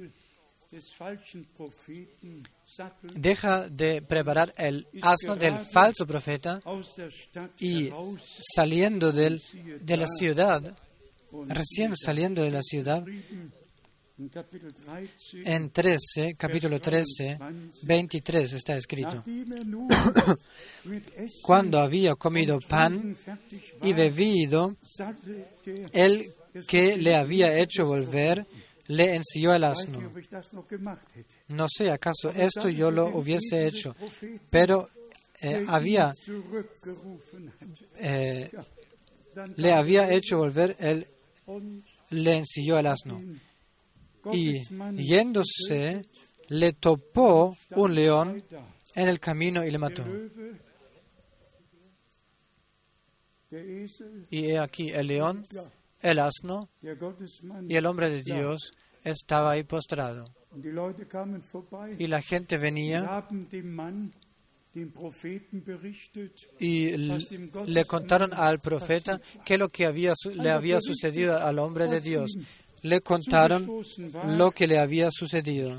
Deja 3.14 3.68
de 3.68 4.02
preparar 4.02 4.52
el 4.56 4.86
asno 5.02 5.36
del 5.36 5.58
falso 5.58 6.06
profeta 6.06 6.60
y 7.60 7.90
saliendo 8.54 9.12
del, 9.12 9.40
de 9.80 9.96
la 9.96 10.06
ciudad, 10.08 10.76
recién 11.48 11.96
saliendo 11.96 12.42
de 12.42 12.50
la 12.50 12.62
ciudad, 12.62 13.04
en 14.16 15.70
13, 15.70 16.36
capítulo 16.36 16.80
13, 16.80 17.36
23 17.82 18.52
está 18.52 18.76
escrito. 18.76 19.24
Cuando 21.42 21.80
había 21.80 22.14
comido 22.14 22.60
pan 22.60 23.16
y 23.82 23.92
bebido, 23.92 24.76
el 25.92 26.32
que 26.68 26.96
le 26.96 27.16
había 27.16 27.58
hecho 27.58 27.86
volver 27.86 28.46
le 28.86 29.16
ensilló 29.16 29.52
el 29.52 29.64
asno. 29.64 30.12
No 31.48 31.66
sé, 31.68 31.90
acaso 31.90 32.30
esto 32.30 32.68
yo 32.68 32.92
lo 32.92 33.08
hubiese 33.16 33.66
hecho, 33.66 33.96
pero 34.48 34.88
eh, 35.40 35.64
había, 35.66 36.12
eh, 37.96 38.48
le 39.56 39.72
había 39.72 40.12
hecho 40.12 40.38
volver, 40.38 40.76
él 40.78 41.08
le 42.10 42.36
ensilló 42.36 42.78
el 42.78 42.86
asno 42.86 43.20
y 44.32 44.60
yéndose 44.96 46.02
le 46.48 46.72
topó 46.72 47.56
un 47.76 47.94
león 47.94 48.42
en 48.94 49.08
el 49.08 49.20
camino 49.20 49.64
y 49.64 49.70
le 49.70 49.78
mató. 49.78 50.04
Y 54.30 54.46
he 54.46 54.58
aquí 54.58 54.90
el 54.90 55.06
león, 55.06 55.46
el 56.00 56.18
asno 56.18 56.68
y 57.68 57.76
el 57.76 57.86
hombre 57.86 58.10
de 58.10 58.22
Dios 58.22 58.72
estaba 59.04 59.52
ahí 59.52 59.64
postrado. 59.64 60.24
Y 61.98 62.06
la 62.06 62.22
gente 62.22 62.58
venía 62.58 63.26
y 66.58 66.96
le 66.96 67.84
contaron 67.84 68.34
al 68.34 68.60
profeta 68.60 69.20
qué 69.44 69.56
lo 69.56 69.68
que 69.68 69.86
había, 69.86 70.14
le 70.34 70.50
había 70.50 70.78
sucedido 70.80 71.36
al 71.38 71.58
hombre 71.60 71.86
de 71.86 72.00
Dios 72.00 72.34
le 72.84 73.00
contaron 73.00 73.82
lo 74.36 74.50
que 74.52 74.66
le 74.66 74.78
había 74.78 75.08
sucedido. 75.10 75.76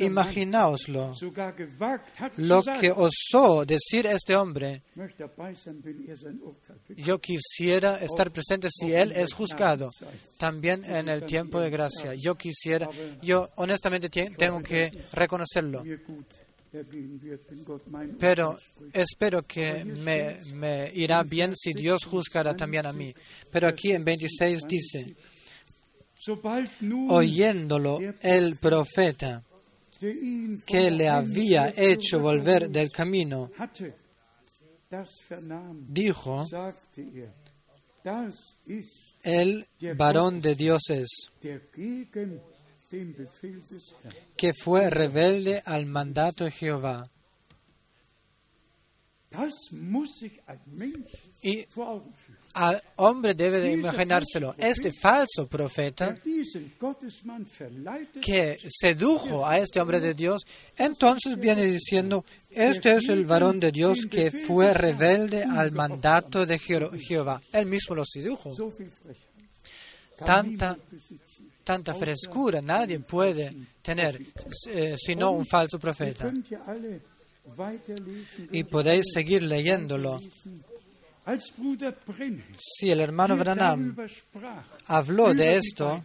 Imaginaoslo, 0.00 1.14
lo 2.36 2.62
que 2.62 2.90
osó 2.90 3.64
decir 3.64 4.06
este 4.06 4.34
hombre. 4.34 4.82
Yo 6.96 7.20
quisiera 7.20 7.96
estar 7.98 8.30
presente 8.30 8.68
si 8.70 8.92
él 8.92 9.12
es 9.12 9.32
juzgado, 9.32 9.90
también 10.36 10.84
en 10.84 11.08
el 11.08 11.24
tiempo 11.24 11.60
de 11.60 11.70
gracia. 11.70 12.14
Yo 12.14 12.34
quisiera, 12.34 12.88
yo 13.22 13.48
honestamente 13.56 14.08
tengo 14.08 14.62
que 14.62 14.92
reconocerlo. 15.12 15.84
Pero 18.18 18.58
espero 18.92 19.42
que 19.42 19.84
me, 19.84 20.90
irá 20.94 21.22
bien 21.22 21.54
si 21.54 21.72
Dios 21.72 22.04
juzgará 22.04 22.56
también 22.56 22.86
a 22.86 22.92
mí. 22.92 23.14
Pero 23.50 23.68
aquí 23.68 23.92
en 23.92 24.04
26 24.04 24.62
dice, 24.68 25.14
oyéndolo 27.08 27.98
el 28.20 28.56
profeta 28.56 29.42
que 30.66 30.90
le 30.90 31.08
había 31.08 31.72
hecho 31.76 32.20
volver 32.20 32.68
del 32.70 32.90
camino, 32.90 33.50
dijo, 35.88 36.46
el 39.22 39.66
varón 39.96 40.40
de 40.40 40.54
Dios 40.54 40.90
es 40.90 41.30
que 44.36 44.52
fue 44.54 44.90
rebelde 44.90 45.62
al 45.64 45.86
mandato 45.86 46.44
de 46.44 46.50
Jehová. 46.50 47.08
Y 51.42 51.64
al 52.54 52.82
hombre 52.96 53.34
debe 53.34 53.60
de 53.60 53.72
imaginárselo. 53.72 54.54
Este 54.56 54.90
falso 54.92 55.46
profeta 55.46 56.16
que 58.22 58.56
sedujo 58.68 59.46
a 59.46 59.58
este 59.58 59.80
hombre 59.80 60.00
de 60.00 60.14
Dios, 60.14 60.42
entonces 60.76 61.38
viene 61.38 61.64
diciendo, 61.64 62.24
este 62.50 62.94
es 62.94 63.08
el 63.10 63.26
varón 63.26 63.60
de 63.60 63.72
Dios 63.72 64.06
que 64.10 64.30
fue 64.30 64.72
rebelde 64.72 65.44
al 65.44 65.72
mandato 65.72 66.46
de 66.46 66.58
Jehová. 66.58 67.42
Él 67.52 67.66
mismo 67.66 67.94
lo 67.94 68.04
sedujo. 68.06 68.50
Tanta 70.24 70.78
tanta 71.66 71.94
frescura 71.94 72.62
nadie 72.62 73.00
puede 73.00 73.52
tener 73.82 74.22
eh, 74.68 74.94
sino 74.96 75.32
un 75.32 75.44
falso 75.44 75.80
profeta. 75.80 76.32
Y 78.52 78.62
podéis 78.64 79.06
seguir 79.12 79.42
leyéndolo. 79.42 80.20
Si 82.56 82.90
el 82.90 83.00
hermano 83.00 83.36
Branham 83.36 83.96
habló 84.86 85.34
de 85.34 85.56
esto, 85.56 86.04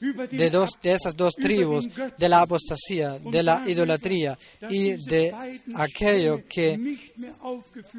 de, 0.00 0.50
dos, 0.50 0.70
de 0.82 0.92
esas 0.92 1.16
dos 1.16 1.34
tribus, 1.34 1.88
de 2.18 2.28
la 2.28 2.42
apostasía, 2.42 3.18
de 3.18 3.42
la 3.42 3.64
idolatría 3.66 4.38
y 4.68 5.02
de 5.02 5.32
aquello 5.76 6.42
que 6.46 6.98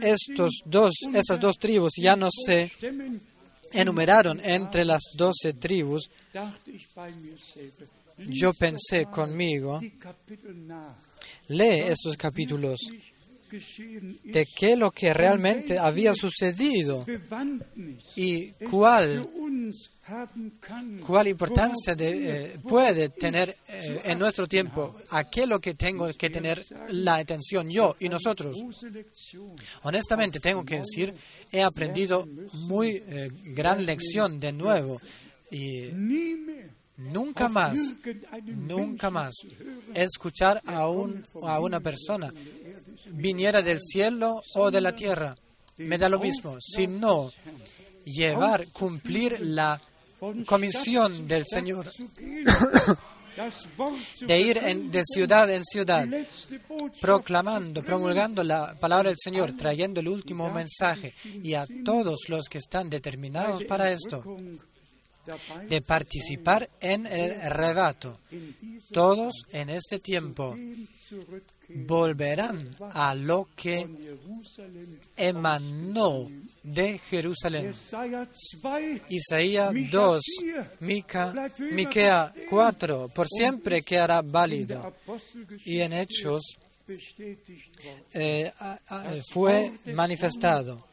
estos 0.02 0.62
dos, 0.66 0.94
esas 1.16 1.40
dos 1.40 1.58
tribus 1.58 1.94
ya 1.98 2.16
no 2.16 2.30
se 2.32 2.72
enumeraron 3.74 4.40
entre 4.44 4.86
las 4.86 5.02
doce 5.16 5.54
tribus, 5.54 6.10
yo 8.18 8.54
pensé 8.54 9.06
conmigo, 9.06 9.80
lee 11.48 11.80
estos 11.88 12.16
capítulos 12.18 12.80
de 13.52 14.48
qué 14.56 14.76
lo 14.76 14.92
que 14.92 15.14
realmente 15.14 15.80
había 15.80 16.14
sucedido 16.14 17.06
y 18.16 18.52
cuál 18.70 19.28
cuál 21.06 21.28
importancia 21.28 21.96
eh, 21.98 22.58
puede 22.68 23.10
tener 23.10 23.58
eh, 23.68 24.02
en 24.06 24.20
nuestro 24.20 24.48
tiempo, 24.48 24.96
a 25.10 25.24
qué 25.30 25.46
lo 25.46 25.60
que 25.60 25.74
tengo 25.74 26.12
que 26.14 26.30
tener 26.30 26.66
la 26.90 27.16
atención 27.16 27.70
yo 27.70 27.96
y 28.00 28.10
nosotros. 28.10 28.58
Honestamente, 29.84 30.40
tengo 30.40 30.64
que 30.64 30.80
decir, 30.80 31.14
he 31.52 31.62
aprendido 31.62 32.28
muy 32.54 33.04
eh, 33.08 33.30
gran 33.46 33.86
lección 33.86 34.40
de 34.40 34.52
nuevo 34.52 35.00
y 35.52 35.90
nunca 36.98 37.50
más, 37.50 37.96
nunca 38.46 39.10
más 39.10 39.34
escuchar 39.94 40.62
a, 40.66 40.88
un, 40.88 41.26
a 41.44 41.60
una 41.60 41.80
persona 41.80 42.34
viniera 43.12 43.62
del 43.62 43.80
cielo 43.82 44.42
o 44.56 44.72
de 44.72 44.82
la 44.82 44.96
tierra. 44.96 45.36
Me 45.78 45.98
da 45.98 46.10
lo 46.10 46.20
mismo, 46.20 46.58
sino 46.60 47.32
llevar, 48.04 48.68
cumplir 48.72 49.40
la 49.40 49.82
comisión 50.46 51.28
del 51.28 51.46
Señor. 51.46 51.92
De 54.22 54.38
ir 54.38 54.60
de 54.60 55.02
ciudad 55.06 55.50
en 55.50 55.64
ciudad, 55.64 56.06
proclamando, 57.00 57.82
promulgando 57.82 58.44
la 58.44 58.76
palabra 58.78 59.10
del 59.10 59.18
Señor, 59.18 59.56
trayendo 59.56 60.02
el 60.02 60.10
último 60.10 60.52
mensaje 60.52 61.14
y 61.42 61.54
a 61.54 61.66
todos 61.86 62.28
los 62.28 62.50
que 62.50 62.58
están 62.58 62.90
determinados 62.90 63.64
para 63.64 63.92
esto, 63.92 64.26
de 65.68 65.82
participar 65.82 66.70
en 66.80 67.06
el 67.06 67.42
rebato. 67.52 68.20
Todos 68.92 69.34
en 69.52 69.70
este 69.70 70.00
tiempo 70.00 70.56
volverán 71.70 72.70
a 72.92 73.14
lo 73.16 73.50
que 73.56 73.88
emanó 75.16 76.28
de 76.64 76.98
Jerusalén. 76.98 77.74
Isaías 79.10 79.74
2, 79.92 80.22
Mica, 80.80 81.52
Miquea 81.72 82.34
4, 82.50 83.10
por 83.10 83.28
siempre 83.28 83.82
quedará 83.82 84.22
válido. 84.22 84.94
Y 85.66 85.80
en 85.80 85.94
Hechos 85.94 86.58
eh, 88.14 88.52
fue 89.32 89.72
manifestado 89.94 90.89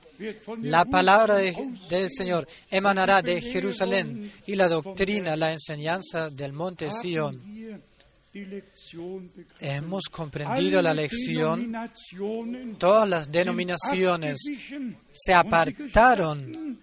La 0.62 0.85
palabra 0.85 1.37
del 1.37 2.11
Señor 2.11 2.47
emanará 2.71 3.23
de 3.23 3.41
Jerusalén 3.41 4.31
y 4.47 4.55
la 4.55 4.69
doctrina, 4.69 5.37
la 5.37 5.53
enseñanza 5.53 6.31
del 6.31 6.53
monte 6.53 6.91
Sion. 6.91 7.41
Hemos 9.61 10.05
comprendido 10.11 10.83
la 10.83 10.93
lección. 10.93 11.73
Todas 12.79 13.09
las 13.09 13.33
denominaciones 13.33 14.39
se 15.12 15.33
apartaron, 15.33 16.81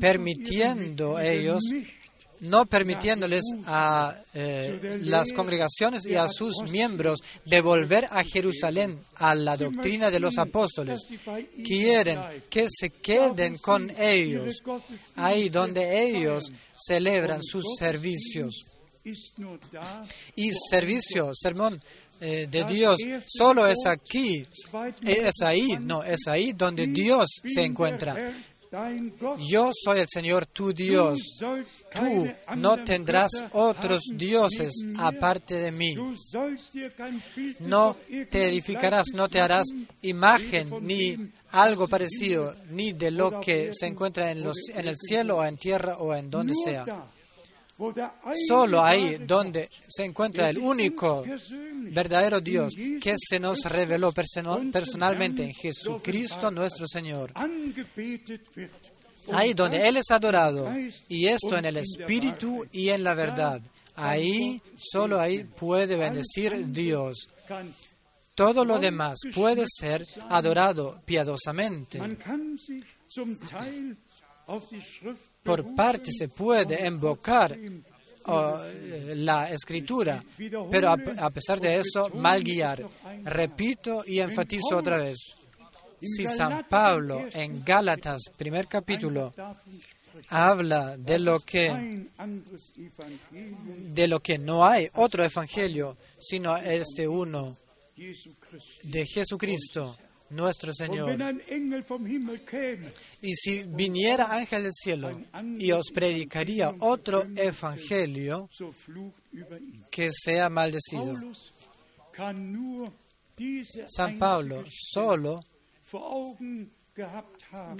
permitiendo 0.00 1.18
ellos 1.20 1.62
no 2.40 2.66
permitiéndoles 2.66 3.42
a 3.66 4.16
eh, 4.34 4.98
las 5.02 5.32
congregaciones 5.32 6.06
y 6.06 6.14
a 6.14 6.28
sus 6.28 6.62
miembros 6.70 7.20
de 7.44 7.60
volver 7.60 8.06
a 8.10 8.24
Jerusalén 8.24 9.00
a 9.16 9.34
la 9.34 9.56
doctrina 9.56 10.10
de 10.10 10.20
los 10.20 10.38
apóstoles. 10.38 11.00
Quieren 11.64 12.20
que 12.48 12.66
se 12.68 12.90
queden 12.90 13.58
con 13.58 13.90
ellos, 13.98 14.62
ahí 15.16 15.48
donde 15.48 16.02
ellos 16.02 16.44
celebran 16.74 17.42
sus 17.42 17.64
servicios. 17.78 18.64
Y 20.36 20.50
servicio, 20.70 21.32
sermón 21.34 21.80
eh, 22.22 22.46
de 22.50 22.64
Dios 22.64 22.98
solo 23.26 23.66
es 23.66 23.86
aquí, 23.86 24.46
es 25.02 25.40
ahí, 25.42 25.78
no, 25.80 26.04
es 26.04 26.26
ahí 26.26 26.52
donde 26.52 26.86
Dios 26.86 27.26
se 27.42 27.64
encuentra. 27.64 28.34
Yo 29.48 29.70
soy 29.72 29.98
el 30.00 30.06
Señor 30.08 30.46
tu 30.46 30.72
Dios. 30.72 31.18
Tú 31.92 32.28
no 32.56 32.84
tendrás 32.84 33.30
otros 33.52 34.02
dioses 34.14 34.72
aparte 34.96 35.56
de 35.56 35.72
mí. 35.72 35.96
No 37.60 37.96
te 38.30 38.48
edificarás, 38.48 39.06
no 39.12 39.28
te 39.28 39.40
harás 39.40 39.66
imagen 40.02 40.70
ni 40.82 41.32
algo 41.50 41.88
parecido, 41.88 42.54
ni 42.70 42.92
de 42.92 43.10
lo 43.10 43.40
que 43.40 43.72
se 43.72 43.86
encuentra 43.86 44.30
en, 44.30 44.44
los, 44.44 44.56
en 44.72 44.86
el 44.86 44.96
cielo 44.96 45.38
o 45.38 45.44
en 45.44 45.56
tierra 45.56 45.96
o 45.98 46.14
en 46.14 46.30
donde 46.30 46.54
sea. 46.54 46.84
Solo 48.46 48.84
ahí 48.84 49.16
donde 49.26 49.68
se 49.88 50.04
encuentra 50.04 50.50
el 50.50 50.58
único 50.58 51.24
verdadero 51.90 52.40
Dios 52.40 52.74
que 53.00 53.16
se 53.18 53.38
nos 53.38 53.64
reveló 53.64 54.12
personalmente 54.12 55.44
en 55.44 55.52
Jesucristo 55.52 56.50
nuestro 56.50 56.86
Señor. 56.86 57.32
Ahí 59.32 59.54
donde 59.54 59.86
Él 59.86 59.98
es 59.98 60.10
adorado, 60.10 60.72
y 61.08 61.26
esto 61.26 61.56
en 61.58 61.66
el 61.66 61.76
Espíritu 61.76 62.66
y 62.72 62.88
en 62.88 63.04
la 63.04 63.14
verdad. 63.14 63.60
Ahí, 63.94 64.62
solo 64.78 65.20
ahí 65.20 65.44
puede 65.44 65.96
bendecir 65.96 66.72
Dios. 66.72 67.28
Todo 68.34 68.64
lo 68.64 68.78
demás 68.78 69.18
puede 69.34 69.64
ser 69.68 70.06
adorado 70.30 71.02
piadosamente 71.04 72.00
por 75.42 75.74
parte 75.74 76.10
se 76.12 76.28
puede 76.28 76.86
invocar 76.86 77.56
la 78.26 79.50
escritura, 79.50 80.22
pero 80.70 80.90
a, 80.90 81.30
pesar 81.30 81.60
de 81.60 81.80
eso, 81.80 82.10
mal 82.14 82.42
guiar. 82.42 82.84
Repito 83.24 84.02
y 84.06 84.20
enfatizo 84.20 84.76
otra 84.76 84.98
vez. 84.98 85.18
Si 86.00 86.26
San 86.26 86.66
Pablo 86.68 87.26
en 87.32 87.62
Gálatas, 87.64 88.22
primer 88.36 88.66
capítulo, 88.66 89.34
habla 90.28 90.96
de 90.96 91.18
lo 91.18 91.40
que 91.40 92.06
de 93.68 94.08
lo 94.08 94.20
que 94.20 94.38
no 94.38 94.64
hay 94.64 94.88
otro 94.94 95.24
evangelio 95.24 95.96
sino 96.18 96.56
este 96.56 97.08
uno 97.08 97.56
de 98.82 99.06
Jesucristo 99.06 99.96
nuestro 100.30 100.72
Señor. 100.72 101.16
Y 103.20 103.34
si 103.34 103.64
viniera 103.64 104.34
ángel 104.34 104.62
del 104.64 104.72
cielo 104.72 105.20
y 105.58 105.72
os 105.72 105.90
predicaría 105.92 106.74
otro 106.80 107.26
evangelio, 107.36 108.48
que 109.90 110.10
sea 110.12 110.48
maldecido. 110.48 111.14
San 113.88 114.18
Pablo 114.18 114.64
solo 114.68 115.44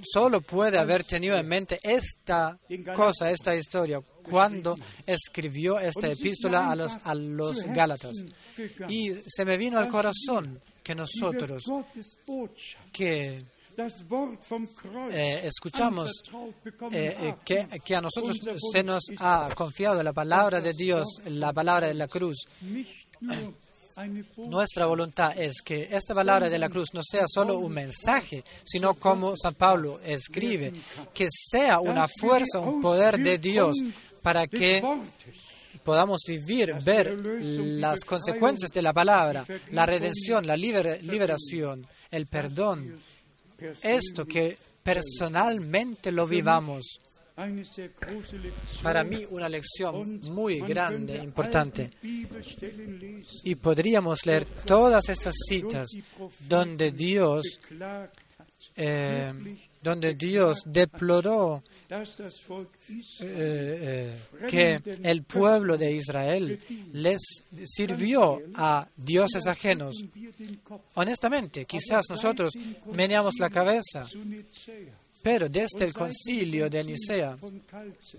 solo 0.03 0.41
puede 0.41 0.79
haber 0.79 1.05
tenido 1.05 1.37
en 1.37 1.47
mente 1.49 1.79
esta 1.83 2.59
cosa, 2.95 3.31
esta 3.31 3.55
historia, 3.55 4.01
cuando 4.23 4.79
escribió 5.07 5.79
esta 5.79 6.09
epístola 6.09 6.71
a 6.71 6.77
los, 6.77 6.99
a 7.05 7.15
los 7.15 7.65
Gálatas. 7.65 8.25
Y 8.89 9.13
se 9.27 9.45
me 9.45 9.57
vino 9.57 9.79
al 9.79 9.89
corazón 9.89 10.61
que 10.83 10.95
nosotros 10.95 11.65
que 12.93 13.45
eh, 15.13 15.41
escuchamos 15.45 16.11
eh, 16.93 17.17
eh, 17.19 17.35
que, 17.45 17.67
que, 17.85 17.97
a 17.97 18.01
nosotros 18.01 18.37
se 18.73 18.83
nos 18.83 19.05
ha 19.19 19.51
confiado 19.55 20.03
la 20.03 20.13
palabra 20.13 20.61
de 20.61 20.75
Dios, 20.75 21.07
la 21.25 21.53
palabra 21.53 21.87
de 21.87 21.95
la 21.95 22.09
cruz. 22.09 22.47
Nuestra 24.37 24.87
voluntad 24.87 25.39
es 25.39 25.61
que 25.65 25.89
esta 25.91 26.15
palabra 26.15 26.49
de 26.49 26.59
la 26.59 26.69
cruz 26.69 26.89
no 26.93 27.03
sea 27.03 27.25
solo 27.27 27.59
un 27.59 27.73
mensaje, 27.73 28.45
sino 28.65 28.95
como 28.95 29.37
San 29.37 29.55
Pablo 29.55 30.01
escribe, 30.05 30.73
que 31.13 31.29
sea 31.31 31.81
una 31.81 32.07
fuerza, 32.09 32.61
un 32.61 32.81
poder 32.81 33.19
de 33.19 33.39
Dios 33.39 33.77
para 34.23 34.47
que 34.47 34.83
podamos 35.85 36.21
vivir, 36.27 36.75
ver 36.83 37.19
las 37.41 38.05
consecuencias 38.05 38.71
de 38.71 38.83
la 38.83 38.93
palabra, 38.93 39.45
la 39.71 39.87
redención, 39.87 40.47
la 40.47 40.57
liberación, 40.57 41.87
el 42.11 42.27
perdón. 42.27 43.01
Esto 43.83 44.25
que 44.25 44.57
personalmente 44.83 46.13
lo 46.13 46.27
vivamos. 46.27 47.01
Para 48.83 49.05
mí 49.05 49.27
una 49.31 49.49
lección 49.49 50.21
muy 50.31 50.61
grande, 50.61 51.17
importante. 51.17 51.91
Y 53.45 53.55
podríamos 53.55 54.27
leer 54.27 54.45
todas 54.45 55.09
estas 55.09 55.35
citas 55.49 55.89
donde 56.49 56.93
Dios, 56.93 57.59
eh, 58.77 59.33
donde 59.83 60.15
Dios 60.15 60.63
deploró 60.67 61.63
eh, 61.89 62.05
eh, 63.21 64.19
que 64.49 64.81
el 65.03 65.23
pueblo 65.25 65.79
de 65.79 65.93
Israel 65.93 66.61
les 66.93 67.21
sirvió 67.65 68.43
a 68.55 68.87
dioses 68.97 69.47
ajenos. 69.47 69.97
Honestamente, 70.95 71.65
quizás 71.65 72.05
nosotros 72.11 72.53
meneamos 72.95 73.35
la 73.39 73.49
cabeza, 73.49 74.07
pero 75.23 75.49
desde 75.49 75.85
el 75.85 75.93
concilio 75.93 76.69
de 76.71 76.85
Nicea 76.85 77.37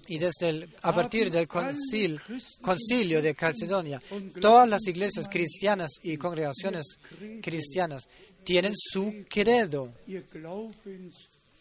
y 0.07 0.17
desde 0.17 0.69
a 0.81 0.93
partir 0.93 1.31
del 1.31 1.47
concilio 1.47 3.21
de 3.21 3.35
Calcedonia, 3.35 4.01
todas 4.39 4.67
las 4.69 4.85
iglesias 4.87 5.27
cristianas 5.29 5.91
y 6.03 6.17
congregaciones 6.17 6.97
cristianas 7.41 8.03
tienen 8.43 8.73
su 8.75 9.25
credo 9.29 9.93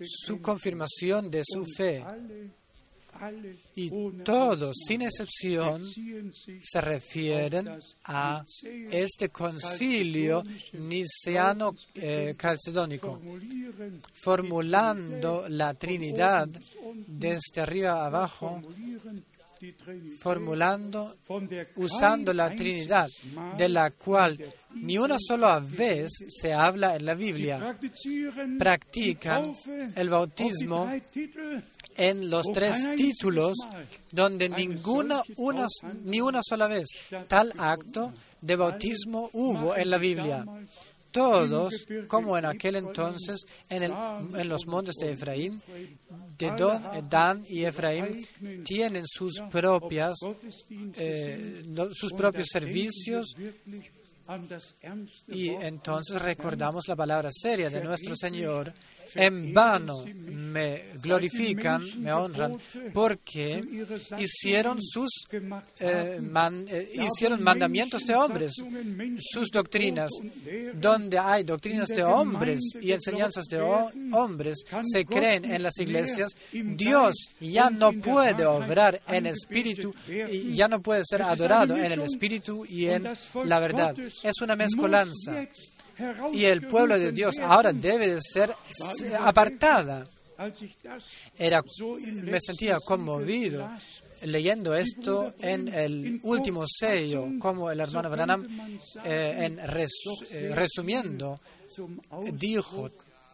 su 0.02 0.40
confirmación 0.40 1.30
de 1.30 1.42
su 1.44 1.64
fe. 1.76 2.04
Y 3.74 3.90
todos, 4.24 4.76
sin 4.86 5.02
excepción, 5.02 5.82
se 6.62 6.80
refieren 6.80 7.68
a 8.04 8.44
este 8.90 9.28
concilio 9.28 10.42
niceno 10.72 11.74
eh, 11.94 12.34
calcedónico, 12.36 13.20
formulando 14.22 15.46
la 15.48 15.74
Trinidad 15.74 16.48
desde 17.06 17.60
arriba 17.60 18.06
abajo 18.06 18.62
formulando, 20.18 21.16
usando 21.76 22.32
la 22.32 22.54
Trinidad, 22.54 23.08
de 23.56 23.68
la 23.68 23.90
cual 23.90 24.38
ni 24.74 24.96
una 24.96 25.16
sola 25.18 25.60
vez 25.60 26.08
se 26.28 26.52
habla 26.52 26.96
en 26.96 27.04
la 27.04 27.14
Biblia. 27.14 27.78
Practican 28.58 29.54
el 29.94 30.08
bautismo 30.08 30.90
en 31.96 32.30
los 32.30 32.46
tres 32.52 32.88
títulos 32.96 33.54
donde 34.10 34.48
ninguna, 34.48 35.22
una, 35.36 35.66
ni 36.04 36.20
una 36.20 36.40
sola 36.42 36.68
vez. 36.68 36.86
Tal 37.28 37.52
acto 37.58 38.12
de 38.40 38.56
bautismo 38.56 39.30
hubo 39.32 39.76
en 39.76 39.90
la 39.90 39.98
Biblia. 39.98 40.44
Todos, 41.10 41.86
como 42.06 42.38
en 42.38 42.44
aquel 42.44 42.76
entonces 42.76 43.44
en, 43.68 43.82
el, 43.82 43.92
en 44.36 44.48
los 44.48 44.66
montes 44.66 44.94
de 44.94 45.12
Efraín, 45.12 45.60
de 46.38 47.02
Dan 47.08 47.44
y 47.48 47.64
Efraín 47.64 48.26
tienen 48.64 49.04
sus 49.06 49.42
propias 49.50 50.14
eh, 50.96 51.64
sus 51.92 52.12
propios 52.12 52.48
servicios. 52.50 53.34
Y 55.26 55.48
entonces 55.48 56.22
recordamos 56.22 56.86
la 56.86 56.94
palabra 56.94 57.30
seria 57.32 57.68
de 57.68 57.82
nuestro 57.82 58.14
Señor 58.14 58.72
en 59.14 59.52
vano 59.52 60.04
me 60.50 60.84
glorifican, 61.00 61.82
me 62.02 62.12
honran, 62.12 62.58
porque 62.92 63.62
hicieron 64.18 64.78
sus 64.80 65.10
eh, 65.78 66.18
eh, 66.20 66.88
hicieron 66.94 67.42
mandamientos 67.42 68.02
de 68.02 68.14
hombres, 68.14 68.52
sus 69.20 69.50
doctrinas, 69.50 70.10
donde 70.74 71.18
hay 71.18 71.44
doctrinas 71.44 71.88
de 71.88 72.02
hombres 72.02 72.60
y 72.80 72.92
enseñanzas 72.92 73.46
de 73.46 73.60
hombres, 73.60 74.64
se 74.82 75.04
creen 75.04 75.44
en 75.44 75.62
las 75.62 75.78
iglesias, 75.78 76.32
Dios 76.52 77.14
ya 77.40 77.70
no 77.70 77.92
puede 77.92 78.44
obrar 78.44 79.00
en 79.06 79.26
espíritu, 79.26 79.94
y 80.08 80.54
ya 80.54 80.68
no 80.68 80.80
puede 80.80 81.02
ser 81.04 81.22
adorado 81.22 81.76
en 81.76 81.92
el 81.92 82.00
espíritu 82.02 82.64
y 82.66 82.86
en 82.86 83.08
la 83.44 83.60
verdad. 83.60 83.94
Es 84.22 84.40
una 84.40 84.56
mezcolanza. 84.56 85.46
Y 86.32 86.44
el 86.44 86.66
pueblo 86.66 86.98
de 86.98 87.12
Dios 87.12 87.38
ahora 87.38 87.72
debe 87.72 88.14
de 88.14 88.20
ser 88.20 88.54
apartada. 89.18 90.06
Era, 91.36 91.62
me 92.22 92.40
sentía 92.40 92.80
conmovido 92.80 93.68
leyendo 94.22 94.74
esto 94.74 95.34
en 95.38 95.68
el 95.68 96.20
último 96.22 96.64
sello, 96.66 97.28
como 97.38 97.70
el 97.70 97.80
hermano 97.80 98.10
Branham, 98.10 98.46
eh, 99.04 99.34
en 99.38 99.58
eh, 99.58 100.52
resumiendo, 100.54 101.40
dijo 102.32 102.90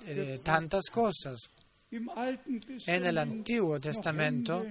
eh, 0.07 0.41
tantas 0.43 0.85
cosas. 0.91 1.39
En 1.91 3.07
el 3.07 3.19
Antiguo 3.19 3.81
Testamento 3.81 4.67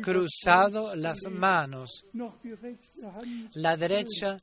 cruzado 0.00 0.94
las 0.94 1.18
manos, 1.30 2.04
la 3.54 3.76
derecha 3.76 4.38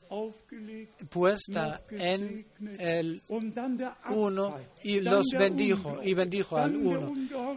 puesta 1.09 1.81
en 1.89 2.45
el 2.77 3.21
uno 4.09 4.57
y 4.84 4.99
los 4.99 5.27
bendijo 5.38 5.99
y 6.03 6.13
bendijo 6.13 6.57
al 6.57 6.76
uno. 6.76 7.13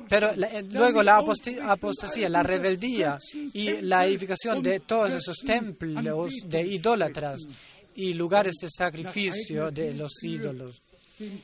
Pero 0.08 0.30
eh, 0.30 0.64
luego 0.70 1.02
la 1.02 1.22
apostasía, 1.64 2.28
la 2.28 2.42
rebeldía 2.42 3.18
y 3.52 3.82
la 3.82 4.06
edificación 4.06 4.62
de 4.62 4.80
todos 4.80 5.12
esos 5.12 5.38
templos 5.38 6.32
de 6.46 6.62
idólatras 6.62 7.40
y 7.94 8.14
lugares 8.14 8.54
de 8.60 8.68
sacrificio 8.70 9.70
de 9.70 9.92
los 9.94 10.12
ídolos 10.22 10.80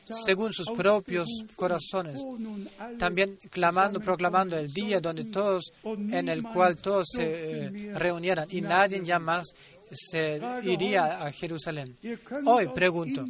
según 0.05 0.51
sus 0.53 0.69
propios 0.71 1.27
corazones, 1.55 2.21
también 2.97 3.37
clamando, 3.49 3.99
proclamando 3.99 4.57
el 4.57 4.71
día 4.71 4.99
donde 4.99 5.25
todos, 5.25 5.71
en 5.83 6.29
el 6.29 6.43
cual 6.43 6.77
todos 6.77 7.07
se 7.11 7.65
eh, 7.65 7.91
reunieran 7.95 8.47
y 8.49 8.61
nadie 8.61 9.01
ya 9.03 9.19
más 9.19 9.53
se 9.91 10.39
iría 10.63 11.25
a 11.25 11.31
Jerusalén. 11.31 11.97
Hoy 12.45 12.67
pregunto, 12.73 13.25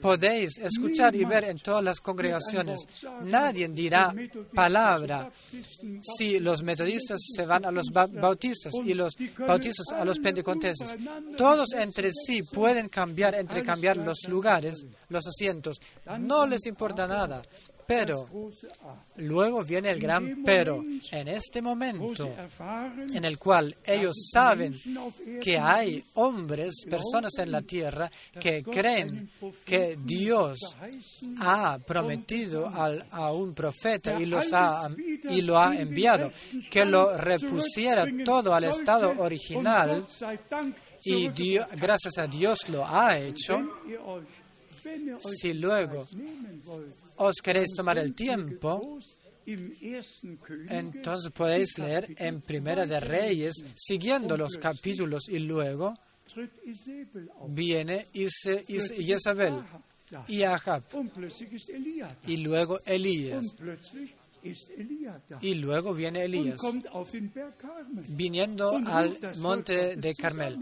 podéis 0.00 0.58
escuchar 0.58 1.14
y 1.14 1.24
ver 1.24 1.44
en 1.44 1.58
todas 1.58 1.84
las 1.84 2.00
congregaciones. 2.00 2.80
Nadie 3.24 3.68
dirá 3.68 4.14
palabra 4.54 5.30
si 6.16 6.38
los 6.38 6.62
metodistas 6.62 7.20
se 7.34 7.46
van 7.46 7.64
a 7.64 7.70
los 7.70 7.88
bautistas 7.90 8.72
y 8.84 8.94
los 8.94 9.16
bautistas 9.38 9.86
a 9.92 10.04
los 10.04 10.18
penteconteses. 10.18 10.94
Todos 11.36 11.72
entre 11.74 12.10
sí 12.12 12.42
pueden 12.42 12.88
cambiar, 12.88 13.34
entre 13.34 13.62
cambiar 13.62 13.96
los 13.96 14.18
lugares, 14.28 14.86
los 15.08 15.26
asientos. 15.26 15.78
No 16.18 16.46
les 16.46 16.66
importa 16.66 17.06
nada. 17.06 17.42
Pero 17.90 18.28
luego 19.16 19.64
viene 19.64 19.90
el 19.90 19.98
gran 19.98 20.44
pero. 20.44 20.84
En 21.10 21.26
este 21.26 21.60
momento 21.60 22.32
en 23.12 23.24
el 23.24 23.36
cual 23.36 23.74
ellos 23.84 24.28
saben 24.32 24.72
que 25.42 25.58
hay 25.58 26.04
hombres, 26.14 26.84
personas 26.88 27.36
en 27.38 27.50
la 27.50 27.62
tierra 27.62 28.08
que 28.38 28.62
creen 28.62 29.28
que 29.64 29.98
Dios 30.04 30.60
ha 31.40 31.80
prometido 31.84 32.68
a 32.68 33.32
un 33.32 33.54
profeta 33.54 34.20
y, 34.20 34.26
los 34.26 34.52
ha, 34.52 34.88
y 35.28 35.42
lo 35.42 35.58
ha 35.58 35.74
enviado, 35.74 36.30
que 36.70 36.84
lo 36.84 37.18
repusiera 37.18 38.06
todo 38.24 38.54
al 38.54 38.64
estado 38.64 39.14
original 39.18 40.06
y 41.02 41.28
gracias 41.76 42.18
a 42.18 42.28
Dios 42.28 42.68
lo 42.68 42.86
ha 42.86 43.18
hecho, 43.18 43.68
si 45.20 45.54
luego 45.54 46.06
os 47.20 47.36
queréis 47.42 47.74
tomar 47.76 47.98
el 47.98 48.14
tiempo, 48.14 48.98
entonces 50.68 51.30
podéis 51.32 51.78
leer 51.78 52.14
en 52.16 52.40
Primera 52.40 52.86
de 52.86 52.98
Reyes, 53.00 53.56
siguiendo 53.74 54.36
los 54.36 54.56
capítulos 54.56 55.28
y 55.28 55.38
luego 55.40 55.94
viene 57.48 58.06
Isabel. 58.12 59.62
Y 60.26 60.42
Ahab. 60.42 60.82
Y 62.26 62.38
luego 62.38 62.80
Elías. 62.84 63.56
Y 65.40 65.54
luego 65.54 65.94
viene 65.94 66.24
Elías. 66.24 66.58
viniendo 68.08 68.76
al 68.86 69.18
monte 69.36 69.96
de 69.96 70.14
Carmel 70.14 70.58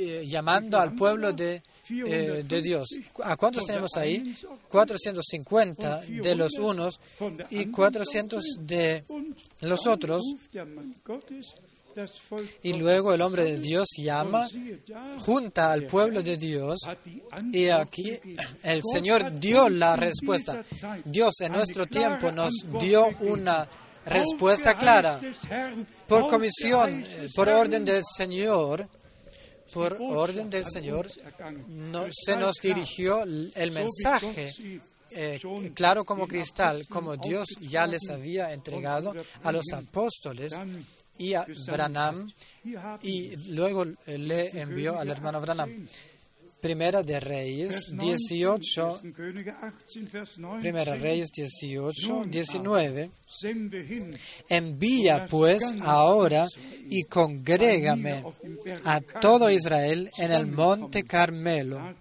eh, 0.00 0.26
llamando 0.26 0.78
al 0.78 0.94
pueblo 0.94 1.32
de, 1.32 1.62
eh, 1.90 2.44
de 2.46 2.62
Dios. 2.62 2.88
¿A 3.22 3.36
cuántos 3.36 3.64
tenemos 3.64 3.90
ahí? 3.96 4.36
450 4.68 6.02
de 6.06 6.34
los 6.34 6.52
unos 6.58 7.00
y 7.50 7.66
400 7.66 8.44
de 8.60 9.04
los 9.60 9.86
otros. 9.86 10.22
Y 12.62 12.72
luego 12.74 13.12
el 13.12 13.20
hombre 13.20 13.44
de 13.44 13.58
Dios 13.58 13.86
llama, 13.98 14.48
junta 15.18 15.72
al 15.72 15.86
pueblo 15.86 16.22
de 16.22 16.36
Dios 16.36 16.80
y 17.52 17.68
aquí 17.68 18.18
el 18.62 18.80
Señor 18.92 19.38
dio 19.38 19.68
la 19.68 19.96
respuesta. 19.96 20.64
Dios 21.04 21.40
en 21.40 21.52
nuestro 21.52 21.86
tiempo 21.86 22.32
nos 22.32 22.54
dio 22.80 23.08
una 23.20 23.68
respuesta 24.06 24.76
clara 24.76 25.20
por 26.08 26.26
comisión, 26.26 27.04
por 27.34 27.48
orden 27.48 27.84
del 27.84 28.02
Señor 28.16 28.88
por 29.72 29.96
orden 30.00 30.50
del 30.50 30.64
Señor, 30.66 31.10
se 32.10 32.36
nos 32.36 32.56
dirigió 32.62 33.22
el 33.22 33.72
mensaje 33.72 34.80
eh, 35.14 35.40
claro 35.74 36.04
como 36.04 36.26
cristal, 36.26 36.86
como 36.88 37.16
Dios 37.16 37.48
ya 37.60 37.86
les 37.86 38.08
había 38.08 38.52
entregado 38.52 39.14
a 39.42 39.52
los 39.52 39.64
apóstoles 39.72 40.52
y 41.18 41.34
a 41.34 41.46
Branham, 41.66 42.32
y 43.02 43.36
luego 43.52 43.84
le 44.06 44.48
envió 44.60 44.98
al 44.98 45.10
hermano 45.10 45.40
Branham. 45.40 45.86
Primera 46.62 47.02
de 47.02 47.18
Reyes 47.18 47.90
18, 47.90 49.00
Primera 50.60 50.94
Reyes 50.94 51.30
18, 51.32 52.26
19. 52.26 53.10
Envía 54.48 55.26
pues 55.26 55.74
ahora 55.80 56.46
y 56.88 57.02
congrégame 57.02 58.22
a 58.84 59.00
todo 59.00 59.50
Israel 59.50 60.08
en 60.16 60.30
el 60.30 60.46
monte 60.46 61.02
Carmelo. 61.02 61.96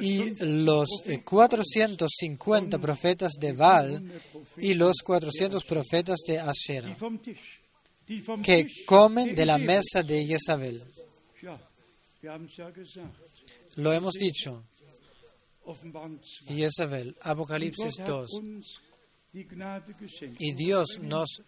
Y 0.00 0.44
los 0.44 0.88
450 1.24 2.78
profetas 2.78 3.32
de 3.32 3.52
Baal 3.52 4.22
y 4.58 4.74
los 4.74 4.98
400 5.02 5.64
profetas 5.64 6.20
de 6.24 6.38
Asherah, 6.38 6.96
que 8.44 8.68
comen 8.86 9.34
de 9.34 9.44
la 9.44 9.58
mesa 9.58 10.04
de 10.04 10.24
Jezabel. 10.24 10.80
Lo 13.76 13.92
hemos 13.92 14.14
dicho. 14.14 14.64
Isabel, 16.48 17.14
Apocalipsis 17.22 17.96
2. 18.04 18.30
Y 20.38 20.52
Dios 20.52 20.98
nos 21.00 21.42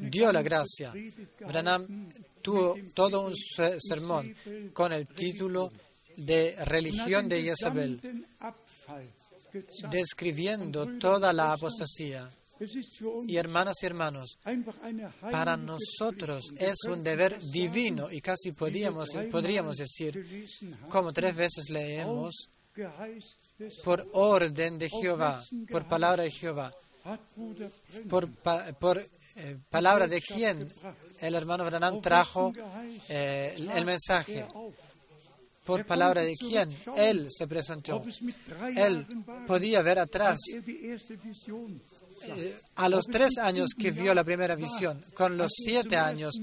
dio 0.00 0.32
la 0.32 0.42
gracia. 0.42 0.92
Branham 1.40 2.08
tuvo 2.42 2.76
todo 2.94 3.26
un 3.26 3.34
sermón 3.34 4.34
con 4.72 4.92
el 4.92 5.08
título 5.08 5.72
de 6.16 6.54
Religión 6.64 7.28
de 7.28 7.40
Isabel, 7.40 8.00
describiendo 9.90 10.98
toda 10.98 11.32
la 11.32 11.52
apostasía. 11.52 12.30
Y 13.26 13.36
hermanas 13.36 13.76
y 13.82 13.86
hermanos, 13.86 14.38
para 15.30 15.56
nosotros 15.56 16.44
es 16.58 16.76
un 16.88 17.02
deber 17.02 17.40
divino 17.40 18.10
y 18.10 18.20
casi 18.20 18.52
podríamos, 18.52 19.08
podríamos 19.30 19.76
decir, 19.76 20.46
como 20.88 21.12
tres 21.12 21.34
veces 21.34 21.68
leemos, 21.70 22.48
por 23.84 24.06
orden 24.12 24.78
de 24.78 24.88
Jehová, 24.88 25.44
por 25.70 25.86
palabra 25.88 26.22
de 26.24 26.30
Jehová, 26.30 26.72
por, 28.08 28.28
por 28.78 28.98
eh, 29.36 29.58
palabra 29.70 30.06
de 30.06 30.20
quién 30.20 30.68
el 31.20 31.34
hermano 31.34 31.64
Branham 31.64 32.00
trajo 32.00 32.52
eh, 33.08 33.54
el 33.56 33.84
mensaje. 33.84 34.46
por 35.64 35.86
palabra 35.86 36.20
de 36.22 36.34
quién 36.34 36.68
él 36.96 37.28
se 37.30 37.46
presentó. 37.46 38.02
Él 38.76 39.06
podía 39.46 39.80
ver 39.82 39.98
atrás. 39.98 40.38
eh, 40.52 40.98
a 42.76 42.88
los 42.88 43.06
tres 43.06 43.38
años 43.38 43.70
que 43.78 43.90
vio 43.90 44.14
la 44.14 44.24
primera 44.24 44.54
visión, 44.54 45.02
con 45.14 45.36
los 45.36 45.50
siete 45.54 45.96
años 45.96 46.34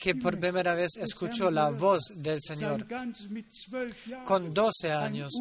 que 0.00 0.14
por 0.14 0.38
primera 0.38 0.74
vez 0.74 0.90
escuchó 0.96 1.50
la 1.50 1.70
voz 1.70 2.02
del 2.16 2.38
Señor. 2.40 2.86
Con 4.24 4.52
12 4.52 4.92
años 4.92 5.32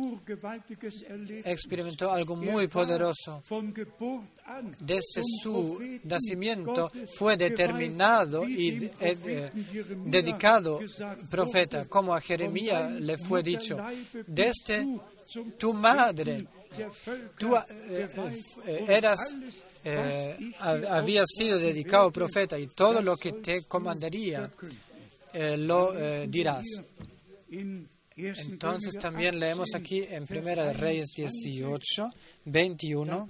experimentó 1.44 2.12
algo 2.12 2.36
muy 2.36 2.68
poderoso. 2.68 3.44
Desde 4.80 5.22
su 5.44 6.00
nacimiento 6.04 6.92
fue 7.18 7.38
determinado 7.38 8.48
y 8.48 8.90
eh, 9.00 9.52
dedicado 10.06 10.80
profeta, 11.30 11.86
como 11.86 12.14
a 12.14 12.22
Jeremías 12.22 12.92
le 12.92 13.18
fue 13.18 13.44
dicho. 13.44 13.78
Desde 14.28 14.88
tu 15.58 15.74
madre, 15.74 16.48
tú 17.38 17.56
eh, 17.56 18.10
eh, 18.68 18.86
eras 18.88 19.36
eh, 19.84 20.54
había 20.62 21.24
sido 21.26 21.58
dedicado 21.58 22.12
profeta 22.12 22.58
y 22.58 22.68
todo 22.68 23.02
lo 23.02 23.16
que 23.18 23.34
te 23.34 23.64
comandaría 23.64 24.50
lo 25.34 25.94
dirás. 26.28 26.66
Entonces 28.16 28.96
también 29.00 29.40
leemos 29.40 29.70
aquí 29.76 30.04
en 30.10 30.26
Primera 30.26 30.66
de 30.66 30.74
Reyes 30.74 31.10
18, 31.16 32.10
21, 32.46 33.28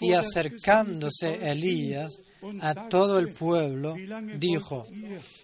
y 0.00 0.12
acercándose 0.12 1.50
Elías 1.50 2.20
a 2.60 2.88
todo 2.88 3.18
el 3.18 3.32
pueblo, 3.32 3.94
dijo, 4.36 4.86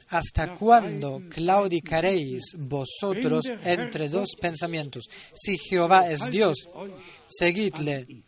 ¿hasta 0.08 0.54
cuándo 0.54 1.22
claudicaréis 1.28 2.56
vosotros 2.58 3.46
entre 3.64 4.08
dos 4.08 4.28
pensamientos? 4.40 5.04
Si 5.34 5.58
Jehová 5.58 6.10
es 6.10 6.28
Dios, 6.30 6.68
seguidle 7.26 8.24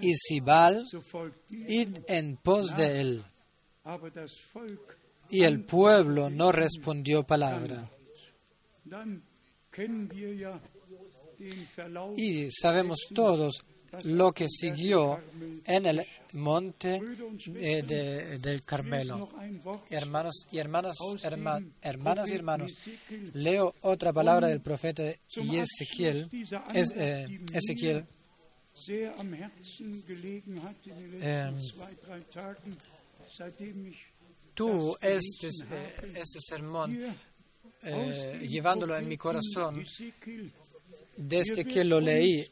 y 0.00 0.14
si 0.14 0.40
Baal, 0.40 0.86
id 1.50 1.98
en 2.06 2.36
pos 2.36 2.76
de 2.76 3.00
él. 3.00 3.22
Y 5.30 5.42
el 5.42 5.64
pueblo 5.64 6.30
no 6.30 6.52
respondió 6.52 7.24
palabra. 7.24 7.90
Y 12.16 12.50
sabemos 12.52 12.98
todos 13.12 13.64
lo 14.02 14.32
que 14.32 14.48
siguió 14.48 15.20
en 15.64 15.86
el 15.86 16.04
monte 16.34 17.00
eh, 17.54 18.38
del 18.40 18.64
Carmelo. 18.64 19.28
Hermanos 19.90 20.46
y 20.50 20.58
hermanas, 20.58 20.96
hermanas 21.82 22.30
y 22.30 22.34
hermanos, 22.34 22.72
leo 23.34 23.74
otra 23.82 24.12
palabra 24.12 24.48
del 24.48 24.60
profeta 24.60 25.04
Ezequiel, 25.04 26.28
eh, 26.74 27.40
Ezequiel 27.52 28.06
ähm, 31.20 31.58
tú 34.54 34.96
este, 35.00 35.46
eh, 35.46 36.12
este 36.16 36.38
sermón 36.40 36.98
eh, 37.82 38.46
llevándolo 38.48 38.96
en 38.96 39.08
mi 39.08 39.16
corazón 39.16 39.84
desde 41.16 41.64
que 41.64 41.84
lo 41.84 42.00
leí 42.00 42.44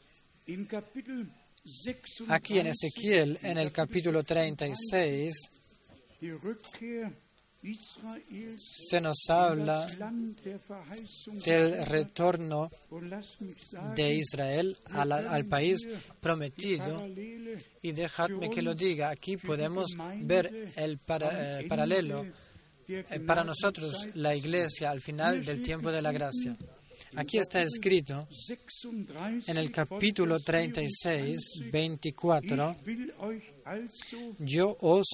aquí 2.27 2.59
en 2.59 2.67
Ezequiel 2.67 3.39
en 3.41 3.57
el 3.57 3.71
capítulo 3.71 4.23
36 4.23 5.33
se 8.89 8.99
nos 8.99 9.29
habla 9.29 9.85
del 11.45 11.85
retorno 11.85 12.69
de 13.95 14.15
Israel 14.15 14.77
al, 14.91 15.45
país 15.45 15.87
prometido 16.19 17.07
y 17.81 17.91
dejadme 17.93 18.49
que 18.49 18.61
lo 18.61 18.75
diga. 18.75 19.09
Aquí 19.09 19.37
podemos 19.37 19.91
ver 20.21 20.73
el 20.75 20.99
eh, 21.07 21.65
paralelo 21.69 22.25
eh, 22.87 23.19
para 23.25 23.45
nosotros, 23.45 24.09
la 24.15 24.35
iglesia, 24.35 24.91
al 24.91 24.99
final 24.99 25.45
del 25.45 25.61
tiempo 25.61 25.89
de 25.89 26.01
la 26.01 26.11
gracia. 26.11 26.57
Aquí 27.15 27.37
está 27.37 27.61
escrito 27.61 28.27
en 29.47 29.57
el 29.57 29.71
capítulo 29.71 30.39
36, 30.39 31.71
24, 31.71 32.75
yo 34.39 34.75
os 34.81 35.05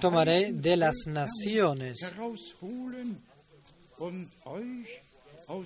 tomaré 0.00 0.52
de 0.52 0.76
las 0.76 1.06
naciones 1.06 2.14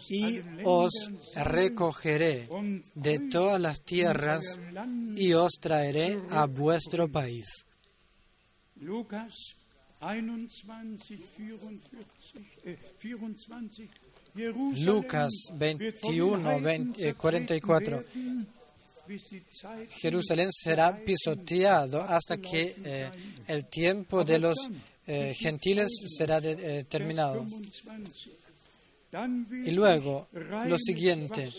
y 0.09 0.41
os 0.65 0.93
recogeré 1.37 2.49
de 2.95 3.19
todas 3.31 3.61
las 3.61 3.81
tierras 3.83 4.61
y 5.15 5.33
os 5.35 5.53
traeré 5.61 6.21
a 6.31 6.47
vuestro 6.47 7.09
país. 7.09 7.47
Lucas 14.85 15.33
21, 15.55 16.37
Lucas 16.37 16.63
21, 16.63 17.17
44. 17.17 18.05
Jerusalén 20.01 20.49
será 20.53 20.97
pisoteado 20.97 22.03
hasta 22.03 22.39
que 22.39 22.75
eh, 22.85 23.11
el 23.47 23.67
tiempo 23.67 24.25
de 24.25 24.39
los 24.39 24.57
eh, 25.07 25.33
gentiles 25.39 25.89
será 26.17 26.39
eh, 26.43 26.85
terminado. 26.89 27.47
Y 29.65 29.71
luego, 29.71 30.29
lo 30.33 30.77
siguiente. 30.79 31.51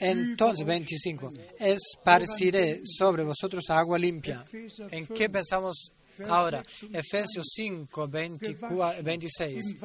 Entonces, 0.00 0.64
25, 0.64 1.32
esparciré 1.58 2.80
sobre 2.84 3.24
vosotros 3.24 3.64
agua 3.70 3.98
limpia. 3.98 4.44
¿En 4.90 5.06
qué 5.06 5.28
pensamos 5.28 5.92
Ahora, 6.26 6.64
Efesios 6.92 7.46
5, 7.54 8.08
26, 8.08 9.76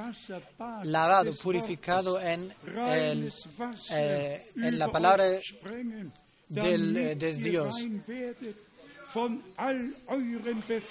lavado, 0.84 1.34
purificado 1.36 2.20
en, 2.20 2.52
el, 2.66 3.32
eh, 3.92 4.42
en 4.56 4.80
la 4.80 4.90
palabra 4.90 5.26
del, 6.50 6.98
eh, 6.98 7.16
de 7.16 7.34
Dios. 7.36 7.76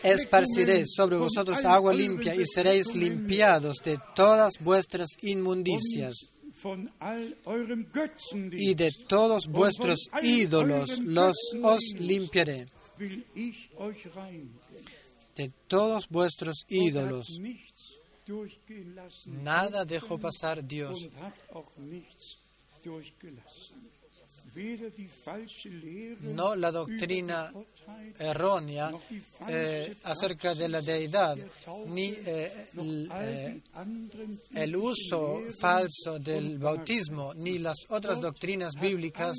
Esparciré 0.02 0.85
sobre 0.86 1.16
vosotros 1.16 1.64
agua 1.64 1.93
limpia 1.93 2.35
y 2.36 2.44
seréis 2.47 2.94
limpiados 2.94 3.78
de 3.85 3.98
todas 4.14 4.52
vuestras 4.60 5.09
inmundicias 5.23 6.14
y 8.52 8.74
de 8.74 8.93
todos 9.09 9.48
vuestros 9.48 10.09
ídolos 10.23 11.01
los 11.01 11.35
os 11.62 11.81
limpiaré 11.98 12.66
de 15.34 15.48
todos 15.68 16.09
vuestros 16.09 16.64
ídolos. 16.68 17.40
Nada 19.26 19.84
dejó 19.84 20.18
pasar 20.18 20.64
Dios. 20.64 21.09
No 26.20 26.54
la 26.54 26.70
doctrina 26.70 27.52
errónea 28.18 28.92
eh, 29.48 29.94
acerca 30.04 30.54
de 30.54 30.68
la 30.68 30.82
deidad, 30.82 31.36
ni 31.86 32.10
eh, 32.10 32.68
eh, 33.14 33.60
el 34.54 34.76
uso 34.76 35.42
falso 35.58 36.18
del 36.18 36.58
bautismo, 36.58 37.32
ni 37.34 37.58
las 37.58 37.78
otras 37.88 38.20
doctrinas 38.20 38.74
bíblicas 38.80 39.38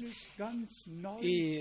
y 1.22 1.60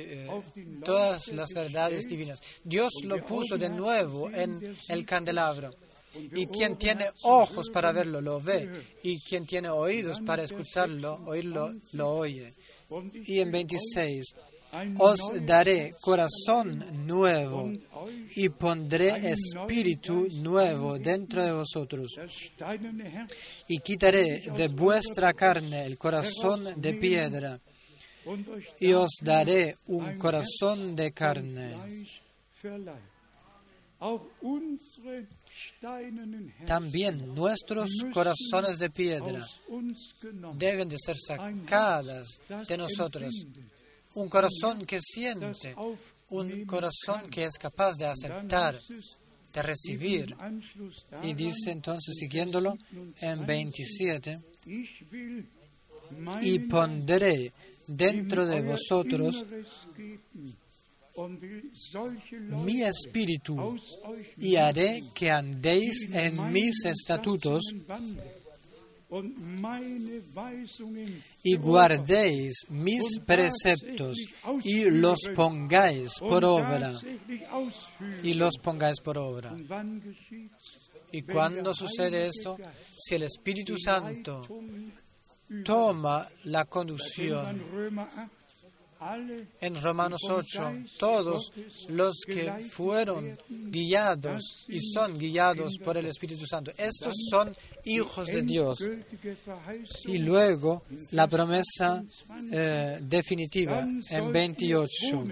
todas 0.84 1.28
las 1.28 1.50
verdades 1.54 2.06
divinas. 2.06 2.40
Dios 2.64 2.92
lo 3.04 3.24
puso 3.24 3.58
de 3.58 3.68
nuevo 3.68 4.30
en 4.30 4.76
el 4.88 5.04
candelabro. 5.04 5.70
Y 6.14 6.46
quien 6.46 6.76
tiene 6.76 7.06
ojos 7.22 7.70
para 7.70 7.92
verlo, 7.92 8.20
lo 8.20 8.40
ve. 8.40 8.68
Y 9.02 9.20
quien 9.20 9.46
tiene 9.46 9.70
oídos 9.70 10.20
para 10.20 10.42
escucharlo, 10.42 11.20
oírlo, 11.24 11.72
lo 11.92 12.10
oye. 12.10 12.52
Y 13.27 13.40
en 13.40 13.51
26, 13.51 14.24
os 14.98 15.20
daré 15.44 15.93
corazón 16.01 17.06
nuevo 17.06 17.70
y 18.35 18.48
pondré 18.48 19.32
espíritu 19.32 20.28
nuevo 20.32 20.98
dentro 20.98 21.43
de 21.43 21.52
vosotros. 21.52 22.10
Y 23.69 23.78
quitaré 23.78 24.43
de 24.56 24.69
vuestra 24.69 25.35
carne 25.35 25.85
el 25.85 25.98
corazón 25.98 26.81
de 26.81 26.94
piedra 26.94 27.60
y 28.81 28.93
os 28.93 29.10
daré 29.20 29.77
un 29.89 30.16
corazón 30.19 30.97
de 30.97 31.12
carne. 31.12 31.77
También 36.66 37.34
nuestros 37.34 37.90
corazones 38.12 38.78
de 38.78 38.90
piedra 38.90 39.46
deben 40.54 40.88
de 40.88 40.96
ser 40.98 41.16
sacadas 41.16 42.26
de 42.68 42.76
nosotros. 42.76 43.46
Un 44.14 44.28
corazón 44.28 44.84
que 44.84 44.98
siente, 45.00 45.74
un 46.30 46.64
corazón 46.66 47.28
que 47.30 47.44
es 47.44 47.52
capaz 47.58 47.94
de 47.94 48.06
aceptar, 48.06 48.80
de 49.52 49.62
recibir. 49.62 50.34
Y 51.22 51.34
dice 51.34 51.70
entonces, 51.70 52.16
siguiéndolo 52.18 52.76
en 53.20 53.46
27, 53.46 54.40
y 56.40 56.58
pondré 56.60 57.52
dentro 57.86 58.46
de 58.46 58.62
vosotros 58.62 59.44
mi 62.64 62.82
espíritu 62.82 63.76
y 64.39 64.56
haré 64.56 65.02
que 65.14 65.30
andéis 65.30 66.09
en 66.10 66.52
mis 66.52 66.84
estatutos 66.84 67.62
y 71.43 71.56
guardéis 71.56 72.55
mis 72.70 73.20
preceptos 73.26 74.16
y 74.64 74.84
los 74.89 75.18
pongáis 75.34 76.12
por 76.18 76.44
obra. 76.44 76.94
Y 78.22 78.32
los 78.34 78.55
pongáis 78.62 79.01
por 79.01 79.18
obra. 79.18 79.55
¿Y 81.12 81.22
cuándo 81.22 81.74
sucede 81.74 82.26
esto? 82.26 82.56
Si 82.97 83.16
el 83.16 83.24
Espíritu 83.24 83.76
Santo 83.76 84.47
toma 85.62 86.26
la 86.44 86.64
conducción 86.64 87.62
en 89.60 89.82
Romanos 89.82 90.22
8, 90.28 90.84
todos 90.98 91.52
los 91.88 92.20
que 92.26 92.50
fueron 92.70 93.38
guiados 93.48 94.64
y 94.68 94.80
son 94.80 95.18
guiados 95.18 95.78
por 95.82 95.96
el 95.96 96.06
Espíritu 96.06 96.46
Santo, 96.46 96.72
estos 96.76 97.14
son 97.30 97.54
hijos 97.84 98.28
de 98.28 98.42
Dios. 98.42 98.78
Y 100.06 100.18
luego 100.18 100.84
la 101.10 101.26
promesa 101.26 102.04
eh, 102.52 102.98
definitiva 103.02 103.86
en 104.10 104.32
28, 104.32 105.26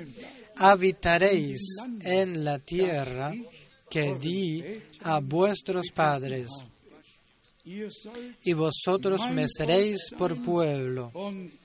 habitaréis 0.56 1.60
en 2.00 2.44
la 2.44 2.58
tierra 2.58 3.32
que 3.88 4.14
di 4.14 4.64
a 5.02 5.20
vuestros 5.20 5.90
padres 5.92 6.48
y 7.64 8.52
vosotros 8.52 9.28
me 9.30 9.46
seréis 9.48 10.10
por 10.16 10.42
pueblo, 10.42 11.12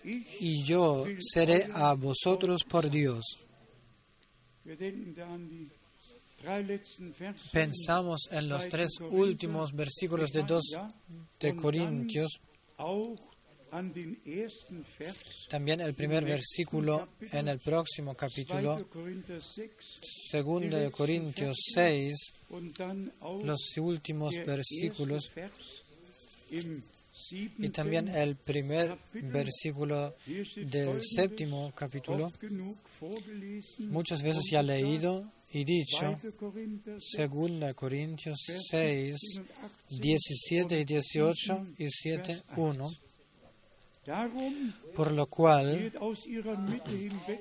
y 0.04 0.64
yo 0.64 1.06
seré 1.20 1.68
a 1.74 1.94
vosotros 1.94 2.64
por 2.64 2.90
Dios. 2.90 3.24
Pensamos 7.52 8.28
en 8.32 8.50
los 8.50 8.68
tres 8.68 9.00
últimos 9.00 9.74
versículos 9.74 10.32
de 10.32 10.44
2 10.44 10.64
de 11.40 11.56
Corintios, 11.56 12.40
también 15.50 15.82
el 15.82 15.94
primer 15.94 16.24
versículo 16.24 17.10
en 17.20 17.48
el 17.48 17.60
próximo 17.60 18.16
capítulo, 18.16 18.88
2 20.32 20.62
de 20.72 20.92
Corintios 20.92 21.58
6, 21.74 22.16
los 23.44 23.78
últimos 23.78 24.36
versículos 24.46 25.32
y 26.50 27.70
también 27.70 28.08
el 28.10 28.36
primer 28.36 28.98
versículo 29.14 30.16
del 30.56 31.02
séptimo 31.02 31.72
capítulo, 31.76 32.32
muchas 33.80 34.22
veces 34.22 34.44
ya 34.52 34.62
leído 34.62 35.32
y 35.52 35.64
dicho, 35.64 36.18
2 36.42 37.74
Corintios 37.76 38.38
6, 38.70 39.16
17 39.90 40.80
y 40.80 40.86
18 40.86 41.68
y 41.78 41.88
7, 41.90 42.44
1. 42.58 42.92
Por 44.94 45.12
lo 45.14 45.26
cual, 45.26 45.92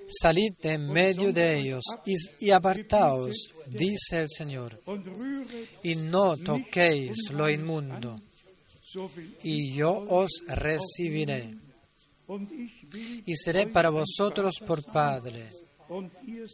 salid 0.09 0.53
de 0.63 0.79
medio 0.79 1.33
de 1.33 1.59
ellos 1.59 1.85
y, 2.41 2.51
apartaos, 2.51 3.51
dice 3.67 4.23
el 4.23 4.29
Señor, 4.31 4.81
y 5.83 5.97
no 5.97 6.37
toquéis 6.39 7.33
lo 7.33 7.51
inmundo, 7.51 8.19
y 9.43 9.75
yo 9.75 9.93
os 9.93 10.31
recibiré, 10.49 11.55
y 13.27 13.37
seré 13.37 13.67
para 13.67 13.91
vosotros 13.91 14.55
por 14.67 14.85
Padre, 14.85 15.51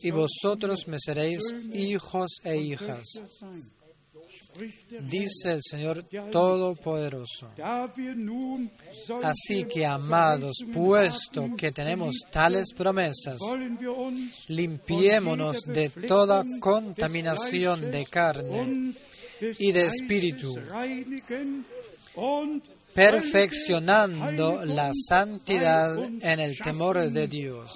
y 0.02 0.10
vosotros 0.10 0.88
me 0.88 0.98
seréis 0.98 1.54
hijos 1.72 2.40
e 2.44 2.56
hijas 2.56 3.22
dice 5.08 5.52
el 5.52 5.60
Señor 5.62 6.04
Todopoderoso. 6.30 7.50
Así 9.22 9.64
que, 9.64 9.86
amados, 9.86 10.56
puesto 10.72 11.54
que 11.56 11.70
tenemos 11.70 12.14
tales 12.30 12.72
promesas, 12.76 13.38
limpiémonos 14.48 15.60
de 15.62 15.90
toda 15.90 16.44
contaminación 16.60 17.90
de 17.90 18.06
carne 18.06 18.94
y 19.58 19.72
de 19.72 19.86
espíritu, 19.86 20.56
perfeccionando 22.94 24.64
la 24.64 24.90
santidad 25.08 25.96
en 26.04 26.40
el 26.40 26.58
temor 26.58 27.10
de 27.10 27.28
Dios. 27.28 27.72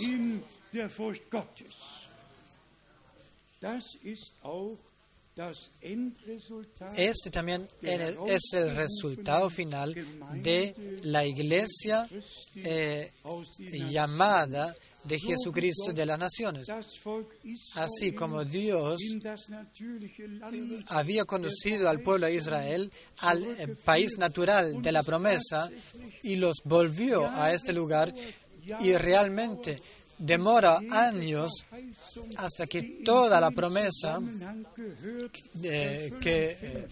Este 6.97 7.31
también 7.31 7.67
es 7.83 8.53
el 8.53 8.77
resultado 8.77 9.51
final 9.51 9.95
de 10.43 11.01
la 11.03 11.25
iglesia 11.25 12.09
eh, 12.57 13.11
llamada 13.91 14.75
de 15.05 15.19
Jesucristo 15.19 15.93
de 15.93 16.07
las 16.07 16.19
naciones. 16.19 16.67
Así 17.75 18.13
como 18.13 18.45
Dios 18.45 19.01
había 20.89 21.25
conducido 21.25 21.89
al 21.89 22.01
pueblo 22.01 22.27
de 22.27 22.35
Israel 22.35 22.91
al 23.19 23.45
eh, 23.45 23.77
país 23.85 24.17
natural 24.19 24.81
de 24.81 24.93
la 24.93 25.03
promesa 25.03 25.71
y 26.23 26.37
los 26.37 26.57
volvió 26.65 27.29
a 27.29 27.53
este 27.53 27.73
lugar 27.73 28.15
y 28.81 28.95
realmente 28.95 29.81
demora 30.19 30.81
años 30.91 31.53
hasta 32.37 32.67
que 32.67 33.01
toda 33.05 33.41
la 33.41 33.51
promesa 33.51 34.21
eh, 35.63 36.13
que 36.21 36.87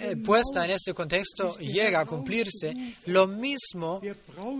eh, 0.00 0.16
puesta 0.16 0.64
en 0.64 0.72
este 0.72 0.94
contexto 0.94 1.56
llega 1.58 2.00
a 2.00 2.06
cumplirse. 2.06 2.72
Lo 3.06 3.26
mismo 3.26 4.00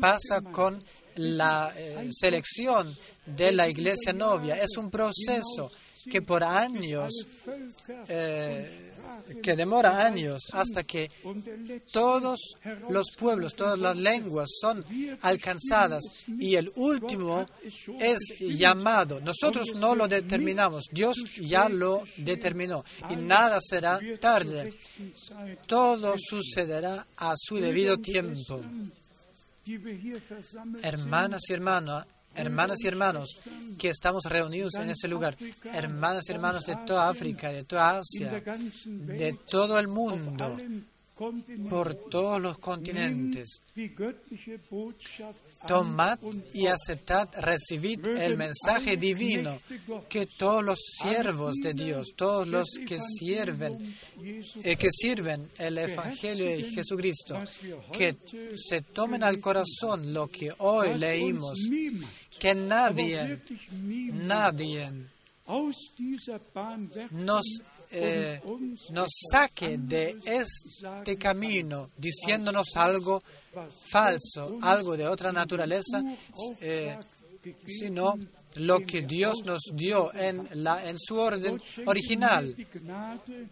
pasa 0.01 0.43
con 0.43 0.83
la 1.19 1.75
selección 2.11 2.97
de 3.27 3.53
la 3.53 3.69
iglesia 3.69 4.13
novia. 4.13 4.57
Es 4.57 4.77
un 4.77 4.91
proceso 4.91 5.71
que 6.11 6.23
por 6.23 6.43
años 6.43 7.13
que 9.43 9.57
demora 9.57 10.05
años 10.07 10.43
hasta 10.53 10.83
que 10.83 11.11
todos 11.93 12.39
los 12.89 13.11
pueblos, 13.17 13.55
todas 13.55 13.79
las 13.79 13.97
lenguas 13.97 14.49
son 14.61 14.85
alcanzadas 15.23 16.03
y 16.27 16.55
el 16.55 16.71
último 16.77 17.47
es 17.99 18.19
llamado. 18.41 19.21
Nosotros 19.21 19.75
no 19.75 19.95
lo 19.95 20.09
determinamos, 20.09 20.85
Dios 20.91 21.17
ya 21.41 21.69
lo 21.69 22.05
determinó 22.17 22.85
y 23.11 23.17
nada 23.17 23.59
será 23.61 24.01
tarde. 24.21 24.75
Todo 25.67 26.15
sucederá 26.19 27.07
a 27.17 27.35
su 27.37 27.57
debido 27.57 27.99
tiempo. 27.99 28.63
Hermanas 30.83 31.43
y 31.49 31.53
hermanos, 31.53 32.07
hermanas 32.35 32.79
y 32.83 32.87
hermanos 32.87 33.39
que 33.79 33.89
estamos 33.89 34.25
reunidos 34.25 34.75
en 34.75 34.91
este 34.91 35.09
lugar, 35.09 35.37
hermanas 35.65 36.29
y 36.29 36.33
hermanos 36.33 36.65
de 36.65 36.77
toda 36.87 37.09
África, 37.09 37.51
de 37.51 37.65
toda 37.65 37.99
Asia, 37.99 38.43
de 38.87 39.39
todo 39.49 39.79
el 39.79 39.89
mundo, 39.89 40.57
por 41.69 41.95
todos 42.09 42.41
los 42.41 42.59
continentes. 42.59 43.63
Tomad 45.67 46.19
y 46.53 46.67
aceptad, 46.67 47.29
recibid 47.41 48.07
el 48.07 48.37
mensaje 48.37 48.97
divino 48.97 49.59
que 50.09 50.27
todos 50.27 50.65
los 50.65 50.79
siervos 51.03 51.57
de 51.57 51.75
Dios, 51.75 52.13
todos 52.17 52.47
los 52.47 52.69
que 52.87 52.99
sirven, 53.01 53.97
eh, 54.63 54.77
que 54.77 54.89
sirven 54.91 55.49
el 55.59 55.79
Evangelio 55.79 56.47
de 56.47 56.63
Jesucristo, 56.63 57.43
que 57.93 58.17
se 58.57 58.83
tomen 58.83 59.25
al 59.25 59.41
corazón 59.41 60.13
lo 60.13 60.29
que 60.29 60.53
hoy 60.59 60.95
leímos, 60.95 61.59
que 62.39 62.55
nadie, 62.55 63.41
nadie 63.73 64.93
nos, 67.11 67.45
eh, 67.91 68.41
nos 68.91 69.09
saque 69.31 69.79
de 69.79 70.19
este 70.25 71.17
camino 71.17 71.91
diciéndonos 71.97 72.77
algo 72.77 73.23
falso, 73.91 74.59
algo 74.63 74.97
de 74.97 75.07
otra 75.07 75.33
naturaleza, 75.33 76.03
eh, 76.61 76.99
sino 77.67 78.15
lo 78.57 78.81
que 78.81 79.03
Dios 79.03 79.45
nos 79.45 79.61
dio 79.73 80.13
en, 80.15 80.49
la, 80.53 80.89
en 80.89 80.99
su 80.99 81.17
orden 81.17 81.59
original. 81.87 82.57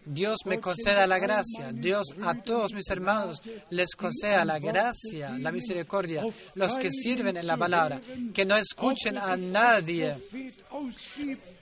Dios 0.05 0.37
me 0.45 0.59
conceda 0.59 1.07
la 1.07 1.19
gracia. 1.19 1.71
Dios 1.71 2.07
a 2.23 2.35
todos 2.35 2.73
mis 2.73 2.89
hermanos 2.89 3.41
les 3.69 3.95
conceda 3.95 4.43
la 4.45 4.59
gracia, 4.59 5.37
la 5.37 5.51
misericordia. 5.51 6.23
Los 6.55 6.77
que 6.77 6.91
sirven 6.91 7.37
en 7.37 7.47
la 7.47 7.57
palabra, 7.57 8.01
que 8.33 8.45
no 8.45 8.55
escuchen 8.57 9.17
a 9.17 9.35
nadie, 9.37 10.17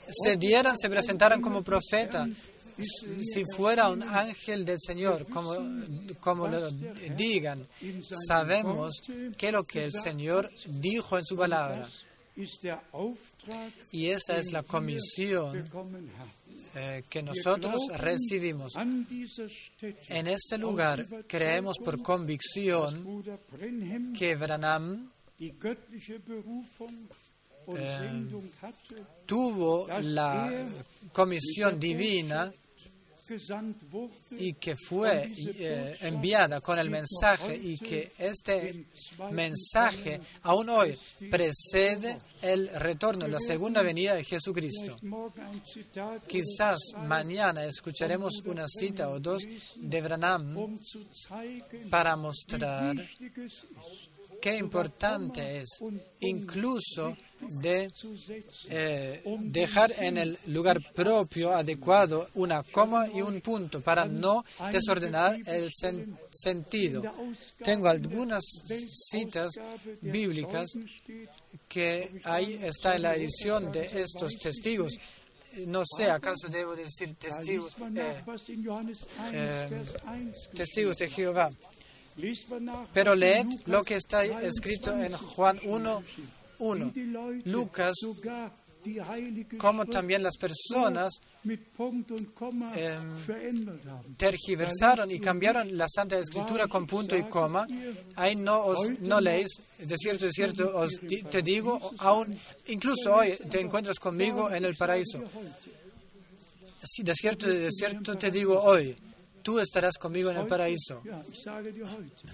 se 0.09 0.37
dieran, 0.37 0.77
se 0.77 0.89
presentaran 0.89 1.41
como 1.41 1.63
profeta, 1.63 2.27
si 2.83 3.43
fuera 3.55 3.89
un 3.89 4.03
ángel 4.03 4.65
del 4.65 4.79
Señor, 4.79 5.27
como, 5.27 5.55
como 6.19 6.47
lo 6.47 6.71
digan, 7.15 7.67
sabemos 8.27 9.01
que 9.37 9.51
lo 9.51 9.63
que 9.63 9.85
el 9.85 9.91
Señor 9.91 10.49
dijo 10.67 11.17
en 11.17 11.25
su 11.25 11.37
palabra 11.37 11.89
Y 13.91 14.07
esta 14.07 14.37
es 14.37 14.51
la 14.51 14.63
comisión 14.63 15.63
eh, 16.75 17.03
que 17.09 17.23
nosotros 17.23 17.81
recibimos. 17.97 18.73
En 18.75 20.27
este 20.27 20.57
lugar 20.57 21.05
creemos 21.27 21.77
por 21.77 22.01
convicción 22.01 23.23
que 24.17 24.35
Branham 24.35 25.09
eh, 27.77 28.27
tuvo 29.25 29.87
la 30.01 30.67
comisión 31.13 31.79
divina 31.79 32.51
y 34.31 34.53
que 34.53 34.75
fue 34.75 35.31
eh, 35.37 35.97
enviada 36.01 36.61
con 36.61 36.77
el 36.77 36.89
mensaje 36.89 37.55
y 37.55 37.77
que 37.77 38.13
este 38.17 38.85
mensaje 39.31 40.21
aún 40.43 40.69
hoy 40.69 40.97
precede 41.29 42.17
el 42.41 42.69
retorno, 42.69 43.27
la 43.27 43.39
segunda 43.39 43.81
venida 43.81 44.13
de 44.13 44.23
Jesucristo. 44.23 44.97
Quizás 46.27 46.79
mañana 47.07 47.65
escucharemos 47.65 48.41
una 48.45 48.67
cita 48.67 49.09
o 49.09 49.19
dos 49.19 49.43
de 49.75 50.01
Branham 50.01 50.77
para 51.89 52.15
mostrar 52.15 52.95
qué 54.41 54.57
importante 54.57 55.59
es 55.61 55.79
incluso 56.19 57.17
de 57.41 57.91
eh, 58.69 59.23
dejar 59.41 59.93
en 59.97 60.17
el 60.17 60.37
lugar 60.47 60.79
propio 60.93 61.53
adecuado 61.53 62.29
una 62.35 62.63
coma 62.63 63.07
y 63.13 63.21
un 63.21 63.41
punto 63.41 63.81
para 63.81 64.05
no 64.05 64.43
desordenar 64.71 65.37
el 65.45 65.71
sentido. 66.31 67.03
Tengo 67.63 67.87
algunas 67.87 68.43
citas 69.11 69.51
bíblicas 70.01 70.69
que 71.67 72.21
ahí 72.23 72.59
está 72.61 72.95
en 72.95 73.01
la 73.03 73.15
edición 73.15 73.71
de 73.71 74.01
estos 74.01 74.33
testigos 74.33 74.97
no 75.67 75.83
sé, 75.85 76.11
¿acaso 76.11 76.49
debo 76.49 76.75
decir 76.75 77.15
testigos, 77.15 77.75
eh, 77.95 78.21
eh, 79.31 79.85
testigos 80.53 80.97
de 80.97 81.09
Jehová? 81.09 81.49
Pero 82.93 83.15
leed 83.15 83.45
lo 83.65 83.83
que 83.83 83.95
está 83.95 84.23
escrito 84.41 84.91
en 85.01 85.13
Juan 85.13 85.59
1, 85.63 86.03
1. 86.59 86.93
Lucas, 87.45 87.95
como 89.57 89.85
también 89.85 90.21
las 90.21 90.37
personas 90.37 91.19
eh, 92.75 92.99
tergiversaron 94.17 95.09
y 95.11 95.19
cambiaron 95.19 95.75
la 95.75 95.87
Santa 95.87 96.19
Escritura 96.19 96.67
con 96.67 96.85
punto 96.85 97.17
y 97.17 97.23
coma, 97.23 97.67
ahí 98.15 98.35
no, 98.35 98.63
os, 98.63 98.99
no 98.99 99.19
leéis, 99.19 99.47
de 99.79 99.97
cierto, 99.97 100.25
de 100.25 100.31
cierto, 100.31 100.77
os 100.77 100.99
te 101.29 101.41
digo, 101.41 101.93
aún, 101.97 102.37
incluso 102.67 103.15
hoy 103.15 103.33
te 103.49 103.59
encuentras 103.59 103.97
conmigo 103.99 104.51
en 104.51 104.65
el 104.65 104.75
paraíso. 104.75 105.23
Sí, 106.83 107.01
de 107.01 107.15
cierto, 107.15 107.47
de 107.47 107.71
cierto 107.71 108.15
te 108.15 108.29
digo 108.29 108.61
hoy, 108.61 108.95
tú 109.41 109.59
estarás 109.59 109.97
conmigo 109.97 110.29
en 110.29 110.37
el 110.37 110.45
paraíso. 110.45 111.01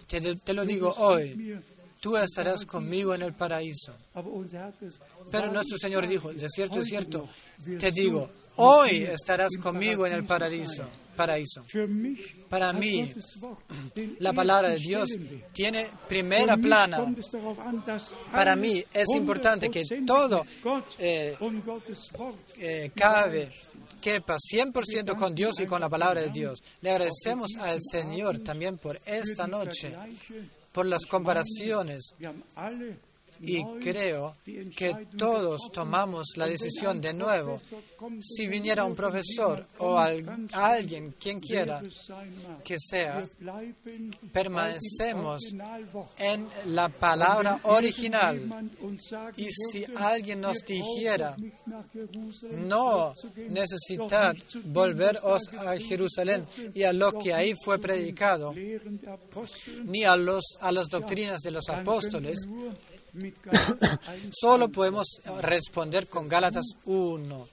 Te, 0.08 0.54
lo 0.54 0.66
digo 0.66 0.94
hoy, 0.98 1.58
tú 2.02 2.18
estarás 2.18 2.66
conmigo 2.66 3.16
en 3.16 3.22
el 3.22 3.34
paraíso. 3.34 3.96
Pero 5.32 5.52
nuestro 5.52 5.78
Señor 5.78 6.06
dijo, 6.08 6.34
de 6.34 6.50
cierto, 6.50 6.80
de 6.80 6.86
cierto, 6.86 7.30
te 7.80 7.92
digo, 7.92 8.30
hoy 8.58 9.04
estarás 9.04 9.52
conmigo 9.62 10.06
en 10.06 10.14
el 10.14 10.26
paraíso. 10.26 10.84
paraíso. 11.16 11.64
Para 12.50 12.74
mí, 12.74 13.10
la 14.20 14.34
palabra 14.34 14.70
de 14.70 14.78
Dios 14.78 15.12
tiene 15.54 15.88
primera 16.10 16.58
plana. 16.58 17.14
Para 18.32 18.56
mí 18.56 18.84
es 18.94 19.10
importante 19.16 19.70
que 19.70 19.84
todo 20.06 20.46
eh, 20.98 21.38
eh, 22.58 22.92
cabe 22.96 23.54
quepa 24.02 24.36
100% 24.36 25.16
con 25.16 25.36
Dios 25.36 25.60
y 25.60 25.66
con 25.68 25.80
la 25.80 25.88
palabra 25.88 26.22
de 26.22 26.30
Dios. 26.30 26.60
Le 26.82 26.90
agradecemos 26.90 27.52
al 27.60 27.80
Señor 27.82 28.40
también 28.40 28.80
por 28.80 29.00
esta 29.06 29.46
noche, 29.46 29.96
por 30.72 30.86
las 30.86 31.06
comparaciones 31.06 32.14
y 33.42 33.64
creo 33.80 34.36
que 34.46 35.08
todos 35.18 35.70
tomamos 35.74 36.34
la 36.36 36.48
decisión 36.48 37.02
de 37.02 37.14
nuevo. 37.14 37.62
Si 38.22 38.48
viniera 38.48 38.86
un 38.86 38.96
profesor 38.96 39.66
o 39.80 39.98
alguien, 39.98 41.16
quien 41.20 41.40
quiera 41.40 41.82
que 42.64 42.78
sea, 42.80 43.26
permanecemos 44.32 45.42
en 46.18 46.48
la 46.68 46.90
palabra 46.90 47.60
original. 47.64 48.70
Y 49.38 49.50
si 49.52 49.86
alguien 49.96 50.42
nos 50.42 50.58
dijera, 50.66 51.36
no 52.58 53.14
necesitad 53.50 54.36
volveros 54.66 55.48
a 55.54 55.78
Jerusalén 55.78 56.46
y 56.74 56.84
a 56.84 56.94
lo 56.94 57.12
que 57.14 57.34
ahí 57.34 57.54
fue 57.64 57.80
predicado, 57.80 58.54
ni 59.84 60.04
a, 60.04 60.16
los, 60.16 60.58
a 60.60 60.72
las 60.72 60.88
doctrinas 60.88 61.42
de 61.42 61.52
los 61.52 61.70
apóstoles, 61.70 62.48
Solo 64.32 64.70
podemos 64.70 65.08
responder 65.42 66.08
con 66.08 66.28
Gálatas 66.28 66.66
1. 66.86 67.48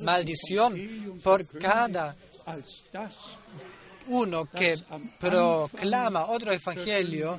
Maldición 0.00 1.20
por 1.22 1.46
cada 1.58 2.16
uno 4.06 4.46
que 4.46 4.78
proclama 5.20 6.26
otro 6.28 6.52
evangelio, 6.52 7.38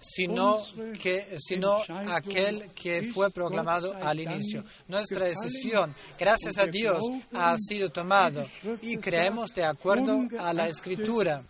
sino, 0.00 0.60
que, 1.00 1.38
sino 1.38 1.82
aquel 2.10 2.70
que 2.74 3.10
fue 3.12 3.30
proclamado 3.30 3.94
al 4.02 4.20
inicio. 4.20 4.64
Nuestra 4.88 5.26
decisión, 5.26 5.94
gracias 6.18 6.58
a 6.58 6.66
Dios, 6.66 7.04
ha 7.32 7.56
sido 7.58 7.90
tomada 7.90 8.46
y 8.80 8.96
creemos 8.96 9.50
de 9.54 9.64
acuerdo 9.64 10.28
a 10.38 10.52
la 10.52 10.68
Escritura, 10.68 11.44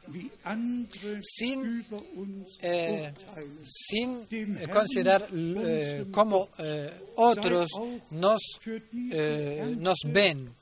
sin, 1.21 1.85
eh, 2.61 3.13
sin 3.65 4.27
considerar 4.71 5.27
eh, 5.33 6.07
cómo 6.11 6.49
eh, 6.59 6.91
otros 7.17 7.71
nos, 8.11 8.41
nos 9.79 9.99
ven. 10.07 10.55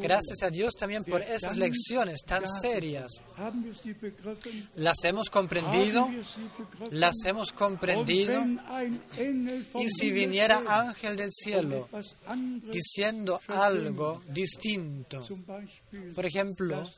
Gracias 0.00 0.42
a 0.42 0.50
Dios 0.50 0.74
también 0.78 1.04
por 1.04 1.22
esas 1.22 1.56
lecciones 1.56 2.22
tan 2.24 2.46
serias. 2.46 3.22
Las 4.76 5.04
hemos 5.04 5.30
comprendido, 5.30 6.08
las 6.90 7.14
hemos 7.24 7.52
comprendido. 7.52 8.44
Y 9.78 9.88
si 9.88 10.12
viniera 10.12 10.62
ángel 10.66 11.16
del 11.16 11.30
cielo 11.32 11.88
diciendo 12.70 13.40
algo 13.48 14.22
distinto, 14.28 15.26
por 16.14 16.26
ejemplo, 16.26 16.90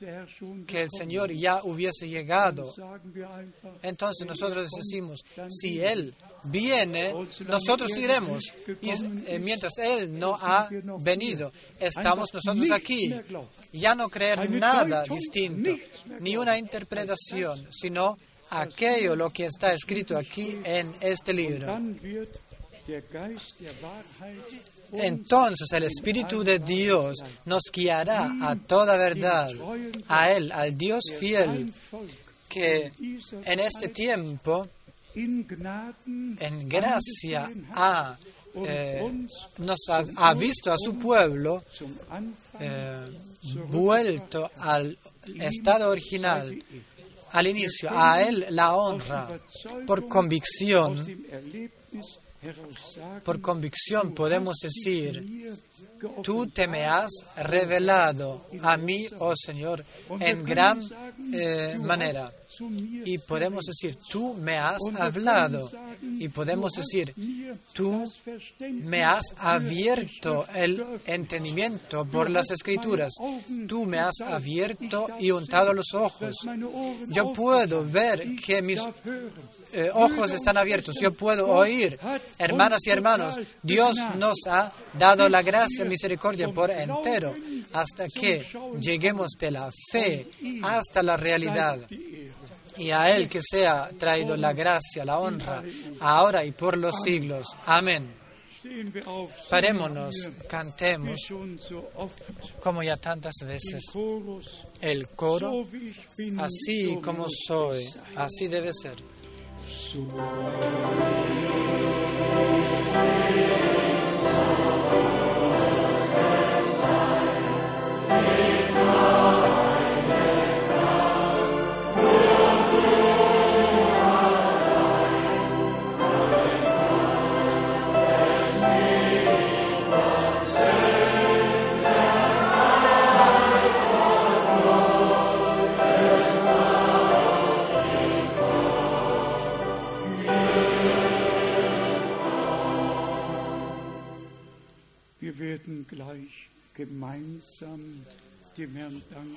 que 0.67 0.83
el 0.83 0.89
Señor 0.91 1.33
ya 1.33 1.63
hubiese 1.65 2.09
llegado, 2.09 2.75
entonces 3.83 4.27
nosotros 4.27 4.69
decimos, 4.71 5.25
si 5.49 5.81
Él 5.81 6.15
viene, 6.45 7.15
nosotros 7.47 7.97
iremos. 7.97 8.45
Y 8.81 8.91
eh, 8.91 9.39
mientras 9.41 9.79
Él 9.79 10.19
no 10.19 10.35
ha 10.41 10.69
venido, 11.01 11.53
estamos 11.79 12.33
nosotros 12.33 12.71
aquí. 12.71 13.15
Ya 13.73 13.95
no 13.95 14.09
creer 14.09 14.51
nada 14.51 15.05
distinto, 15.05 15.71
ni 16.21 16.37
una 16.37 16.59
interpretación, 16.59 17.67
sino 17.71 18.19
aquello 18.51 19.17
lo 19.17 19.31
que 19.31 19.47
está 19.47 19.73
escrito 19.73 20.17
aquí 20.17 20.59
en 20.65 20.95
este 21.01 21.33
libro. 21.33 21.79
Entonces 24.93 25.71
el 25.73 25.85
Espíritu 25.85 26.43
de 26.43 26.59
Dios 26.59 27.19
nos 27.45 27.63
guiará 27.73 28.31
a 28.43 28.57
toda 28.57 28.97
verdad, 28.97 29.51
a 30.09 30.31
Él, 30.31 30.51
al 30.53 30.77
Dios 30.77 31.03
fiel, 31.19 31.73
que 32.49 32.93
en 33.45 33.61
este 33.61 33.89
tiempo, 33.89 34.69
en 35.15 35.47
gracia, 36.69 37.51
ha, 37.75 38.17
eh, 38.55 39.27
nos 39.59 39.79
ha, 40.17 40.35
visto 40.35 40.73
a 40.73 40.77
su 40.79 40.99
pueblo 40.99 41.63
eh, 42.59 43.11
vuelto 43.69 44.51
al 44.57 44.97
estado 45.39 45.91
original 45.91 46.59
al 47.33 47.47
inicio, 47.47 47.91
a 47.93 48.23
Él 48.23 48.47
la 48.51 48.75
honra 48.75 49.29
por 49.87 50.09
convicción. 50.09 50.97
Por 53.25 53.41
convicción 53.41 54.15
podemos 54.15 54.57
decir, 54.63 55.57
tú 56.23 56.47
te 56.47 56.69
me 56.69 56.85
has 56.87 57.11
revelado 57.37 58.47
a 58.63 58.77
mí, 58.77 59.09
oh 59.19 59.35
Señor, 59.35 59.85
en 60.21 60.45
gran 60.45 60.81
eh, 61.33 61.77
manera. 61.81 62.33
Y 62.61 63.19
podemos 63.19 63.65
decir, 63.65 63.97
tú 64.11 64.35
me 64.35 64.59
has 64.59 64.79
hablado. 64.99 65.71
Y 66.03 66.29
podemos 66.29 66.73
decir, 66.73 67.15
tú 67.73 68.05
me 68.61 69.05
has 69.05 69.25
abierto 69.37 70.47
el 70.55 70.85
entendimiento 71.07 72.05
por 72.05 72.31
las 72.31 72.51
escrituras. 72.51 73.13
Tú 73.67 73.85
me 73.85 73.99
has 73.99 74.21
abierto 74.21 75.09
y 75.19 75.31
untado 75.31 75.73
los 75.73 75.95
ojos. 75.95 76.37
Yo 77.09 77.33
puedo 77.33 77.85
ver 77.85 78.37
que 78.37 78.63
mis 78.63 78.81
eh, 79.73 79.91
ojos 79.93 80.33
están 80.33 80.57
abiertos. 80.57 80.97
Yo 81.01 81.13
puedo 81.13 81.49
oír, 81.49 81.99
hermanas 82.39 82.81
y 82.87 82.91
hermanos, 82.91 83.39
Dios 83.63 83.99
nos 84.17 84.39
ha 84.47 84.73
dado 84.99 85.29
la 85.29 85.43
gracia 85.43 85.85
y 85.85 85.89
misericordia 85.89 86.49
por 86.49 86.71
entero 86.71 87.35
hasta 87.73 88.07
que 88.09 88.47
lleguemos 88.81 89.33
de 89.39 89.51
la 89.51 89.71
fe 89.91 90.27
hasta 90.63 91.03
la 91.03 91.17
realidad. 91.17 91.81
Y 92.79 92.91
a 92.91 93.15
Él 93.15 93.29
que 93.29 93.41
sea 93.43 93.91
traído 93.99 94.37
la 94.37 94.53
gracia, 94.53 95.05
la 95.05 95.19
honra, 95.19 95.63
ahora 96.01 96.45
y 96.45 96.53
por 96.53 96.79
los 96.79 96.95
siglos. 97.03 97.47
Amén. 97.67 98.19
Parémonos, 99.49 100.15
cantemos, 100.49 101.21
como 102.61 102.83
ya 102.83 102.97
tantas 102.97 103.35
veces, 103.45 103.83
el 104.81 105.09
coro, 105.09 105.67
así 106.39 106.99
como 107.03 107.27
soy, 107.29 107.87
así 108.17 108.49
debe 108.49 108.73
ser. 108.75 108.97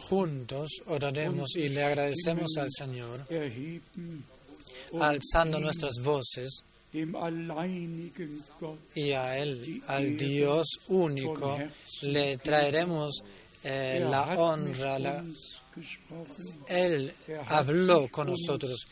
Juntos 0.09 0.69
oraremos 0.87 1.55
y 1.55 1.69
le 1.69 1.83
agradecemos 1.83 2.57
al 2.57 2.69
Señor, 2.71 3.27
alzando 4.99 5.59
nuestras 5.59 5.93
voces 6.03 6.63
y 8.95 9.11
a 9.11 9.37
Él, 9.37 9.81
al 9.87 10.17
Dios 10.17 10.67
único, 10.89 11.57
le 12.01 12.37
traeremos 12.37 13.23
eh, 13.63 14.05
la 14.09 14.39
honra. 14.39 15.23
Él 16.67 17.13
habló 17.47 18.09
con 18.09 18.27
nosotros. 18.27 18.85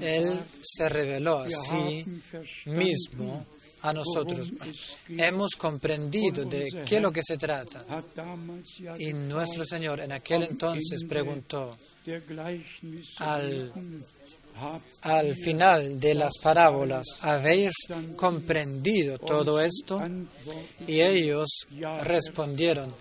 Él 0.00 0.40
se 0.62 0.88
reveló 0.88 1.40
a 1.40 1.50
sí 1.50 2.06
mismo 2.64 3.44
a 3.82 3.92
nosotros. 3.92 4.52
Hemos 5.08 5.50
comprendido 5.56 6.44
de 6.44 6.84
qué 6.86 6.96
es 6.96 7.02
lo 7.02 7.12
que 7.12 7.22
se 7.22 7.36
trata. 7.36 7.84
Y 8.98 9.12
nuestro 9.12 9.64
Señor 9.64 10.00
en 10.00 10.12
aquel 10.12 10.44
entonces 10.44 11.04
preguntó 11.08 11.76
al, 13.18 13.72
al 15.02 15.36
final 15.36 15.98
de 15.98 16.14
las 16.14 16.32
parábolas, 16.42 17.06
¿habéis 17.20 17.72
comprendido 18.16 19.18
todo 19.18 19.60
esto? 19.60 20.00
Y 20.86 21.00
ellos 21.00 21.48
respondieron, 22.02 22.94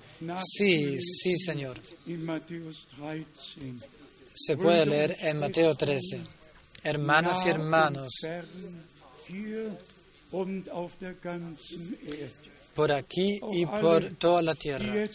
sí, 0.44 1.00
sí, 1.00 1.38
Señor. 1.38 1.78
Se 4.34 4.58
puede 4.58 4.86
leer 4.86 5.18
en 5.20 5.40
Mateo 5.40 5.76
13. 5.76 6.22
Hermanas 6.84 7.46
y 7.46 7.50
hermanos, 7.50 8.10
por 12.74 12.92
aquí 12.92 13.40
y 13.52 13.66
por 13.66 14.04
toda 14.16 14.42
la 14.42 14.56
tierra. 14.56 15.08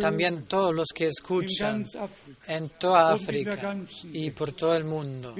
También 0.00 0.44
todos 0.44 0.74
los 0.74 0.88
que 0.94 1.08
escuchan 1.08 1.86
en 2.46 2.68
toda 2.70 3.12
África 3.12 3.76
y 4.12 4.30
por 4.30 4.52
todo 4.52 4.76
el 4.76 4.84
mundo. 4.84 5.34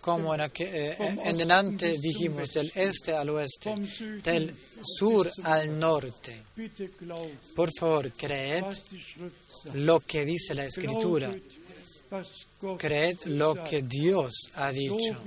Como 0.00 0.34
en, 0.34 0.40
eh, 0.58 0.96
en 1.24 1.36
delante 1.36 1.98
dijimos, 1.98 2.50
del 2.50 2.70
este 2.74 3.12
al 3.14 3.30
oeste, 3.30 3.74
del 4.22 4.54
sur 4.82 5.30
al 5.44 5.78
norte. 5.78 6.42
Por 7.54 7.70
favor, 7.78 8.12
creed 8.12 8.64
lo 9.74 10.00
que 10.00 10.24
dice 10.24 10.54
la 10.54 10.66
Escritura. 10.66 11.34
Creed 12.78 13.18
lo 13.26 13.62
que 13.64 13.82
Dios 13.82 14.34
ha 14.54 14.70
dicho. 14.72 15.22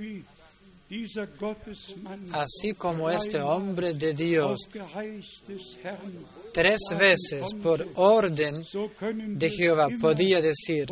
Así 2.32 2.74
como 2.74 3.10
este 3.10 3.40
hombre 3.40 3.94
de 3.94 4.12
Dios 4.12 4.68
tres 6.52 6.80
veces 6.98 7.54
por 7.62 7.88
orden 7.94 8.62
de 9.38 9.50
Jehová 9.50 9.88
podía 10.00 10.42
decir, 10.42 10.86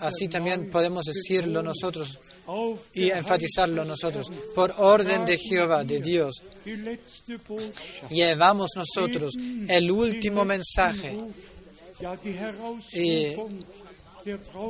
así 0.00 0.28
también 0.28 0.68
podemos 0.70 1.06
decirlo 1.06 1.62
nosotros 1.62 2.18
y 2.92 3.10
enfatizarlo 3.10 3.86
nosotros, 3.86 4.30
por 4.54 4.74
orden 4.76 5.24
de 5.24 5.38
Jehová, 5.38 5.82
de 5.82 6.00
Dios. 6.00 6.42
Llevamos 8.10 8.70
nosotros 8.76 9.32
el 9.68 9.90
último 9.90 10.44
mensaje 10.44 11.16
y 12.92 13.34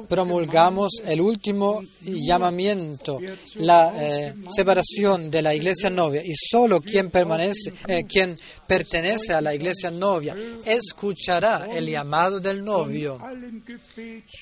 promulgamos 0.08 1.00
el 1.04 1.20
último 1.20 1.82
llamamiento, 2.02 3.20
la 3.56 3.92
eh, 3.96 4.34
separación 4.54 5.30
de 5.30 5.42
la 5.42 5.54
iglesia 5.54 5.90
novia. 5.90 6.22
Y 6.24 6.34
solo 6.34 6.80
quien 6.80 7.10
permanece, 7.10 7.72
eh, 7.86 8.04
quien 8.04 8.36
pertenece 8.66 9.32
a 9.32 9.40
la 9.40 9.54
iglesia 9.54 9.90
novia 9.90 10.34
escuchará 10.64 11.66
el 11.72 11.86
llamado 11.86 12.40
del 12.40 12.64
novio. 12.64 13.18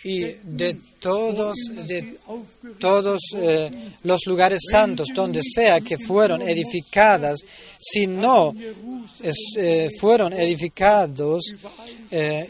Y 0.04 0.24
de 0.42 0.78
todos, 1.00 1.56
de 1.86 2.18
todos 2.78 3.20
eh, 3.36 3.70
los 4.02 4.26
lugares 4.26 4.60
santos 4.70 5.08
donde 5.14 5.40
sea 5.42 5.80
que 5.80 5.98
fueron 5.98 6.42
edificadas, 6.42 7.40
si 7.78 8.06
no 8.06 8.54
fueron 10.00 10.32
edificados 10.32 11.54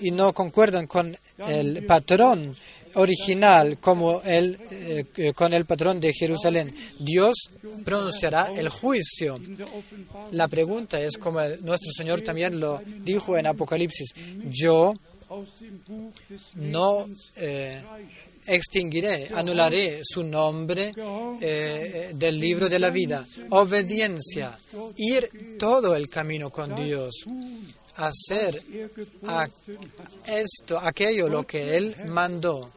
y 0.00 0.10
no 0.10 0.32
concuerdan 0.32 0.86
con 0.86 1.16
el 1.38 1.84
patrón 1.86 2.56
original 2.94 3.78
como 3.78 4.22
el, 4.22 4.58
eh, 4.70 5.32
con 5.34 5.52
el 5.52 5.64
patrón 5.64 6.00
de 6.00 6.12
Jerusalén. 6.12 6.74
Dios 6.98 7.50
pronunciará 7.84 8.48
el 8.56 8.68
juicio. 8.68 9.40
La 10.32 10.48
pregunta 10.48 11.00
es, 11.00 11.16
como 11.18 11.40
nuestro 11.62 11.92
Señor 11.96 12.20
también 12.20 12.60
lo 12.60 12.80
dijo 12.84 13.36
en 13.36 13.46
Apocalipsis, 13.46 14.14
yo 14.44 14.94
no 16.54 17.06
eh, 17.36 17.82
extinguiré, 18.46 19.28
anularé 19.34 20.00
su 20.02 20.22
nombre 20.24 20.92
eh, 21.40 22.12
del 22.14 22.38
libro 22.38 22.68
de 22.68 22.78
la 22.78 22.90
vida. 22.90 23.26
Obediencia, 23.50 24.58
ir 24.96 25.56
todo 25.58 25.94
el 25.94 26.08
camino 26.08 26.50
con 26.50 26.74
Dios, 26.74 27.24
hacer 27.96 28.62
esto, 30.26 30.78
aquello 30.78 31.28
lo 31.28 31.46
que 31.46 31.76
Él 31.76 31.94
mandó. 32.06 32.72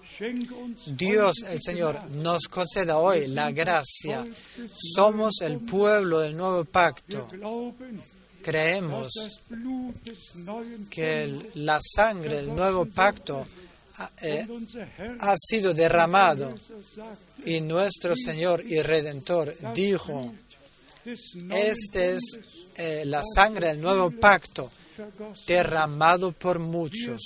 Dios 0.88 1.44
el 1.48 1.61
Señor 1.61 2.10
nos 2.10 2.48
conceda 2.48 2.98
hoy 2.98 3.27
la 3.27 3.52
gracia. 3.52 4.26
Somos 4.76 5.41
el 5.41 5.60
pueblo 5.60 6.19
del 6.19 6.35
nuevo 6.35 6.65
pacto. 6.65 7.27
Creemos 8.41 9.11
que 10.89 11.52
la 11.56 11.80
sangre 11.81 12.38
del 12.38 12.56
nuevo 12.56 12.85
pacto 12.85 13.45
eh, 14.22 14.48
ha 15.19 15.36
sido 15.38 15.74
derramado 15.74 16.56
y 17.45 17.61
nuestro 17.61 18.15
Señor 18.15 18.64
y 18.65 18.82
Redentor 18.82 19.56
dijo, 19.74 20.34
esta 21.06 22.06
es 22.06 22.22
eh, 22.76 23.03
la 23.06 23.24
sangre 23.24 23.68
del 23.68 23.82
nuevo 23.82 24.11
pacto 24.11 24.72
derramado 25.48 26.32
por 26.32 26.60
muchos. 26.60 27.22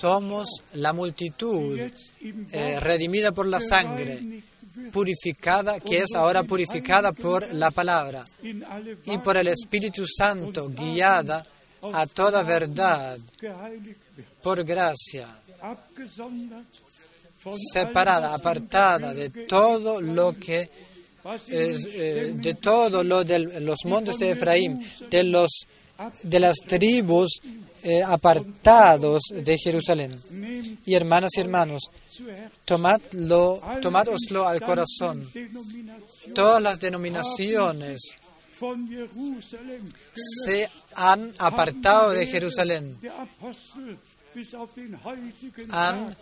Somos 0.00 0.48
la 0.72 0.92
multitud 0.92 1.78
eh, 1.80 2.80
redimida 2.80 3.30
por 3.30 3.46
la 3.46 3.60
sangre, 3.60 4.42
purificada, 4.92 5.78
que 5.78 5.98
es 5.98 6.14
ahora 6.14 6.42
purificada 6.42 7.12
por 7.12 7.52
la 7.54 7.70
palabra 7.70 8.26
y 8.42 9.18
por 9.18 9.36
el 9.36 9.48
Espíritu 9.48 10.04
Santo, 10.06 10.68
guiada 10.70 11.46
a 11.92 12.06
toda 12.06 12.42
verdad, 12.42 13.18
por 14.44 14.62
gracia, 14.62 15.26
separada, 17.72 18.34
apartada 18.34 19.14
de 19.14 19.30
todo 19.46 20.02
lo 20.02 20.38
que 20.38 20.68
eh, 21.48 22.34
de 22.36 22.54
todo 22.54 23.02
lo 23.02 23.24
de 23.24 23.38
los 23.60 23.78
montes 23.86 24.18
de 24.18 24.32
Efraín, 24.32 24.86
de 25.10 25.24
los 25.24 25.66
de 26.22 26.40
las 26.40 26.56
tribus 26.66 27.40
eh, 27.82 28.02
apartados 28.02 29.22
de 29.32 29.56
Jerusalén. 29.56 30.20
Y 30.84 30.94
hermanas 30.94 31.30
y 31.36 31.40
hermanos, 31.40 31.84
tomadlo, 32.66 33.62
tomádoslo 33.80 34.46
al 34.46 34.60
corazón. 34.60 35.30
Todas 36.34 36.62
las 36.62 36.78
denominaciones 36.78 38.16
se 40.44 40.68
han 40.94 41.32
apartado 41.38 42.10
de 42.10 42.26
Jerusalén. 42.26 42.98
Han 45.70 46.16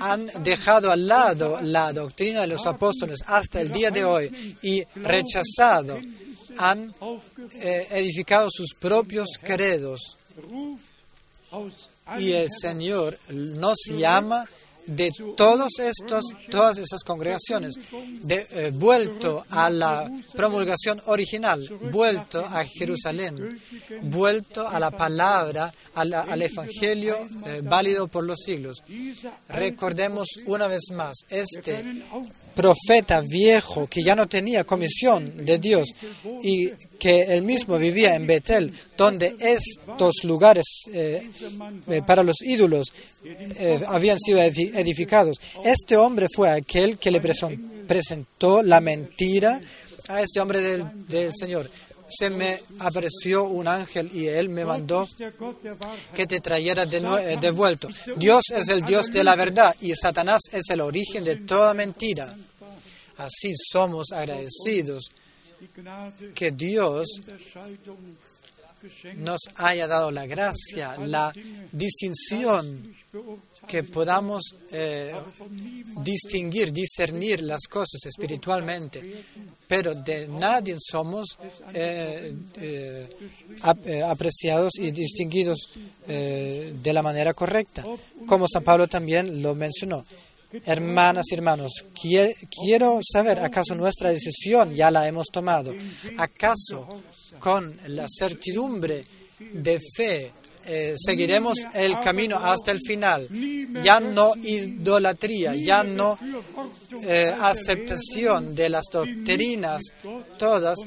han 0.00 0.26
dejado 0.42 0.90
al 0.90 1.06
lado 1.06 1.60
la 1.60 1.92
doctrina 1.92 2.42
de 2.42 2.46
los 2.46 2.66
apóstoles 2.66 3.20
hasta 3.26 3.60
el 3.60 3.70
día 3.70 3.90
de 3.90 4.04
hoy 4.04 4.56
y 4.62 4.82
rechazado, 4.94 6.00
han 6.56 6.94
eh, 7.60 7.86
edificado 7.90 8.48
sus 8.50 8.74
propios 8.80 9.28
credos. 9.42 10.16
Y 12.18 12.32
el 12.32 12.48
Señor 12.50 13.18
nos 13.28 13.76
llama 13.90 14.44
de 14.86 15.10
todos 15.36 15.78
estos, 15.78 16.24
todas 16.50 16.78
esas 16.78 17.02
congregaciones, 17.02 17.74
eh, 18.28 18.70
vuelto 18.74 19.44
a 19.48 19.70
la 19.70 20.10
promulgación 20.32 21.00
original, 21.06 21.60
vuelto 21.90 22.44
a 22.44 22.64
Jerusalén, 22.64 23.58
vuelto 24.02 24.68
a 24.68 24.78
la 24.78 24.90
palabra, 24.90 25.72
al 25.94 26.42
Evangelio 26.42 27.16
eh, 27.46 27.60
válido 27.62 28.08
por 28.08 28.24
los 28.24 28.40
siglos. 28.40 28.82
Recordemos 29.48 30.28
una 30.46 30.66
vez 30.68 30.90
más, 30.92 31.16
este 31.28 31.84
profeta 32.54 33.20
viejo 33.20 33.88
que 33.88 34.02
ya 34.02 34.14
no 34.14 34.28
tenía 34.28 34.64
comisión 34.64 35.44
de 35.44 35.58
Dios 35.58 35.88
y 36.42 36.70
que 36.98 37.22
él 37.22 37.42
mismo 37.42 37.78
vivía 37.78 38.14
en 38.14 38.26
Betel, 38.26 38.72
donde 38.96 39.34
estos 39.40 40.22
lugares 40.22 40.64
eh, 40.92 41.30
para 42.06 42.22
los 42.22 42.36
ídolos 42.42 42.92
habían 43.88 44.18
sido. 44.18 44.34
Este 45.64 45.96
hombre 45.96 46.28
fue 46.34 46.50
aquel 46.50 46.98
que 46.98 47.10
le 47.10 47.20
presentó 47.20 48.62
la 48.62 48.80
mentira 48.80 49.60
a 50.08 50.20
este 50.20 50.40
hombre 50.40 50.60
del, 50.60 51.32
Señor 51.34 51.70
se 52.06 52.28
me 52.28 52.60
apareció 52.78 53.44
un 53.44 53.66
ángel 53.66 54.10
y 54.14 54.28
él 54.28 54.50
me 54.50 54.64
mandó 54.64 55.08
que 56.14 56.26
te 56.26 56.38
trayera 56.38 56.84
de, 56.84 57.00
de 57.40 57.50
vuelto. 57.50 57.88
Dios 58.16 58.42
es 58.54 58.68
el 58.68 58.84
Dios 58.84 59.10
de 59.10 59.24
la 59.24 59.34
verdad 59.34 59.74
y 59.80 59.94
Satanás 59.94 60.42
es 60.52 60.68
el 60.68 60.82
origen 60.82 61.24
de 61.24 61.36
toda 61.36 61.72
mentira. 61.72 62.36
Así 63.16 63.52
somos 63.72 64.12
agradecidos 64.12 65.10
que 66.34 66.50
Dios 66.50 67.06
nos 69.16 69.40
haya 69.56 69.86
dado 69.86 70.10
la 70.10 70.26
gracia, 70.26 70.96
la 70.98 71.32
distinción 71.72 72.94
que 73.66 73.82
podamos 73.82 74.42
eh, 74.70 75.12
distinguir, 76.02 76.72
discernir 76.72 77.42
las 77.42 77.66
cosas 77.68 78.04
espiritualmente, 78.06 79.24
pero 79.66 79.94
de 79.94 80.28
nadie 80.28 80.76
somos 80.78 81.38
eh, 81.72 82.34
eh, 82.56 84.02
apreciados 84.04 84.72
y 84.78 84.90
distinguidos 84.90 85.70
de 86.06 86.92
la 86.92 87.02
manera 87.02 87.34
correcta, 87.34 87.84
como 88.26 88.46
San 88.48 88.62
Pablo 88.62 88.86
también 88.88 89.42
lo 89.42 89.54
mencionó. 89.54 90.04
Hermanas 90.66 91.26
y 91.30 91.34
hermanos, 91.34 91.84
quiero 92.00 93.00
saber, 93.02 93.40
¿acaso 93.40 93.74
nuestra 93.74 94.10
decisión 94.10 94.74
ya 94.74 94.90
la 94.90 95.08
hemos 95.08 95.26
tomado? 95.26 95.74
¿Acaso 96.16 97.02
con 97.40 97.76
la 97.88 98.06
certidumbre 98.08 99.04
de 99.52 99.80
fe 99.96 100.32
eh, 100.66 100.94
seguiremos 100.96 101.58
el 101.74 101.98
camino 102.00 102.36
hasta 102.36 102.70
el 102.70 102.80
final. 102.80 103.28
Ya 103.82 104.00
no 104.00 104.34
idolatría, 104.36 105.54
ya 105.54 105.82
no 105.84 106.18
eh, 107.02 107.34
aceptación 107.40 108.54
de 108.54 108.68
las 108.68 108.84
doctrinas 108.92 109.82
todas 110.38 110.78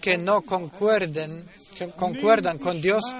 que 0.00 0.18
no 0.18 0.42
concuerden, 0.42 1.44
concuerdan 1.96 2.58
con 2.58 2.80
Dios 2.80 3.16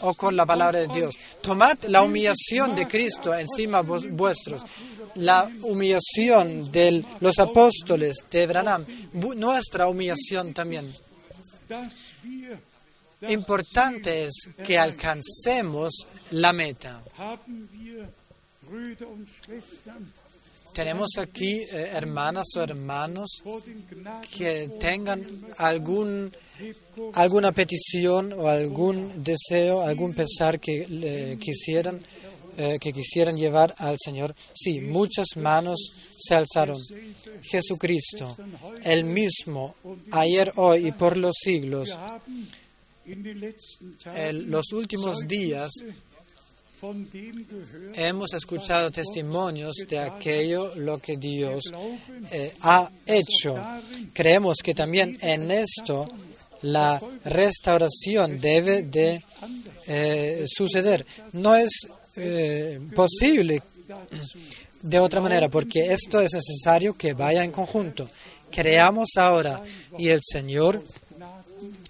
o 0.00 0.14
con 0.14 0.36
la 0.36 0.46
palabra 0.46 0.80
de 0.80 0.88
Dios. 0.88 1.14
Tomad 1.40 1.76
la 1.88 2.02
humillación 2.02 2.74
de 2.74 2.86
Cristo 2.86 3.34
encima 3.34 3.82
vuestros, 3.82 4.62
la 5.16 5.50
humillación 5.62 6.70
de 6.70 7.04
los 7.20 7.38
apóstoles 7.38 8.16
de 8.30 8.46
Branham, 8.46 8.84
nuestra 9.36 9.88
humillación 9.88 10.54
también. 10.54 10.94
Importante 13.28 14.26
es 14.26 14.34
que 14.64 14.78
alcancemos 14.78 15.92
la 16.30 16.52
meta. 16.52 17.02
Tenemos 20.72 21.10
aquí 21.18 21.60
eh, 21.60 21.90
hermanas 21.92 22.46
o 22.56 22.62
hermanos 22.62 23.42
que 24.36 24.68
tengan 24.80 25.24
algún, 25.58 26.32
alguna 27.14 27.52
petición 27.52 28.32
o 28.32 28.48
algún 28.48 29.22
deseo, 29.22 29.82
algún 29.82 30.14
pesar 30.14 30.58
que 30.58 31.38
quisieran 31.40 32.00
eh, 32.56 32.78
que 32.80 32.92
quisieran 32.92 33.36
llevar 33.36 33.74
al 33.78 33.96
Señor. 33.98 34.32
Sí, 34.54 34.80
muchas 34.80 35.26
manos 35.36 35.90
se 36.16 36.36
alzaron. 36.36 36.80
Jesucristo, 37.42 38.36
el 38.84 39.04
mismo, 39.04 39.74
ayer, 40.12 40.52
hoy 40.56 40.86
y 40.88 40.92
por 40.92 41.16
los 41.16 41.34
siglos, 41.40 41.98
en 43.06 44.50
los 44.50 44.72
últimos 44.72 45.20
días 45.26 45.70
hemos 47.94 48.34
escuchado 48.34 48.90
testimonios 48.90 49.76
de 49.88 49.98
aquello 49.98 50.74
lo 50.76 50.98
que 50.98 51.16
Dios 51.16 51.64
eh, 52.30 52.52
ha 52.60 52.90
hecho. 53.06 53.56
Creemos 54.12 54.58
que 54.62 54.74
también 54.74 55.16
en 55.20 55.50
esto 55.50 56.08
la 56.62 57.00
restauración 57.24 58.40
debe 58.40 58.82
de 58.82 59.22
eh, 59.86 60.44
suceder. 60.46 61.06
No 61.32 61.56
es 61.56 61.70
eh, 62.16 62.80
posible 62.94 63.62
de 64.82 64.98
otra 64.98 65.20
manera, 65.20 65.48
porque 65.48 65.92
esto 65.92 66.20
es 66.20 66.32
necesario 66.34 66.94
que 66.94 67.14
vaya 67.14 67.44
en 67.44 67.52
conjunto. 67.52 68.10
Creamos 68.50 69.10
ahora 69.16 69.62
y 69.98 70.08
el 70.08 70.20
Señor 70.22 70.84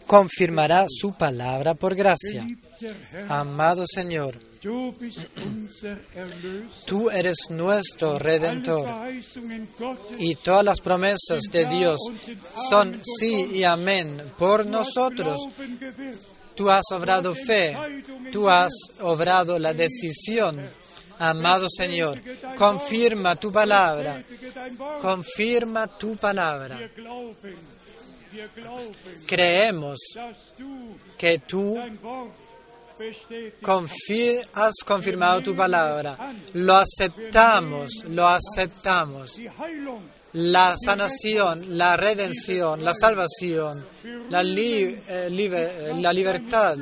confirmará 0.07 0.87
su 0.89 1.15
palabra 1.15 1.75
por 1.75 1.95
gracia. 1.95 2.47
Amado 3.29 3.85
Señor, 3.87 4.39
Tú 6.87 7.11
eres 7.11 7.37
nuestro 7.51 8.19
redentor 8.19 8.89
y 10.19 10.37
todas 10.37 10.65
las 10.65 10.81
promesas 10.81 11.43
de 11.51 11.67
Dios 11.67 12.01
son 12.71 12.99
sí 13.05 13.51
y 13.53 13.65
amén 13.65 14.23
por 14.39 14.65
nosotros. 14.65 15.49
Tú 16.55 16.71
has 16.71 16.85
obrado 16.93 17.35
fe, 17.35 17.77
tú 18.33 18.49
has 18.49 18.73
obrado 19.01 19.59
la 19.59 19.75
decisión. 19.75 20.67
Amado 21.19 21.69
Señor, 21.69 22.23
confirma 22.57 23.37
tu 23.37 23.53
palabra, 23.53 24.25
confirma 25.03 25.87
tu 25.99 26.17
palabra. 26.17 26.79
Creemos 29.27 29.99
que 31.17 31.39
tú 31.41 31.79
has 34.55 34.75
confirmado 34.85 35.41
tu 35.41 35.57
palabra. 35.57 36.17
Lo 36.55 36.77
aceptamos, 36.77 38.05
lo 38.09 38.29
aceptamos. 38.29 39.41
La 40.35 40.75
sanación, 40.77 41.79
la 41.79 41.97
redención, 41.97 42.85
la 42.85 42.93
salvación, 42.93 43.87
la, 44.31 44.43
eh, 44.43 45.03
eh, 45.09 45.31
libertad. 46.13 46.77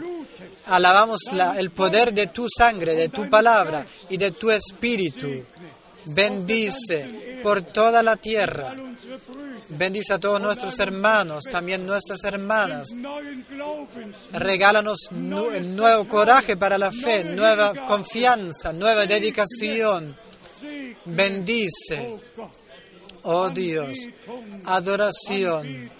Alabamos 0.66 1.20
el 1.58 1.70
poder 1.70 2.14
de 2.14 2.28
tu 2.28 2.46
sangre, 2.48 2.94
de 2.94 3.10
tu 3.10 3.28
palabra 3.28 3.84
y 4.08 4.16
de 4.16 4.30
tu 4.30 4.50
espíritu. 4.50 5.28
Bendice 6.06 7.40
por 7.42 7.62
toda 7.62 8.02
la 8.02 8.16
tierra 8.16 8.74
Bendice 9.70 10.14
a 10.14 10.18
todos 10.18 10.40
nuestros 10.40 10.78
hermanos, 10.78 11.44
también 11.50 11.86
nuestras 11.86 12.22
hermanas. 12.24 12.88
Regálanos 14.32 15.08
nuevo 15.12 16.08
coraje 16.08 16.56
para 16.56 16.78
la 16.78 16.90
fe, 16.92 17.24
nueva 17.24 17.74
confianza, 17.86 18.72
nueva 18.72 19.06
dedicación. 19.06 20.16
Bendice, 21.04 22.20
oh 23.22 23.50
Dios, 23.50 23.98
adoración, 24.64 25.90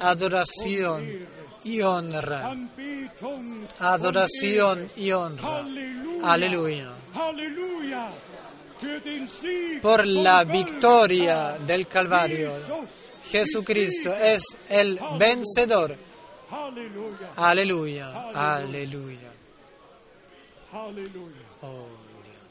adoración 0.00 1.26
y 1.64 1.80
honra. 1.80 2.54
Adoración 3.80 4.88
y 4.96 5.10
honra. 5.12 5.64
Aleluya. 6.22 6.90
Por 9.80 10.06
la 10.06 10.44
victoria 10.44 11.58
del 11.58 11.86
Calvario. 11.86 12.52
Jesucristo 13.30 14.14
es 14.14 14.42
el 14.68 14.98
vencedor. 15.18 15.96
Aleluya, 17.36 18.30
aleluya. 18.34 19.30
Oh 21.62 21.86
Dios. 22.24 22.44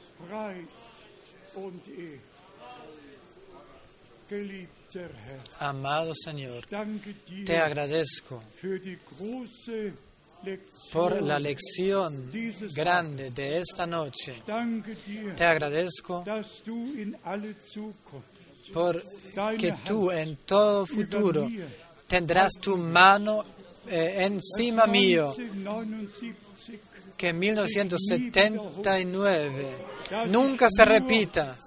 Amado 5.60 6.14
Señor, 6.15 6.65
te 7.45 7.57
agradezco 7.57 8.43
por 10.91 11.21
la 11.21 11.39
lección 11.39 12.29
grande 12.73 13.29
de 13.31 13.59
esta 13.59 13.87
noche. 13.87 14.43
Te 15.35 15.45
agradezco 15.45 16.23
por 18.71 19.03
que 19.57 19.73
tú 19.85 20.09
en 20.11 20.37
todo 20.45 20.85
futuro 20.85 21.49
tendrás 22.07 22.53
tu 22.61 22.77
mano 22.77 23.43
eh, 23.87 24.25
encima 24.25 24.87
mío, 24.87 25.35
que 27.17 27.27
en 27.29 27.39
1979 27.39 29.65
nunca 30.29 30.67
se 30.69 30.85
repita 30.85 31.57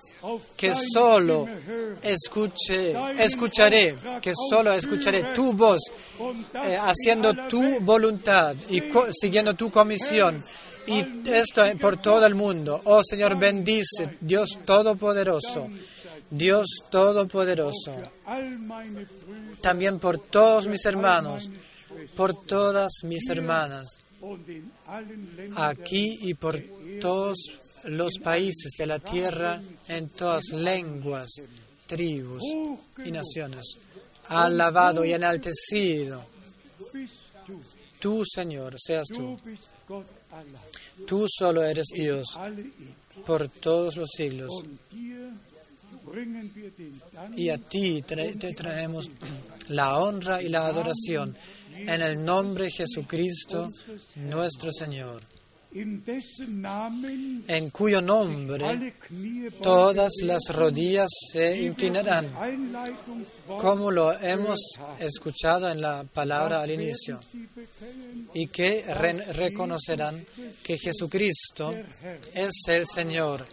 que 0.56 0.72
solo 0.74 1.46
escuche, 2.02 2.94
escucharé, 3.18 3.96
que 4.20 4.32
solo 4.50 4.72
escucharé 4.72 5.24
tu 5.34 5.52
voz, 5.52 5.80
eh, 6.64 6.78
haciendo 6.80 7.34
tu 7.48 7.80
voluntad 7.80 8.54
y 8.68 8.82
siguiendo 9.12 9.54
tu 9.54 9.70
comisión. 9.70 10.42
Y 10.86 11.04
esto 11.30 11.64
por 11.80 11.96
todo 11.96 12.24
el 12.26 12.34
mundo. 12.34 12.80
Oh 12.84 13.02
Señor, 13.04 13.38
bendice, 13.38 14.16
Dios 14.20 14.58
Todopoderoso. 14.64 15.68
Dios 16.30 16.66
Todopoderoso. 16.90 17.94
También 19.60 19.98
por 19.98 20.18
todos 20.18 20.66
mis 20.66 20.84
hermanos, 20.84 21.50
por 22.16 22.46
todas 22.46 22.92
mis 23.04 23.28
hermanas, 23.28 23.86
aquí 25.56 26.18
y 26.22 26.34
por 26.34 26.62
todos 27.00 27.36
los 27.86 28.18
países 28.22 28.72
de 28.78 28.86
la 28.86 28.98
tierra 28.98 29.60
en 29.88 30.08
todas 30.08 30.44
lenguas, 30.52 31.28
tribus 31.86 32.42
y 33.04 33.10
naciones. 33.10 33.64
Alabado 34.28 35.04
y 35.04 35.12
enaltecido. 35.12 36.24
Tú, 38.00 38.22
Señor, 38.24 38.76
seas 38.78 39.06
tú. 39.08 39.38
Tú 41.06 41.26
solo 41.28 41.62
eres 41.62 41.86
Dios 41.94 42.26
por 43.24 43.48
todos 43.48 43.96
los 43.96 44.08
siglos. 44.10 44.50
Y 47.36 47.48
a 47.50 47.58
ti 47.58 48.02
te 48.02 48.54
traemos 48.54 49.10
la 49.68 49.98
honra 49.98 50.42
y 50.42 50.48
la 50.48 50.66
adoración 50.66 51.36
en 51.74 52.00
el 52.00 52.24
nombre 52.24 52.64
de 52.64 52.70
Jesucristo, 52.70 53.68
nuestro 54.16 54.72
Señor 54.72 55.35
en 57.48 57.70
cuyo 57.70 58.00
nombre 58.00 58.94
todas 59.62 60.12
las 60.22 60.42
rodillas 60.50 61.10
se 61.32 61.62
inclinarán, 61.62 62.32
como 63.46 63.90
lo 63.90 64.18
hemos 64.18 64.58
escuchado 64.98 65.70
en 65.70 65.82
la 65.82 66.04
palabra 66.04 66.62
al 66.62 66.70
inicio, 66.70 67.20
y 68.32 68.46
que 68.46 68.84
reconocerán 69.34 70.24
que 70.62 70.78
Jesucristo 70.78 71.74
es 72.32 72.52
el 72.68 72.86
Señor. 72.86 73.46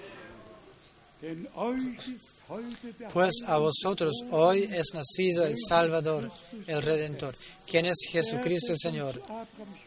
Pues 3.14 3.32
a 3.48 3.58
vosotros 3.58 4.14
hoy 4.32 4.70
es 4.72 4.94
nacido 4.94 5.46
el 5.46 5.56
Salvador, 5.58 6.32
el 6.68 6.82
Redentor, 6.82 7.36
quien 7.66 7.86
es 7.86 7.96
Jesucristo 8.12 8.74
el 8.74 8.80
Señor, 8.80 9.22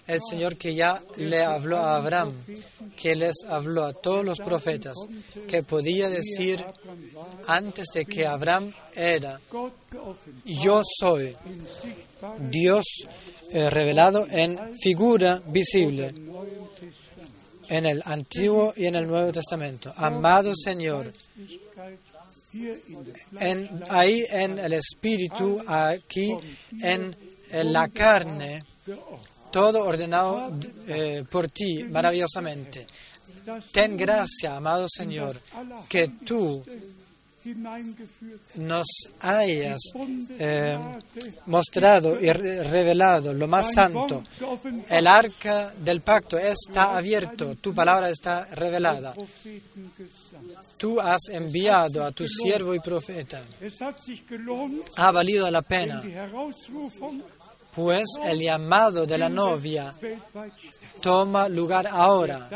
el 0.07 0.20
Señor 0.28 0.57
que 0.57 0.74
ya 0.74 1.03
le 1.16 1.45
habló 1.45 1.78
a 1.78 1.97
Abraham, 1.97 2.33
que 2.97 3.15
les 3.15 3.45
habló 3.49 3.85
a 3.85 3.93
todos 3.93 4.24
los 4.24 4.39
profetas, 4.39 4.97
que 5.47 5.62
podía 5.62 6.09
decir 6.09 6.65
antes 7.47 7.89
de 7.95 8.07
que 8.07 8.27
Abraham 8.27 8.73
era, 8.95 9.41
yo 10.45 10.83
soy 10.99 11.37
Dios 12.51 12.85
eh, 13.51 13.70
revelado 13.70 14.27
en 14.28 14.59
figura 14.83 15.43
visible 15.47 16.15
en 17.69 17.87
el 17.87 18.03
Antiguo 18.05 18.73
y 18.77 18.87
en 18.87 18.97
el 18.97 19.07
Nuevo 19.07 19.33
Testamento. 19.33 19.93
Amado 19.97 20.53
Señor, 20.55 21.12
en, 23.41 23.83
ahí 23.91 24.24
en 24.31 24.59
el 24.59 24.73
Espíritu, 24.74 25.62
aquí 25.66 26.37
en 26.83 27.16
la 27.51 27.89
carne, 27.89 28.65
todo 29.51 29.85
ordenado 29.85 30.53
eh, 30.87 31.24
por 31.31 31.49
ti 31.49 31.85
maravillosamente. 31.85 32.87
Ten 33.73 33.97
gracia, 33.97 34.57
amado 34.57 34.87
Señor, 34.89 35.41
que 35.89 36.09
tú 36.24 36.65
nos 38.57 38.87
hayas 39.20 39.78
eh, 40.39 40.78
mostrado 41.47 42.20
y 42.20 42.33
revelado 42.33 43.33
lo 43.33 43.47
más 43.47 43.73
santo. 43.73 44.24
El 44.89 45.07
arca 45.07 45.73
del 45.78 46.01
pacto 46.01 46.39
está 46.39 46.97
abierto, 46.97 47.55
tu 47.57 47.73
palabra 47.73 48.11
está 48.11 48.47
revelada. 48.47 49.15
Tú 50.78 51.01
has 51.01 51.28
enviado 51.31 52.05
a 52.05 52.12
tu 52.12 52.27
siervo 52.27 52.74
y 52.74 52.81
profeta. 52.81 53.43
Ha 54.97 55.11
valido 55.11 55.51
la 55.51 55.62
pena, 55.62 56.03
pues 57.74 58.05
el 58.24 58.40
llamado 58.40 59.07
de 59.07 59.19
la 59.19 59.28
novia 59.28 59.94
toma 61.01 61.48
lugar 61.48 61.86
ahora. 61.86 62.48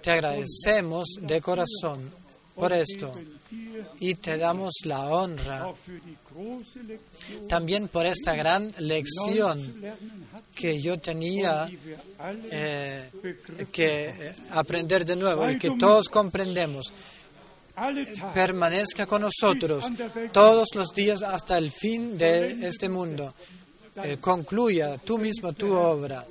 Te 0.00 0.10
agradecemos 0.10 1.08
de 1.20 1.40
corazón 1.40 2.12
por 2.54 2.72
esto 2.72 3.14
y 4.00 4.14
te 4.16 4.36
damos 4.36 4.72
la 4.84 5.00
honra 5.06 5.72
también 7.48 7.88
por 7.88 8.06
esta 8.06 8.34
gran 8.34 8.72
lección 8.78 9.74
que 10.54 10.80
yo 10.80 10.98
tenía 10.98 11.68
eh, 12.50 13.10
que 13.70 14.08
eh, 14.08 14.34
aprender 14.50 15.04
de 15.04 15.16
nuevo 15.16 15.48
y 15.50 15.58
que 15.58 15.70
todos 15.78 16.08
comprendemos. 16.08 16.92
Permanezca 18.34 19.06
con 19.06 19.22
nosotros 19.22 19.86
todos 20.30 20.74
los 20.74 20.88
días 20.94 21.22
hasta 21.22 21.56
el 21.56 21.70
fin 21.70 22.18
de 22.18 22.66
este 22.68 22.88
mundo. 22.88 23.34
Eh, 23.96 24.16
concluya 24.20 24.96
tú 24.98 25.18
mismo 25.18 25.52
tu 25.52 25.72
obra. 25.74 26.24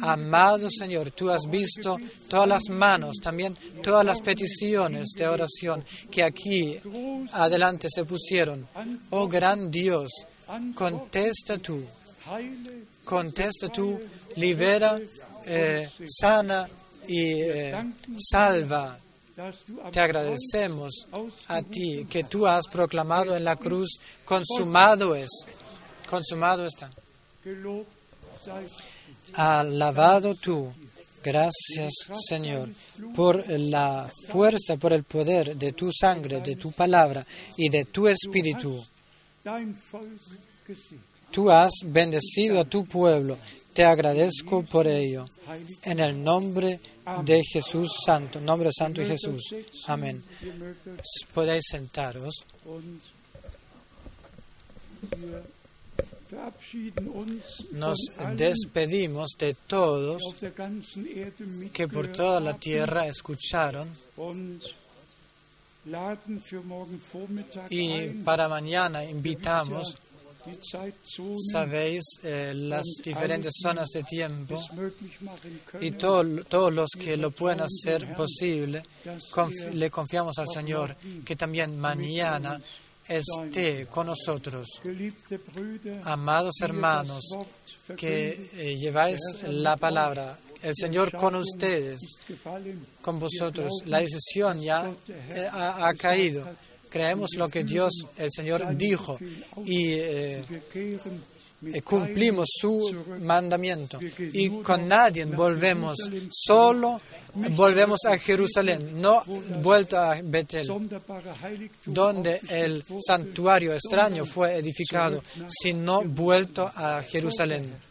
Amado 0.00 0.68
Señor, 0.70 1.10
tú 1.10 1.30
has 1.30 1.48
visto 1.50 1.96
todas 2.28 2.48
las 2.48 2.68
manos, 2.70 3.16
también 3.22 3.56
todas 3.82 4.04
las 4.04 4.20
peticiones 4.20 5.08
de 5.16 5.28
oración 5.28 5.84
que 6.10 6.22
aquí 6.22 6.78
adelante 7.32 7.88
se 7.90 8.04
pusieron. 8.04 8.66
Oh 9.10 9.28
gran 9.28 9.70
Dios, 9.70 10.10
contesta 10.74 11.58
tú, 11.58 11.84
contesta 13.08 13.68
tú, 13.68 13.98
libera, 14.36 15.00
eh, 15.46 15.88
sana 16.06 16.68
y 17.06 17.40
eh, 17.40 17.74
salva. 18.18 18.98
Te 19.90 20.00
agradecemos 20.00 21.06
a 21.46 21.62
ti 21.62 22.06
que 22.10 22.24
tú 22.24 22.46
has 22.46 22.66
proclamado 22.70 23.34
en 23.34 23.44
la 23.44 23.56
cruz, 23.56 23.98
consumado 24.26 25.14
es, 25.14 25.30
consumado 26.10 26.66
está. 26.66 26.90
Alabado 29.34 30.34
tú. 30.34 30.72
Gracias, 31.22 31.92
Señor, 32.28 32.68
por 33.14 33.48
la 33.48 34.10
fuerza, 34.28 34.76
por 34.76 34.92
el 34.92 35.04
poder 35.04 35.56
de 35.56 35.72
tu 35.72 35.90
sangre, 35.92 36.40
de 36.40 36.56
tu 36.56 36.72
palabra 36.72 37.26
y 37.56 37.68
de 37.68 37.84
tu 37.86 38.06
espíritu. 38.06 38.84
Tú 41.30 41.50
has 41.50 41.72
bendecido 41.84 42.60
a 42.60 42.64
tu 42.64 42.84
pueblo. 42.86 43.38
Te 43.72 43.84
agradezco 43.84 44.64
por 44.64 44.86
ello. 44.86 45.26
En 45.84 46.00
el 46.00 46.22
nombre 46.22 46.80
de 47.24 47.42
Jesús 47.44 47.90
Santo, 48.04 48.40
nombre 48.40 48.70
santo 48.76 49.00
de 49.00 49.08
Jesús. 49.08 49.54
Amén. 49.86 50.22
Podéis 51.32 51.64
sentaros 51.70 52.44
nos 57.72 57.98
despedimos 58.36 59.30
de 59.38 59.54
todos 59.54 60.22
que 61.72 61.88
por 61.88 62.08
toda 62.08 62.40
la 62.40 62.54
tierra 62.54 63.06
escucharon 63.06 63.90
y 67.70 68.08
para 68.24 68.48
mañana 68.48 69.04
invitamos 69.04 69.96
sabéis 71.52 72.04
eh, 72.22 72.52
las 72.54 72.84
diferentes 73.02 73.52
zonas 73.62 73.88
de 73.88 74.02
tiempo 74.02 74.60
y 75.80 75.92
todos 75.92 76.72
los 76.72 76.90
que 76.98 77.16
lo 77.16 77.30
pueden 77.30 77.60
hacer 77.60 78.14
posible, 78.14 78.84
le 79.72 79.90
confiamos 79.90 80.38
al 80.38 80.48
Señor 80.48 80.96
que 81.24 81.36
también 81.36 81.78
mañana 81.78 82.60
esté 83.08 83.86
con 83.86 84.06
nosotros. 84.08 84.66
Amados 86.04 86.60
hermanos, 86.60 87.24
que 87.96 88.50
eh, 88.52 88.76
lleváis 88.76 89.20
la 89.44 89.76
palabra, 89.76 90.38
el 90.62 90.74
Señor 90.76 91.12
con 91.16 91.34
ustedes, 91.36 91.98
con 93.00 93.18
vosotros, 93.18 93.82
la 93.86 94.00
decisión 94.00 94.60
ya 94.60 94.94
eh, 95.08 95.48
ha, 95.50 95.92
caído. 95.94 96.46
Creemos 96.88 97.30
lo 97.36 97.48
que 97.48 97.64
Dios, 97.64 97.92
el 98.16 98.30
Señor, 98.32 98.76
dijo 98.76 99.18
y 99.64 99.92
eh, 99.92 100.44
cumplimos 101.84 102.48
su 102.60 103.04
mandamiento. 103.20 103.98
Y 104.32 104.48
con 104.62 104.86
nadie 104.86 105.24
volvemos, 105.24 105.96
solo 106.30 107.00
volvemos 107.34 108.04
a 108.06 108.18
Jerusalén, 108.18 109.00
no 109.00 109.22
vuelto 109.60 109.98
a 109.98 110.20
Betel, 110.22 110.68
donde 111.84 112.40
el 112.48 112.82
santuario 113.04 113.74
extraño 113.74 114.24
fue 114.24 114.56
edificado, 114.56 115.22
sino 115.48 116.02
vuelto 116.02 116.70
a 116.74 117.02
Jerusalén. 117.02 117.87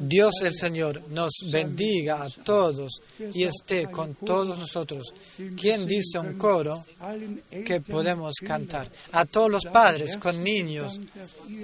Dios 0.00 0.34
el 0.42 0.54
Señor 0.54 1.02
nos 1.10 1.32
bendiga 1.50 2.24
a 2.24 2.30
todos 2.30 3.00
y 3.32 3.44
esté 3.44 3.90
con 3.90 4.14
todos 4.14 4.58
nosotros. 4.58 5.12
¿Quién 5.56 5.86
dice 5.86 6.18
un 6.18 6.38
coro 6.38 6.84
que 7.64 7.80
podemos 7.80 8.34
cantar? 8.44 8.90
A 9.12 9.24
todos 9.24 9.50
los 9.50 9.64
padres 9.64 10.16
con 10.16 10.42
niños, 10.42 10.98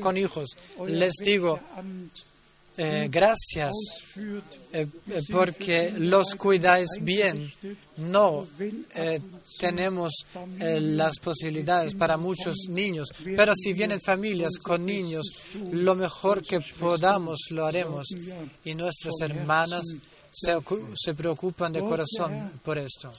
con 0.00 0.16
hijos, 0.16 0.50
les 0.86 1.14
digo, 1.22 1.60
eh, 2.78 3.08
gracias 3.10 3.72
eh, 4.72 4.86
eh, 5.08 5.22
porque 5.30 5.94
los 5.96 6.34
cuidáis 6.34 6.90
bien. 7.00 7.50
No 7.96 8.46
tenemos 9.58 10.12
las 10.58 11.18
posibilidades 11.18 11.94
para 11.94 12.16
muchos 12.16 12.66
niños, 12.68 13.08
pero 13.36 13.54
si 13.54 13.72
vienen 13.72 14.00
familias 14.00 14.58
con 14.62 14.84
niños, 14.84 15.26
lo 15.70 15.94
mejor 15.94 16.42
que 16.42 16.60
podamos 16.60 17.38
lo 17.50 17.66
haremos. 17.66 18.06
Y 18.64 18.74
nuestras 18.74 19.14
hermanas 19.20 19.82
se, 20.30 20.56
se 20.94 21.14
preocupan 21.14 21.72
de 21.72 21.80
corazón 21.80 22.60
por 22.62 22.78
esto. 22.78 23.12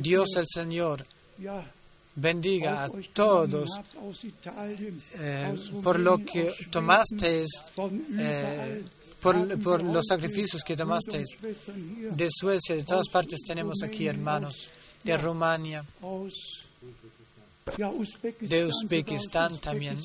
Dios 0.00 0.36
el 0.36 0.46
Señor 0.46 1.04
bendiga 2.16 2.84
a 2.84 2.88
todos 3.12 3.68
eh, 5.18 5.54
por 5.82 6.00
lo 6.00 6.18
que 6.18 6.52
tomasteis, 6.70 7.48
eh, 8.18 8.82
por, 9.20 9.82
los 9.82 10.04
sacrificios 10.08 10.62
que 10.62 10.76
tomasteis 10.76 11.28
de 12.10 12.28
Suecia, 12.30 12.74
de 12.74 12.84
todas 12.84 13.08
partes 13.08 13.40
tenemos 13.46 13.82
aquí 13.82 14.06
hermanos, 14.06 14.68
de 15.06 15.16
Rumania, 15.16 15.84
de 18.40 18.66
Uzbekistán 18.66 19.58
también. 19.60 20.02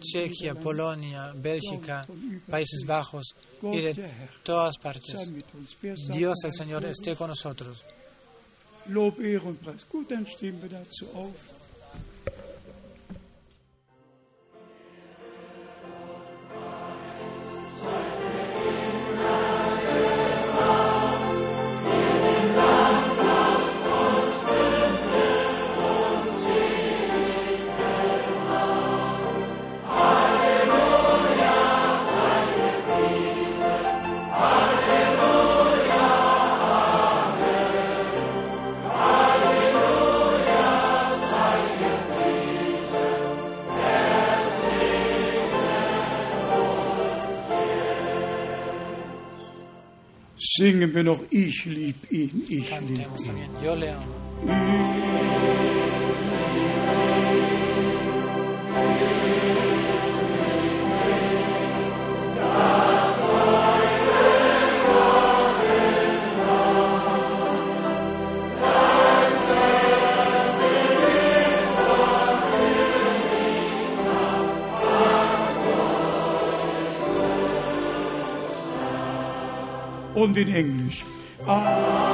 Chequia, 0.00 0.54
Polonia, 0.54 1.32
Bélgica, 1.36 2.06
Países 2.48 2.84
Bajos 2.84 3.34
y 3.62 3.80
de 3.80 4.10
todas 4.42 4.76
partes. 4.78 5.30
Dios 6.08 6.36
el 6.44 6.52
Señor 6.52 6.84
esté 6.84 7.14
con 7.14 7.28
nosotros. 7.28 7.84
Singen 50.56 50.94
wir 50.94 51.02
noch, 51.02 51.20
ich 51.30 51.66
lieb 51.66 52.10
ihn, 52.10 52.42
ich 52.48 52.70
lieb 52.80 52.98
ihn. 52.98 53.06
in 80.36 80.48
English. 80.48 81.04
Amen. 81.46 82.05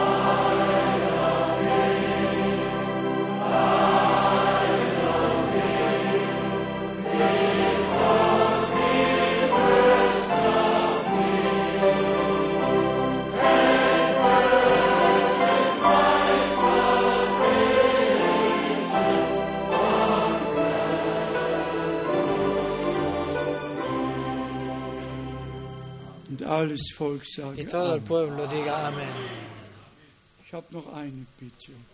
Y 27.56 27.64
todo 27.64 27.94
el 27.94 28.02
pueblo 28.02 28.46
diga 28.46 28.86
amén. 28.86 29.08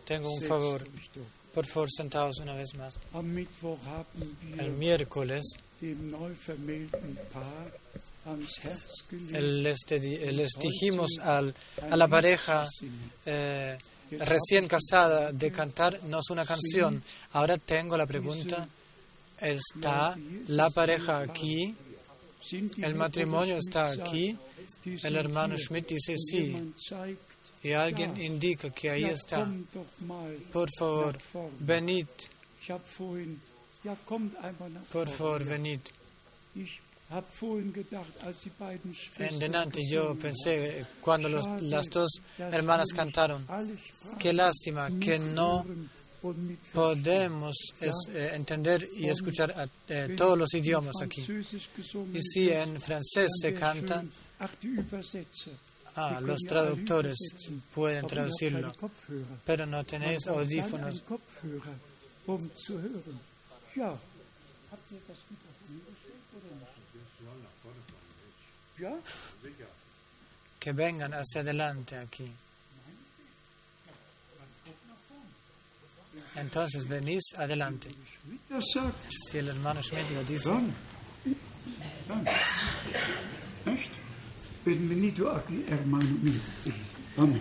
Tengo 0.04 0.30
un 0.32 0.42
favor. 0.42 0.86
Por 1.54 1.66
favor, 1.66 1.88
sentaos 1.90 2.38
una 2.40 2.54
vez 2.54 2.74
más. 2.74 2.94
El 4.58 4.72
miércoles 4.72 5.44
les, 10.32 10.50
dijimos 10.60 11.10
al, 11.20 11.54
a 11.90 11.96
la 11.96 12.08
pareja 12.08 12.66
eh, 13.24 13.78
recién 14.10 14.68
casada 14.68 15.32
de 15.32 15.50
cantarnos 15.50 16.30
una 16.30 16.44
canción. 16.44 17.02
Ahora 17.32 17.56
tengo 17.56 17.96
la 17.96 18.06
pregunta, 18.06 18.68
¿está 19.40 20.16
la 20.48 20.70
pareja 20.70 21.20
aquí? 21.20 21.74
¿El 22.82 22.94
matrimonio 22.94 23.56
está 23.58 23.90
aquí? 23.90 24.36
El 24.84 25.16
hermano 25.16 25.56
Schmidt 25.56 25.88
dice 25.88 26.16
sí. 26.16 26.72
Y 27.62 27.72
alguien 27.72 28.20
indica 28.20 28.70
que 28.70 28.90
ahí 28.90 29.04
está. 29.04 29.50
Por 30.52 30.68
favor, 30.78 31.18
venid. 31.60 32.06
Por 34.92 35.08
favor, 35.08 35.44
venid. 35.44 35.80
En 39.18 39.38
delante 39.38 39.80
yo 39.88 40.14
pensé 40.16 40.84
cuando 41.00 41.28
las 41.28 41.88
dos 41.88 42.10
hermanas 42.38 42.88
cantaron, 42.94 43.46
qué 44.18 44.32
lástima 44.32 44.90
que 45.00 45.18
no 45.18 45.64
podemos 46.74 47.56
eh, 47.80 48.30
entender 48.34 48.86
y 48.96 49.08
escuchar 49.08 49.70
eh, 49.88 50.14
todos 50.16 50.36
los 50.36 50.52
idiomas 50.52 50.96
aquí. 51.00 51.24
Y 52.12 52.20
si 52.20 52.50
en 52.50 52.80
francés 52.80 53.28
se 53.40 53.54
canta, 53.54 54.04
Ah, 55.96 56.20
los 56.20 56.40
traductores 56.42 57.16
pueden 57.74 58.06
traducirlo, 58.06 58.72
pero 59.44 59.66
no 59.66 59.84
tenéis 59.84 60.26
audífonos. 60.28 61.02
Que 70.60 70.72
vengan 70.72 71.12
hacia 71.14 71.40
adelante 71.40 71.96
aquí. 71.96 72.30
entonces 76.36 76.86
venís 76.86 77.34
adelante. 77.36 77.90
Si 79.10 79.38
el 79.38 79.48
hermano 79.48 79.82
Schmidt 79.82 80.10
lo 80.12 80.24
dice. 80.24 80.50
Benvenuto 84.68 85.30
aquí, 85.30 85.64
hermano 85.66 86.04
mío. 86.22 86.34
Amén. 87.16 87.40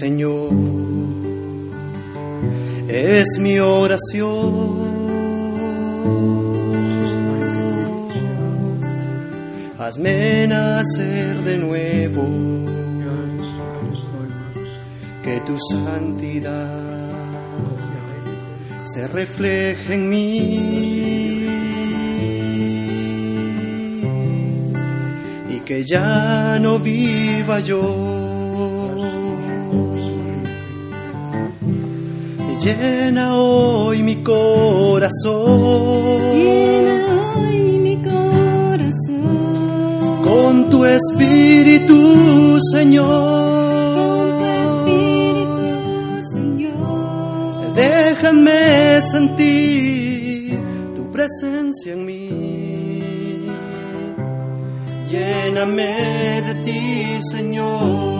Señor, 0.00 0.50
es 2.88 3.38
mi 3.38 3.58
oración. 3.60 4.93
Hazme 9.78 10.46
nacer 10.46 11.36
de 11.44 11.58
nuevo, 11.58 12.26
que 15.22 15.40
tu 15.40 15.58
santidad 15.58 16.84
se 18.86 19.06
refleje 19.08 19.94
en 19.94 20.08
mí. 20.08 21.46
Y 25.50 25.60
que 25.60 25.84
ya 25.84 26.58
no 26.58 26.78
viva 26.78 27.60
yo 27.60 28.23
Llena 32.64 33.36
hoy 33.36 34.02
mi 34.02 34.22
corazón. 34.22 35.52
Llena 36.32 37.34
hoy 37.36 37.78
mi 37.78 37.96
corazón. 38.00 39.18
Con 40.24 40.70
tu 40.70 40.86
espíritu, 40.86 42.58
Señor. 42.72 43.04
Con 44.00 44.38
tu 44.38 44.46
espíritu, 44.88 45.66
Señor. 46.32 47.74
Déjame 47.74 49.02
sentir 49.12 50.58
tu 50.96 51.12
presencia 51.12 51.92
en 51.92 52.06
mí. 52.06 53.42
Lléname 55.10 56.40
de 56.46 56.54
ti, 56.64 57.20
Señor. 57.30 58.13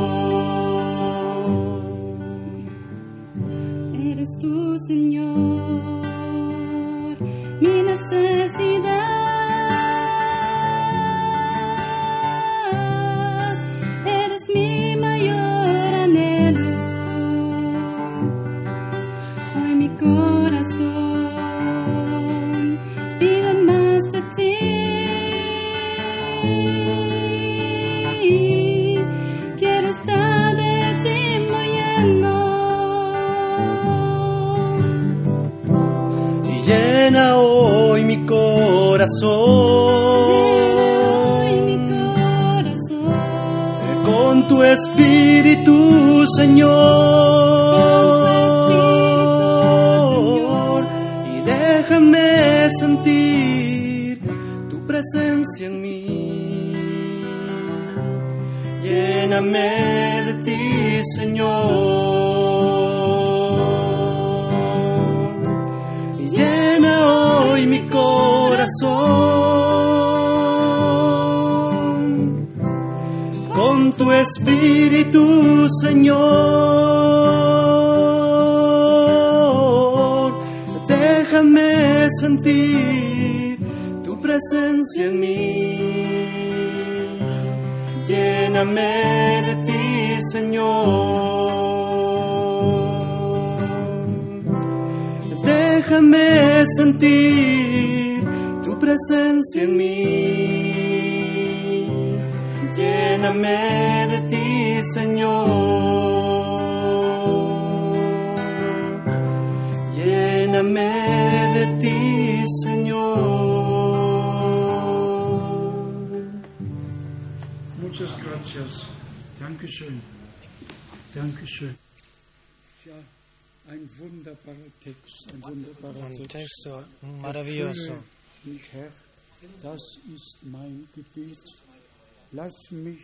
Lass 132.34 132.72
mich 132.72 132.98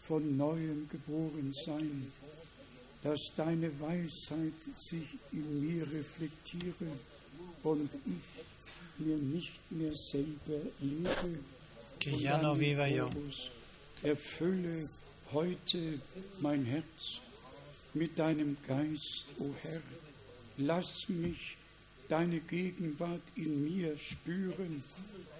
von 0.00 0.36
neuem 0.36 0.88
geboren 0.88 1.52
sein, 1.66 2.12
dass 3.02 3.18
deine 3.36 3.68
Weisheit 3.80 4.62
sich 4.76 5.18
in 5.32 5.66
mir 5.66 5.82
reflektiere 5.90 6.92
und 7.64 7.90
ich 8.06 9.04
mir 9.04 9.16
nicht 9.16 9.72
mehr 9.72 9.92
selber 9.94 10.60
lebe. 10.80 11.38
Que 11.98 12.16
ya 12.16 12.40
no 12.40 12.54
viva 12.58 12.86
yo. 12.86 13.10
Erfülle 14.02 14.88
heute 15.32 16.00
mein 16.40 16.64
Herz 16.64 17.20
mit 17.92 18.18
deinem 18.18 18.56
Geist, 18.66 19.26
o 19.38 19.44
oh 19.44 19.54
Herr. 19.62 19.82
Lass 20.58 21.08
mich 21.08 21.56
deine 22.08 22.40
Gegenwart 22.40 23.22
in 23.34 23.64
mir 23.64 23.98
spüren. 23.98 24.82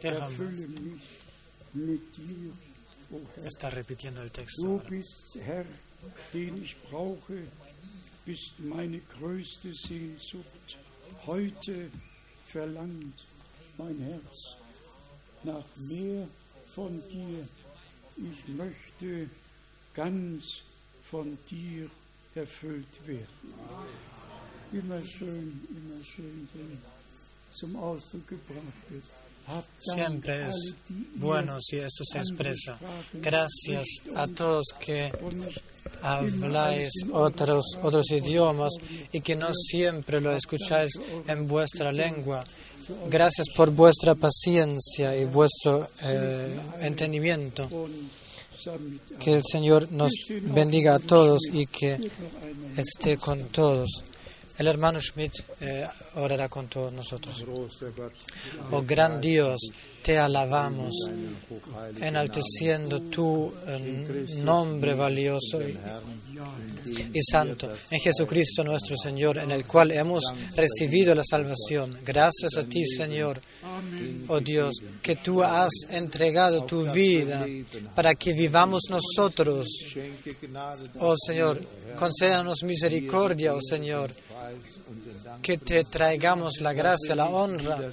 Erfülle 0.02 0.66
mich 0.66 1.02
mit 1.72 2.16
dir 2.16 2.52
Está 3.44 3.70
repitiendo 3.70 4.22
el 4.22 4.30
texto. 4.30 4.62
Du 4.62 4.78
bist 4.88 5.36
Herr, 5.42 5.64
den 6.32 6.62
ich 6.62 6.76
brauche, 6.88 7.42
bist 8.24 8.52
meine 8.58 9.00
größte 9.00 9.74
Sehnsucht. 9.74 10.78
Heute 11.26 11.90
verlangt 12.46 13.26
mein 13.76 13.98
Herz 13.98 14.56
nach 15.42 15.64
mehr 15.88 16.28
von 16.68 17.02
dir. 17.08 17.46
Ich 18.16 18.48
möchte 18.48 19.28
ganz 19.94 20.62
von 21.10 21.36
dir 21.50 21.90
erfüllt 22.36 23.06
werden. 23.06 23.26
Immer 24.72 25.02
schön, 25.02 25.66
immer 25.68 26.04
schön, 26.04 26.48
wenn 26.54 26.78
zum 27.52 27.74
Ausdruck 27.74 28.28
gebracht 28.28 28.90
wird. 28.90 29.02
Siempre 29.78 30.48
es 30.48 30.74
bueno 31.14 31.58
si 31.60 31.76
esto 31.76 32.04
se 32.04 32.18
expresa. 32.18 32.78
Gracias 33.14 33.86
a 34.14 34.26
todos 34.26 34.66
que 34.78 35.12
habláis 36.02 36.92
otros, 37.12 37.64
otros 37.82 38.10
idiomas 38.10 38.74
y 39.12 39.20
que 39.20 39.36
no 39.36 39.52
siempre 39.52 40.20
lo 40.20 40.32
escucháis 40.32 40.92
en 41.26 41.46
vuestra 41.46 41.92
lengua. 41.92 42.44
Gracias 43.08 43.46
por 43.54 43.70
vuestra 43.70 44.14
paciencia 44.14 45.16
y 45.16 45.24
vuestro 45.24 45.90
eh, 46.02 46.58
entendimiento. 46.80 47.68
Que 49.18 49.34
el 49.36 49.42
Señor 49.50 49.90
nos 49.90 50.12
bendiga 50.42 50.96
a 50.96 50.98
todos 50.98 51.40
y 51.52 51.66
que 51.66 51.98
esté 52.76 53.16
con 53.16 53.48
todos. 53.48 54.04
El 54.60 54.66
hermano 54.66 55.00
Schmidt 55.00 55.32
eh, 55.62 55.86
orará 56.16 56.50
con 56.50 56.68
todos 56.68 56.92
nosotros. 56.92 57.46
Oh 58.70 58.82
gran 58.82 59.18
Dios, 59.18 59.58
te 60.02 60.18
alabamos, 60.18 60.92
enalteciendo 61.98 63.00
tu 63.00 63.50
eh, 63.66 64.26
nombre 64.42 64.92
valioso 64.92 65.66
y, 65.66 65.78
y 67.14 67.22
santo 67.22 67.72
en 67.90 68.00
Jesucristo 68.00 68.62
nuestro 68.62 68.96
Señor, 68.96 69.38
en 69.38 69.50
el 69.50 69.64
cual 69.64 69.92
hemos 69.92 70.24
recibido 70.54 71.14
la 71.14 71.24
salvación. 71.24 71.98
Gracias 72.04 72.58
a 72.58 72.64
ti, 72.64 72.84
Señor, 72.84 73.40
oh 74.28 74.40
Dios, 74.40 74.76
que 75.00 75.16
tú 75.16 75.42
has 75.42 75.70
entregado 75.88 76.64
tu 76.64 76.84
vida 76.92 77.46
para 77.94 78.14
que 78.14 78.34
vivamos 78.34 78.82
nosotros. 78.90 79.66
Oh 80.98 81.14
Señor, 81.16 81.66
concédanos 81.98 82.62
misericordia, 82.62 83.54
oh 83.54 83.60
Señor, 83.62 84.12
que 85.42 85.58
te 85.58 85.84
traigamos 85.84 86.60
la 86.60 86.72
gracia, 86.72 87.14
la 87.14 87.28
honra 87.28 87.90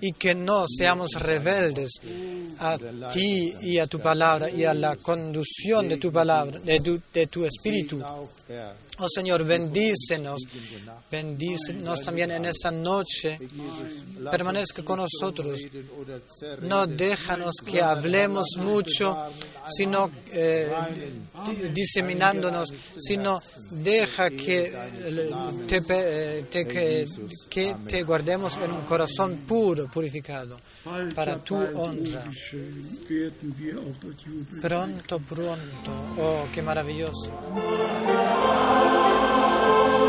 y 0.00 0.12
que 0.12 0.34
no 0.34 0.64
seamos 0.66 1.10
rebeldes 1.14 1.92
a 2.58 2.78
ti 3.12 3.52
y 3.62 3.78
a 3.78 3.86
tu 3.86 3.98
palabra 4.00 4.50
y 4.50 4.64
a 4.64 4.74
la 4.74 4.96
conducción 4.96 5.88
de 5.88 5.96
tu 5.96 6.12
palabra, 6.12 6.58
de 6.60 6.80
tu, 6.80 7.00
de 7.12 7.26
tu 7.26 7.44
espíritu. 7.44 8.02
Oh 8.98 9.08
Señor, 9.08 9.42
bendícenos, 9.44 10.42
bendícenos 11.10 12.02
también 12.02 12.30
en 12.32 12.44
esta 12.44 12.70
noche. 12.70 13.38
Permanezca 14.30 14.84
con 14.84 14.98
nosotros. 15.00 15.58
No 16.60 16.86
déjanos 16.86 17.54
que 17.64 17.80
hablemos 17.80 18.46
mucho, 18.58 19.16
sino 19.66 20.10
eh, 20.30 20.70
di- 21.46 21.68
diseminándonos, 21.70 22.68
sino 22.98 23.40
deja 23.70 24.30
que 24.30 24.72
eh, 24.72 25.30
te, 25.66 25.80
eh, 25.88 27.06
que, 27.50 27.74
te 27.88 28.02
guardemos 28.04 28.56
en 28.58 28.72
un 28.72 28.82
corazón 28.82 29.38
puro, 29.48 29.90
purificado, 29.90 30.58
para 31.14 31.38
tu 31.38 31.56
honra. 31.56 32.30
Pronto, 34.60 35.18
pronto. 35.18 35.90
Oh, 36.18 36.44
qué 36.54 36.62
maravilloso. 36.62 37.32
Oh 38.84 40.01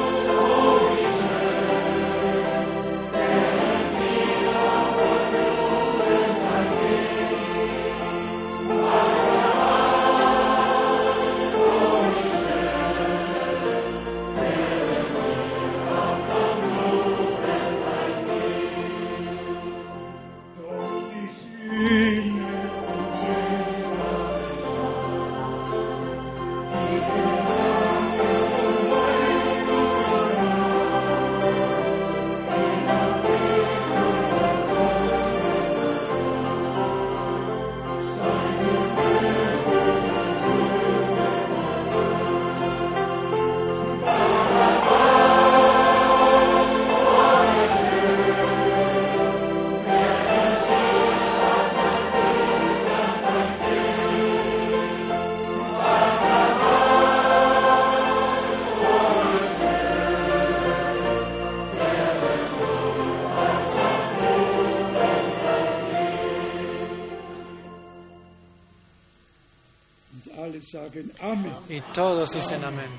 Y 71.70 71.82
todos 71.94 72.32
dicen 72.32 72.64
amén. 72.64 72.90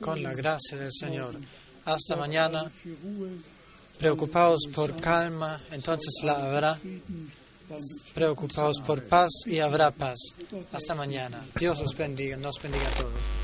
Con 0.00 0.22
la 0.22 0.32
gracia 0.34 0.78
del 0.78 0.92
Señor. 0.92 1.36
Hasta 1.84 2.16
mañana. 2.16 2.70
Preocupados 3.98 4.62
por 4.74 4.98
calma, 5.00 5.60
entonces 5.70 6.12
la 6.24 6.44
habrá. 6.44 6.78
Preocupados 8.14 8.80
por 8.84 9.04
paz 9.04 9.30
y 9.46 9.58
habrá 9.58 9.90
paz. 9.90 10.18
Hasta 10.72 10.94
mañana. 10.94 11.44
Dios 11.58 11.80
os 11.80 11.96
bendiga, 11.96 12.36
nos 12.36 12.60
bendiga 12.62 12.86
a 12.86 12.94
todos. 12.94 13.41